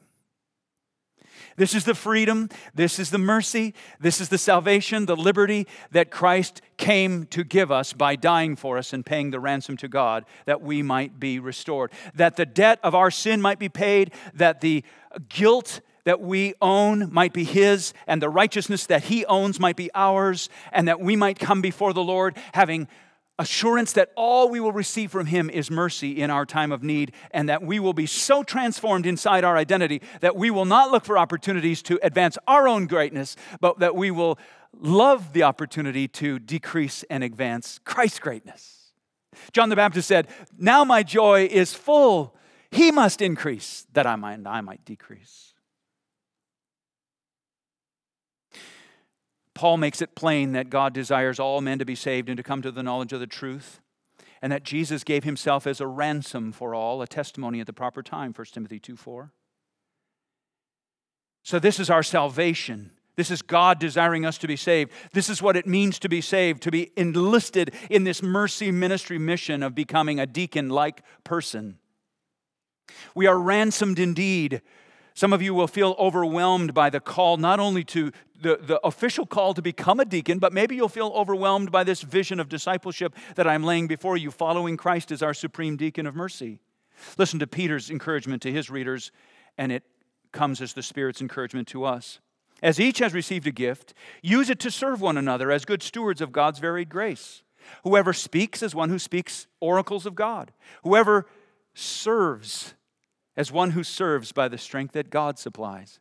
This 1.56 1.74
is 1.74 1.84
the 1.84 1.94
freedom, 1.94 2.48
this 2.74 2.98
is 2.98 3.10
the 3.10 3.18
mercy, 3.18 3.74
this 4.00 4.20
is 4.20 4.28
the 4.28 4.38
salvation, 4.38 5.06
the 5.06 5.16
liberty 5.16 5.66
that 5.90 6.10
Christ 6.10 6.60
came 6.76 7.26
to 7.26 7.42
give 7.44 7.70
us 7.70 7.92
by 7.92 8.16
dying 8.16 8.54
for 8.54 8.78
us 8.78 8.92
and 8.92 9.04
paying 9.04 9.30
the 9.30 9.40
ransom 9.40 9.76
to 9.78 9.88
God 9.88 10.24
that 10.46 10.62
we 10.62 10.82
might 10.82 11.18
be 11.18 11.38
restored. 11.38 11.92
That 12.14 12.36
the 12.36 12.46
debt 12.46 12.78
of 12.82 12.94
our 12.94 13.10
sin 13.10 13.40
might 13.40 13.58
be 13.58 13.68
paid, 13.68 14.12
that 14.34 14.60
the 14.60 14.84
guilt 15.28 15.80
that 16.04 16.20
we 16.20 16.54
own 16.60 17.12
might 17.12 17.32
be 17.32 17.44
His, 17.44 17.92
and 18.06 18.20
the 18.20 18.28
righteousness 18.28 18.86
that 18.86 19.04
He 19.04 19.24
owns 19.26 19.60
might 19.60 19.76
be 19.76 19.90
ours, 19.94 20.48
and 20.72 20.88
that 20.88 21.00
we 21.00 21.16
might 21.16 21.38
come 21.38 21.60
before 21.60 21.92
the 21.92 22.02
Lord 22.02 22.36
having 22.54 22.88
assurance 23.38 23.92
that 23.92 24.10
all 24.14 24.48
we 24.48 24.60
will 24.60 24.72
receive 24.72 25.10
from 25.10 25.26
Him 25.26 25.50
is 25.50 25.70
mercy 25.70 26.20
in 26.20 26.30
our 26.30 26.46
time 26.46 26.72
of 26.72 26.82
need, 26.82 27.12
and 27.30 27.48
that 27.48 27.62
we 27.62 27.80
will 27.80 27.92
be 27.92 28.06
so 28.06 28.42
transformed 28.42 29.06
inside 29.06 29.44
our 29.44 29.56
identity 29.56 30.02
that 30.20 30.36
we 30.36 30.50
will 30.50 30.64
not 30.64 30.90
look 30.90 31.04
for 31.04 31.18
opportunities 31.18 31.82
to 31.82 31.98
advance 32.02 32.38
our 32.46 32.68
own 32.68 32.86
greatness, 32.86 33.36
but 33.60 33.78
that 33.80 33.94
we 33.96 34.10
will 34.10 34.38
love 34.78 35.32
the 35.32 35.42
opportunity 35.42 36.08
to 36.08 36.38
decrease 36.38 37.04
and 37.10 37.22
advance 37.22 37.80
Christ's 37.84 38.18
greatness. 38.18 38.92
John 39.52 39.68
the 39.68 39.76
Baptist 39.76 40.08
said, 40.08 40.28
Now 40.58 40.84
my 40.84 41.02
joy 41.02 41.48
is 41.50 41.74
full. 41.74 42.34
He 42.70 42.90
must 42.90 43.20
increase, 43.20 43.86
that 43.92 44.06
I 44.06 44.16
might, 44.16 44.40
I 44.46 44.60
might 44.60 44.84
decrease. 44.84 45.51
Paul 49.62 49.76
makes 49.76 50.02
it 50.02 50.16
plain 50.16 50.50
that 50.54 50.70
God 50.70 50.92
desires 50.92 51.38
all 51.38 51.60
men 51.60 51.78
to 51.78 51.84
be 51.84 51.94
saved 51.94 52.28
and 52.28 52.36
to 52.36 52.42
come 52.42 52.62
to 52.62 52.72
the 52.72 52.82
knowledge 52.82 53.12
of 53.12 53.20
the 53.20 53.28
truth, 53.28 53.80
and 54.42 54.50
that 54.50 54.64
Jesus 54.64 55.04
gave 55.04 55.22
himself 55.22 55.68
as 55.68 55.80
a 55.80 55.86
ransom 55.86 56.50
for 56.50 56.74
all, 56.74 57.00
a 57.00 57.06
testimony 57.06 57.60
at 57.60 57.68
the 57.68 57.72
proper 57.72 58.02
time, 58.02 58.32
1 58.34 58.46
Timothy 58.52 58.80
2 58.80 58.96
4. 58.96 59.30
So, 61.44 61.60
this 61.60 61.78
is 61.78 61.90
our 61.90 62.02
salvation. 62.02 62.90
This 63.14 63.30
is 63.30 63.40
God 63.40 63.78
desiring 63.78 64.26
us 64.26 64.36
to 64.38 64.48
be 64.48 64.56
saved. 64.56 64.90
This 65.12 65.30
is 65.30 65.40
what 65.40 65.56
it 65.56 65.64
means 65.64 66.00
to 66.00 66.08
be 66.08 66.20
saved, 66.20 66.64
to 66.64 66.72
be 66.72 66.90
enlisted 66.96 67.72
in 67.88 68.02
this 68.02 68.20
mercy 68.20 68.72
ministry 68.72 69.16
mission 69.16 69.62
of 69.62 69.76
becoming 69.76 70.18
a 70.18 70.26
deacon 70.26 70.70
like 70.70 71.04
person. 71.22 71.78
We 73.14 73.28
are 73.28 73.38
ransomed 73.38 74.00
indeed. 74.00 74.60
Some 75.14 75.32
of 75.32 75.42
you 75.42 75.54
will 75.54 75.66
feel 75.66 75.94
overwhelmed 75.98 76.74
by 76.74 76.90
the 76.90 77.00
call, 77.00 77.36
not 77.36 77.60
only 77.60 77.84
to 77.84 78.12
the, 78.40 78.58
the 78.60 78.80
official 78.84 79.26
call 79.26 79.54
to 79.54 79.62
become 79.62 80.00
a 80.00 80.04
deacon, 80.04 80.38
but 80.38 80.52
maybe 80.52 80.74
you'll 80.74 80.88
feel 80.88 81.12
overwhelmed 81.14 81.70
by 81.70 81.84
this 81.84 82.02
vision 82.02 82.40
of 82.40 82.48
discipleship 82.48 83.14
that 83.36 83.46
I'm 83.46 83.62
laying 83.62 83.86
before 83.86 84.16
you, 84.16 84.30
following 84.30 84.76
Christ 84.76 85.12
as 85.12 85.22
our 85.22 85.34
supreme 85.34 85.76
deacon 85.76 86.06
of 86.06 86.14
mercy. 86.14 86.60
Listen 87.18 87.38
to 87.38 87.46
Peter's 87.46 87.90
encouragement 87.90 88.42
to 88.42 88.52
his 88.52 88.70
readers, 88.70 89.12
and 89.58 89.70
it 89.70 89.84
comes 90.32 90.60
as 90.60 90.72
the 90.72 90.82
Spirit's 90.82 91.20
encouragement 91.20 91.68
to 91.68 91.84
us. 91.84 92.18
As 92.62 92.78
each 92.78 92.98
has 92.98 93.12
received 93.12 93.46
a 93.46 93.52
gift, 93.52 93.92
use 94.22 94.48
it 94.48 94.60
to 94.60 94.70
serve 94.70 95.00
one 95.00 95.18
another 95.18 95.50
as 95.50 95.64
good 95.64 95.82
stewards 95.82 96.20
of 96.20 96.32
God's 96.32 96.58
varied 96.58 96.88
grace. 96.88 97.42
Whoever 97.84 98.12
speaks 98.12 98.62
is 98.62 98.74
one 98.74 98.88
who 98.88 98.98
speaks 98.98 99.46
oracles 99.60 100.06
of 100.06 100.14
God. 100.14 100.52
Whoever 100.84 101.26
serves 101.74 102.74
as 103.36 103.50
one 103.50 103.70
who 103.70 103.82
serves 103.82 104.32
by 104.32 104.48
the 104.48 104.58
strength 104.58 104.92
that 104.92 105.10
God 105.10 105.38
supplies, 105.38 106.00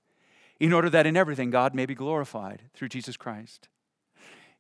in 0.60 0.74
order 0.74 0.90
that 0.90 1.08
in 1.08 1.18
everything 1.18 1.50
God 1.50 1.74
may 1.74 1.86
be 1.86 1.96
glorified 1.96 2.64
through 2.74 2.90
Jesus 2.90 3.18
Christ. 3.18 3.68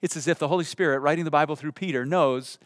It's 0.01 0.17
as 0.17 0.28
if 0.28 0.39
the 0.39 0.47
Holy 0.47 0.63
Spirit, 0.63 0.99
writing 0.99 1.26
the 1.26 1.32
Bible 1.32 1.55
through 1.55 1.74
Peter, 1.74 2.05
knows 2.05 2.57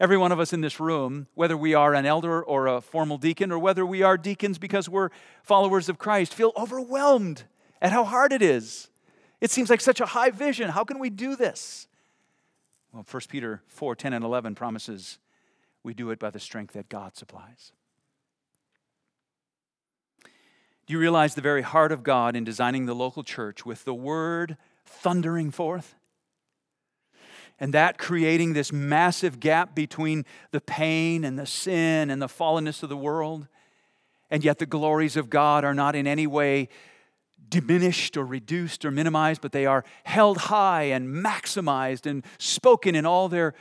every 0.00 0.16
one 0.16 0.32
of 0.32 0.40
us 0.40 0.52
in 0.52 0.62
this 0.62 0.80
room, 0.80 1.26
whether 1.34 1.56
we 1.56 1.74
are 1.74 1.94
an 1.94 2.06
elder 2.06 2.42
or 2.42 2.66
a 2.66 2.80
formal 2.80 3.18
deacon, 3.18 3.52
or 3.52 3.58
whether 3.58 3.84
we 3.84 4.02
are 4.02 4.16
deacons 4.16 4.58
because 4.58 4.88
we're 4.88 5.10
followers 5.42 5.88
of 5.88 5.98
Christ, 5.98 6.32
feel 6.32 6.52
overwhelmed 6.56 7.44
at 7.82 7.92
how 7.92 8.04
hard 8.04 8.32
it 8.32 8.42
is. 8.42 8.88
It 9.40 9.50
seems 9.50 9.70
like 9.70 9.80
such 9.80 10.00
a 10.00 10.06
high 10.06 10.30
vision. 10.30 10.70
How 10.70 10.84
can 10.84 10.98
we 10.98 11.10
do 11.10 11.36
this? 11.36 11.88
Well, 12.92 13.04
1 13.08 13.22
Peter 13.28 13.62
4 13.66 13.94
10 13.94 14.12
and 14.12 14.24
11 14.24 14.54
promises 14.54 15.18
we 15.82 15.94
do 15.94 16.10
it 16.10 16.18
by 16.18 16.30
the 16.30 16.40
strength 16.40 16.74
that 16.74 16.88
God 16.88 17.16
supplies. 17.16 17.72
Do 20.88 20.94
you 20.94 21.00
realize 21.00 21.34
the 21.34 21.42
very 21.42 21.60
heart 21.60 21.92
of 21.92 22.02
God 22.02 22.34
in 22.34 22.44
designing 22.44 22.86
the 22.86 22.94
local 22.94 23.22
church 23.22 23.66
with 23.66 23.84
the 23.84 23.92
word 23.92 24.56
thundering 24.86 25.50
forth? 25.50 25.94
And 27.60 27.74
that 27.74 27.98
creating 27.98 28.54
this 28.54 28.72
massive 28.72 29.38
gap 29.38 29.74
between 29.74 30.24
the 30.50 30.62
pain 30.62 31.24
and 31.24 31.38
the 31.38 31.44
sin 31.44 32.08
and 32.08 32.22
the 32.22 32.26
fallenness 32.26 32.82
of 32.82 32.88
the 32.88 32.96
world. 32.96 33.48
And 34.30 34.42
yet 34.42 34.60
the 34.60 34.64
glories 34.64 35.14
of 35.14 35.28
God 35.28 35.62
are 35.62 35.74
not 35.74 35.94
in 35.94 36.06
any 36.06 36.26
way 36.26 36.70
diminished 37.50 38.16
or 38.16 38.24
reduced 38.24 38.86
or 38.86 38.90
minimized, 38.90 39.42
but 39.42 39.52
they 39.52 39.66
are 39.66 39.84
held 40.04 40.38
high 40.38 40.84
and 40.84 41.22
maximized 41.22 42.06
and 42.06 42.24
spoken 42.38 42.94
in 42.94 43.04
all 43.04 43.28
their 43.28 43.52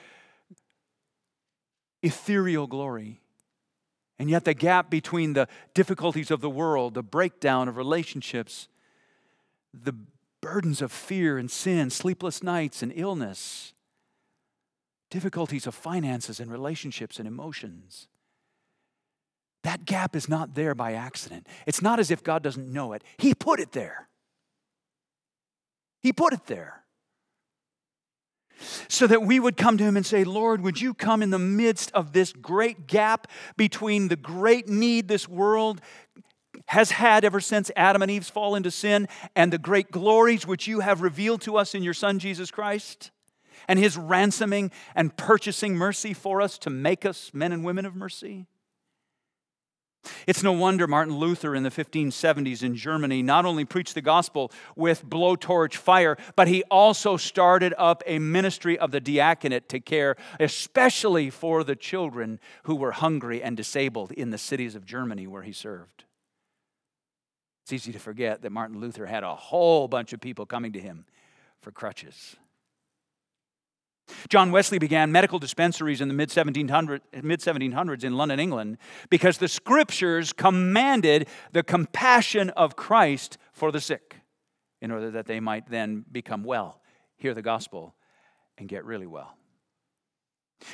ethereal 2.01 2.67
glory. 2.67 3.19
And 4.19 4.29
yet, 4.29 4.45
the 4.45 4.53
gap 4.53 4.89
between 4.89 5.33
the 5.33 5.47
difficulties 5.73 6.31
of 6.31 6.41
the 6.41 6.49
world, 6.49 6.95
the 6.95 7.03
breakdown 7.03 7.67
of 7.67 7.77
relationships, 7.77 8.67
the 9.73 9.93
burdens 10.41 10.81
of 10.81 10.91
fear 10.91 11.37
and 11.37 11.51
sin, 11.51 11.89
sleepless 11.89 12.41
nights 12.41 12.81
and 12.81 12.91
illness, 12.95 13.73
difficulties 15.09 15.67
of 15.67 15.75
finances 15.75 16.39
and 16.39 16.51
relationships 16.51 17.19
and 17.19 17.27
emotions. 17.27 18.07
That 19.63 19.85
gap 19.85 20.15
is 20.15 20.29
not 20.29 20.55
there 20.55 20.73
by 20.73 20.93
accident. 20.93 21.45
It's 21.65 21.81
not 21.81 21.99
as 21.99 22.09
if 22.09 22.23
God 22.23 22.41
doesn't 22.41 22.71
know 22.71 22.93
it, 22.93 23.03
He 23.17 23.35
put 23.35 23.59
it 23.59 23.71
there. 23.71 24.07
He 26.01 26.13
put 26.13 26.33
it 26.33 26.45
there. 26.45 26.83
So 28.87 29.07
that 29.07 29.21
we 29.21 29.39
would 29.39 29.57
come 29.57 29.77
to 29.77 29.83
Him 29.83 29.97
and 29.97 30.05
say, 30.05 30.23
Lord, 30.23 30.61
would 30.61 30.81
you 30.81 30.93
come 30.93 31.21
in 31.21 31.29
the 31.29 31.39
midst 31.39 31.91
of 31.91 32.13
this 32.13 32.33
great 32.33 32.87
gap 32.87 33.27
between 33.55 34.07
the 34.07 34.15
great 34.15 34.67
need 34.67 35.07
this 35.07 35.27
world 35.27 35.81
has 36.67 36.91
had 36.91 37.23
ever 37.23 37.39
since 37.39 37.71
Adam 37.75 38.01
and 38.01 38.11
Eve's 38.11 38.29
fall 38.29 38.55
into 38.55 38.71
sin 38.71 39.07
and 39.35 39.53
the 39.53 39.57
great 39.57 39.91
glories 39.91 40.45
which 40.45 40.67
you 40.67 40.79
have 40.79 41.01
revealed 41.01 41.41
to 41.41 41.55
us 41.55 41.75
in 41.75 41.83
your 41.83 41.93
Son, 41.93 42.19
Jesus 42.19 42.51
Christ? 42.51 43.11
and 43.67 43.79
his 43.79 43.97
ransoming 43.97 44.71
and 44.95 45.15
purchasing 45.17 45.75
mercy 45.75 46.13
for 46.13 46.41
us 46.41 46.57
to 46.59 46.69
make 46.69 47.05
us 47.05 47.31
men 47.33 47.51
and 47.51 47.63
women 47.63 47.85
of 47.85 47.95
mercy? 47.95 48.45
It's 50.25 50.43
no 50.43 50.51
wonder 50.51 50.87
Martin 50.87 51.17
Luther 51.17 51.55
in 51.55 51.63
the 51.63 51.69
1570s 51.69 52.63
in 52.63 52.75
Germany 52.75 53.21
not 53.21 53.45
only 53.45 53.65
preached 53.65 53.95
the 53.95 54.01
gospel 54.01 54.51
with 54.75 55.05
blowtorch 55.05 55.75
fire, 55.75 56.17
but 56.35 56.47
he 56.47 56.63
also 56.63 57.17
started 57.17 57.73
up 57.77 58.03
a 58.05 58.19
ministry 58.19 58.77
of 58.77 58.91
the 58.91 58.99
diaconate 58.99 59.69
to 59.69 59.79
care, 59.79 60.15
especially 60.39 61.29
for 61.29 61.63
the 61.63 61.75
children 61.75 62.39
who 62.63 62.75
were 62.75 62.91
hungry 62.91 63.41
and 63.41 63.55
disabled 63.55 64.11
in 64.11 64.29
the 64.29 64.37
cities 64.37 64.75
of 64.75 64.85
Germany 64.85 65.27
where 65.27 65.43
he 65.43 65.53
served. 65.53 66.03
It's 67.63 67.73
easy 67.73 67.91
to 67.91 67.99
forget 67.99 68.41
that 68.41 68.51
Martin 68.51 68.79
Luther 68.79 69.05
had 69.05 69.23
a 69.23 69.35
whole 69.35 69.87
bunch 69.87 70.13
of 70.13 70.21
people 70.21 70.45
coming 70.45 70.71
to 70.73 70.79
him 70.79 71.05
for 71.61 71.71
crutches. 71.71 72.37
John 74.29 74.51
Wesley 74.51 74.79
began 74.79 75.11
medical 75.11 75.39
dispensaries 75.39 76.01
in 76.01 76.07
the 76.07 76.13
mid 76.13 76.29
1700s 76.29 78.03
in 78.03 78.17
London, 78.17 78.39
England, 78.39 78.77
because 79.09 79.37
the 79.37 79.47
scriptures 79.47 80.33
commanded 80.33 81.27
the 81.51 81.63
compassion 81.63 82.49
of 82.51 82.75
Christ 82.75 83.37
for 83.53 83.71
the 83.71 83.81
sick 83.81 84.17
in 84.81 84.91
order 84.91 85.11
that 85.11 85.25
they 85.25 85.39
might 85.39 85.69
then 85.69 86.05
become 86.11 86.43
well, 86.43 86.81
hear 87.17 87.33
the 87.33 87.41
gospel, 87.41 87.95
and 88.57 88.69
get 88.69 88.85
really 88.85 89.07
well. 89.07 89.35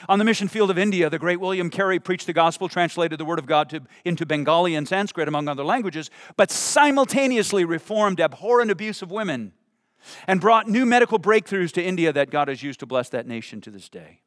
On 0.07 0.17
the 0.17 0.25
mission 0.25 0.47
field 0.47 0.71
of 0.71 0.77
India, 0.77 1.09
the 1.09 1.19
great 1.19 1.39
William 1.39 1.69
Carey 1.69 1.99
preached 1.99 2.25
the 2.25 2.33
gospel, 2.33 2.69
translated 2.69 3.19
the 3.19 3.25
word 3.25 3.39
of 3.39 3.45
God 3.45 3.69
to, 3.69 3.81
into 4.05 4.25
Bengali 4.25 4.75
and 4.75 4.87
Sanskrit, 4.87 5.27
among 5.27 5.47
other 5.47 5.63
languages, 5.65 6.09
but 6.37 6.51
simultaneously 6.51 7.65
reformed 7.65 8.21
abhorrent 8.21 8.71
abuse 8.71 9.01
of 9.01 9.11
women 9.11 9.53
and 10.27 10.41
brought 10.41 10.67
new 10.67 10.85
medical 10.85 11.19
breakthroughs 11.19 11.71
to 11.73 11.83
India 11.83 12.11
that 12.13 12.29
God 12.29 12.47
has 12.47 12.63
used 12.63 12.79
to 12.81 12.85
bless 12.85 13.09
that 13.09 13.27
nation 13.27 13.61
to 13.61 13.71
this 13.71 13.89
day. 13.89 14.21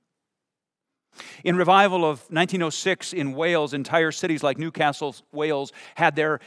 In 1.44 1.56
revival 1.56 2.04
of 2.04 2.20
1906 2.30 3.12
in 3.12 3.32
Wales, 3.32 3.72
entire 3.72 4.12
cities 4.12 4.42
like 4.42 4.58
Newcastle, 4.58 5.16
Wales, 5.32 5.72
had 5.94 6.14
their 6.16 6.40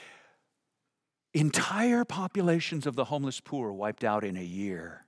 entire 1.33 2.05
populations 2.05 2.85
of 2.85 2.95
the 2.95 3.05
homeless 3.05 3.39
poor 3.39 3.71
wiped 3.71 4.03
out 4.03 4.23
in 4.23 4.37
a 4.37 4.43
year. 4.43 5.05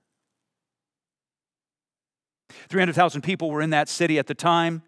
300,000 2.68 3.22
people 3.22 3.50
were 3.50 3.62
in 3.62 3.70
that 3.70 3.88
city 3.88 4.18
at 4.18 4.26
the 4.26 4.34
time. 4.34 4.82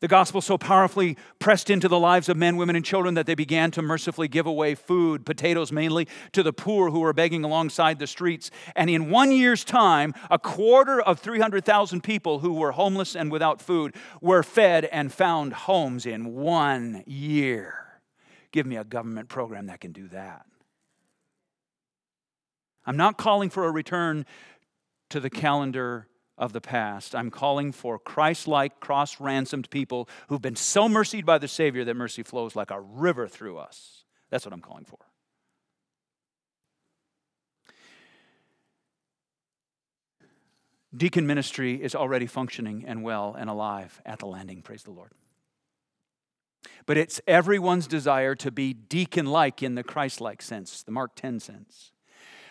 The 0.00 0.08
gospel 0.08 0.40
so 0.40 0.56
powerfully 0.56 1.18
pressed 1.38 1.68
into 1.68 1.86
the 1.86 1.98
lives 1.98 2.30
of 2.30 2.36
men, 2.38 2.56
women, 2.56 2.74
and 2.74 2.84
children 2.84 3.14
that 3.14 3.26
they 3.26 3.34
began 3.34 3.70
to 3.72 3.82
mercifully 3.82 4.28
give 4.28 4.46
away 4.46 4.74
food, 4.74 5.26
potatoes 5.26 5.70
mainly, 5.70 6.08
to 6.32 6.42
the 6.42 6.54
poor 6.54 6.90
who 6.90 7.00
were 7.00 7.12
begging 7.12 7.44
alongside 7.44 7.98
the 7.98 8.06
streets. 8.06 8.50
And 8.74 8.88
in 8.88 9.10
one 9.10 9.30
year's 9.30 9.62
time, 9.62 10.14
a 10.30 10.38
quarter 10.38 11.02
of 11.02 11.20
300,000 11.20 12.02
people 12.02 12.38
who 12.38 12.54
were 12.54 12.72
homeless 12.72 13.14
and 13.14 13.30
without 13.30 13.60
food 13.60 13.94
were 14.22 14.42
fed 14.42 14.86
and 14.86 15.12
found 15.12 15.52
homes 15.52 16.06
in 16.06 16.34
one 16.34 17.04
year. 17.06 18.00
Give 18.52 18.64
me 18.64 18.76
a 18.76 18.84
government 18.84 19.28
program 19.28 19.66
that 19.66 19.80
can 19.80 19.92
do 19.92 20.08
that. 20.08 20.46
I'm 22.86 22.96
not 22.96 23.18
calling 23.18 23.50
for 23.50 23.66
a 23.66 23.70
return 23.70 24.24
to 25.10 25.20
the 25.20 25.30
calendar 25.30 26.06
of 26.40 26.52
the 26.54 26.60
past. 26.60 27.14
I'm 27.14 27.30
calling 27.30 27.70
for 27.70 27.98
Christ 27.98 28.48
like, 28.48 28.80
cross 28.80 29.20
ransomed 29.20 29.70
people 29.70 30.08
who've 30.28 30.42
been 30.42 30.56
so 30.56 30.88
mercied 30.88 31.26
by 31.26 31.38
the 31.38 31.46
Savior 31.46 31.84
that 31.84 31.94
mercy 31.94 32.24
flows 32.24 32.56
like 32.56 32.70
a 32.72 32.80
river 32.80 33.28
through 33.28 33.58
us. 33.58 34.04
That's 34.30 34.44
what 34.46 34.52
I'm 34.52 34.62
calling 34.62 34.86
for. 34.86 34.98
Deacon 40.96 41.26
ministry 41.26 41.80
is 41.80 41.94
already 41.94 42.26
functioning 42.26 42.84
and 42.86 43.04
well 43.04 43.36
and 43.38 43.48
alive 43.48 44.00
at 44.04 44.18
the 44.18 44.26
landing, 44.26 44.62
praise 44.62 44.82
the 44.82 44.90
Lord. 44.90 45.12
But 46.86 46.96
it's 46.96 47.20
everyone's 47.26 47.86
desire 47.86 48.34
to 48.36 48.50
be 48.50 48.72
deacon 48.72 49.26
like 49.26 49.62
in 49.62 49.76
the 49.76 49.84
Christ 49.84 50.20
like 50.20 50.42
sense, 50.42 50.82
the 50.82 50.90
Mark 50.90 51.14
10 51.14 51.38
sense. 51.38 51.92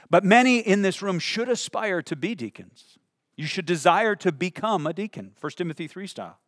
But 0.10 0.24
many 0.24 0.60
in 0.60 0.84
this 0.84 1.02
room 1.02 1.20
should 1.20 1.50
aspire 1.50 2.02
to 2.04 2.16
be 2.16 2.34
deacons. 2.34 2.98
You 3.40 3.46
should 3.46 3.66
desire 3.66 4.18
to 4.18 4.34
become 4.34 4.86
a 4.86 4.92
deacon, 4.92 5.32
1 5.40 5.52
Timothy 5.54 5.88
3 5.88 6.08
style. 6.08 6.40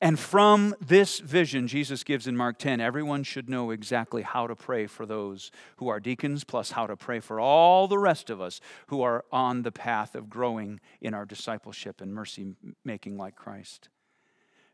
And 0.00 0.18
from 0.18 0.74
this 0.80 1.18
vision 1.18 1.66
Jesus 1.66 2.04
gives 2.04 2.26
in 2.26 2.38
Mark 2.38 2.58
10, 2.58 2.80
everyone 2.80 3.22
should 3.22 3.50
know 3.50 3.70
exactly 3.70 4.22
how 4.22 4.46
to 4.46 4.56
pray 4.56 4.86
for 4.86 5.04
those 5.04 5.50
who 5.76 5.88
are 5.88 6.00
deacons, 6.00 6.42
plus 6.42 6.70
how 6.70 6.86
to 6.86 6.96
pray 6.96 7.20
for 7.20 7.38
all 7.38 7.86
the 7.86 7.98
rest 7.98 8.30
of 8.30 8.40
us 8.40 8.62
who 8.86 9.02
are 9.02 9.26
on 9.30 9.60
the 9.60 9.70
path 9.70 10.14
of 10.14 10.30
growing 10.30 10.80
in 11.02 11.12
our 11.12 11.26
discipleship 11.26 12.00
and 12.00 12.14
mercy 12.14 12.54
making 12.82 13.18
like 13.18 13.36
Christ. 13.36 13.90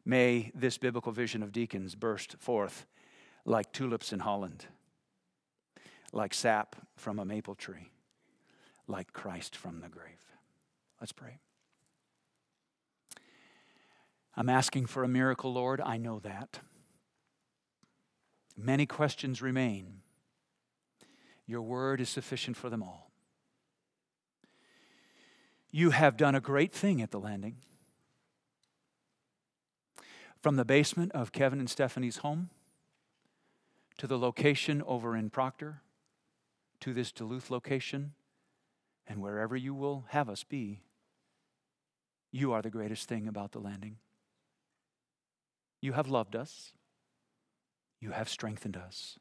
May 0.04 0.52
this 0.54 0.78
biblical 0.78 1.10
vision 1.10 1.42
of 1.42 1.50
deacons 1.50 1.96
burst 1.96 2.36
forth 2.38 2.86
like 3.44 3.72
tulips 3.72 4.12
in 4.12 4.20
Holland, 4.20 4.66
like 6.12 6.32
sap 6.32 6.76
from 6.94 7.18
a 7.18 7.24
maple 7.24 7.56
tree, 7.56 7.90
like 8.86 9.12
Christ 9.12 9.56
from 9.56 9.80
the 9.80 9.88
grave. 9.88 10.25
Let's 11.00 11.12
pray. 11.12 11.38
I'm 14.36 14.48
asking 14.48 14.86
for 14.86 15.02
a 15.02 15.08
miracle, 15.08 15.52
Lord. 15.52 15.80
I 15.80 15.96
know 15.96 16.20
that. 16.20 16.60
Many 18.56 18.86
questions 18.86 19.42
remain. 19.42 20.00
Your 21.46 21.62
word 21.62 22.00
is 22.00 22.08
sufficient 22.08 22.56
for 22.56 22.68
them 22.70 22.82
all. 22.82 23.10
You 25.70 25.90
have 25.90 26.16
done 26.16 26.34
a 26.34 26.40
great 26.40 26.72
thing 26.72 27.02
at 27.02 27.10
the 27.10 27.20
landing. 27.20 27.56
From 30.40 30.56
the 30.56 30.64
basement 30.64 31.12
of 31.12 31.32
Kevin 31.32 31.58
and 31.58 31.68
Stephanie's 31.68 32.18
home 32.18 32.50
to 33.98 34.06
the 34.06 34.18
location 34.18 34.82
over 34.86 35.16
in 35.16 35.30
Proctor 35.30 35.82
to 36.80 36.92
this 36.92 37.12
Duluth 37.12 37.50
location 37.50 38.12
and 39.06 39.20
wherever 39.20 39.56
you 39.56 39.74
will 39.74 40.04
have 40.08 40.28
us 40.28 40.44
be, 40.44 40.80
you 42.32 42.52
are 42.52 42.62
the 42.62 42.70
greatest 42.70 43.08
thing 43.08 43.28
about 43.28 43.52
the 43.52 43.60
landing. 43.60 43.98
You 45.80 45.92
have 45.92 46.08
loved 46.08 46.34
us. 46.34 46.72
You 48.00 48.10
have 48.10 48.28
strengthened 48.28 48.76
us. 48.76 49.18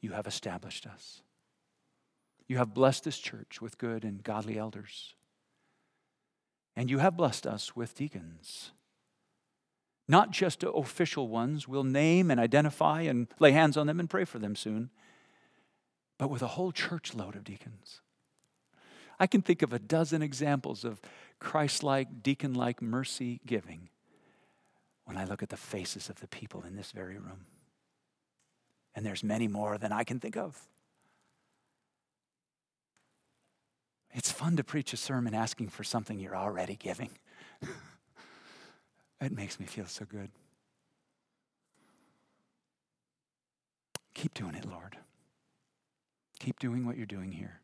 You 0.00 0.12
have 0.12 0.26
established 0.26 0.86
us. 0.86 1.22
You 2.46 2.58
have 2.58 2.74
blessed 2.74 3.04
this 3.04 3.18
church 3.18 3.60
with 3.60 3.78
good 3.78 4.04
and 4.04 4.22
godly 4.22 4.58
elders. 4.58 5.14
And 6.76 6.90
you 6.90 6.98
have 6.98 7.16
blessed 7.16 7.46
us 7.46 7.76
with 7.76 7.94
deacons. 7.94 8.72
Not 10.08 10.30
just 10.30 10.64
official 10.64 11.28
ones, 11.28 11.68
we'll 11.68 11.84
name 11.84 12.30
and 12.30 12.40
identify 12.40 13.02
and 13.02 13.28
lay 13.38 13.52
hands 13.52 13.76
on 13.76 13.86
them 13.86 14.00
and 14.00 14.10
pray 14.10 14.24
for 14.24 14.38
them 14.38 14.56
soon, 14.56 14.90
but 16.18 16.30
with 16.30 16.42
a 16.42 16.48
whole 16.48 16.72
church 16.72 17.14
load 17.14 17.36
of 17.36 17.44
deacons. 17.44 18.00
I 19.20 19.26
can 19.26 19.42
think 19.42 19.60
of 19.60 19.74
a 19.74 19.78
dozen 19.78 20.22
examples 20.22 20.82
of 20.82 20.98
Christ 21.38 21.82
like, 21.82 22.22
deacon 22.22 22.54
like 22.54 22.80
mercy 22.80 23.40
giving 23.46 23.90
when 25.04 25.18
I 25.18 25.24
look 25.24 25.42
at 25.42 25.50
the 25.50 25.58
faces 25.58 26.08
of 26.08 26.20
the 26.20 26.26
people 26.26 26.64
in 26.66 26.74
this 26.74 26.90
very 26.90 27.18
room. 27.18 27.44
And 28.94 29.04
there's 29.04 29.22
many 29.22 29.46
more 29.46 29.76
than 29.76 29.92
I 29.92 30.04
can 30.04 30.20
think 30.20 30.38
of. 30.38 30.58
It's 34.12 34.32
fun 34.32 34.56
to 34.56 34.64
preach 34.64 34.94
a 34.94 34.96
sermon 34.96 35.34
asking 35.34 35.68
for 35.68 35.84
something 35.84 36.18
you're 36.18 36.36
already 36.36 36.74
giving. 36.74 37.10
it 39.20 39.32
makes 39.32 39.60
me 39.60 39.66
feel 39.66 39.86
so 39.86 40.06
good. 40.06 40.30
Keep 44.14 44.34
doing 44.34 44.54
it, 44.54 44.64
Lord. 44.64 44.96
Keep 46.40 46.58
doing 46.58 46.86
what 46.86 46.96
you're 46.96 47.06
doing 47.06 47.32
here. 47.32 47.60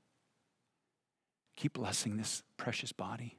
Keep 1.56 1.74
blessing 1.74 2.16
this 2.16 2.42
precious 2.56 2.92
body 2.92 3.38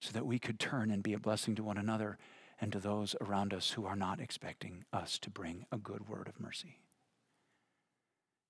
so 0.00 0.12
that 0.12 0.26
we 0.26 0.38
could 0.38 0.60
turn 0.60 0.90
and 0.90 1.02
be 1.02 1.14
a 1.14 1.18
blessing 1.18 1.54
to 1.54 1.64
one 1.64 1.78
another 1.78 2.18
and 2.60 2.70
to 2.72 2.78
those 2.78 3.16
around 3.20 3.54
us 3.54 3.70
who 3.70 3.86
are 3.86 3.96
not 3.96 4.20
expecting 4.20 4.84
us 4.92 5.18
to 5.18 5.30
bring 5.30 5.66
a 5.72 5.78
good 5.78 6.08
word 6.08 6.28
of 6.28 6.38
mercy. 6.38 6.80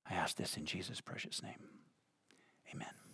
I 0.09 0.15
ask 0.15 0.37
this 0.37 0.57
in 0.57 0.67
Jesus' 0.67 1.01
precious 1.01 1.43
name. 1.43 1.69
Amen. 2.75 3.14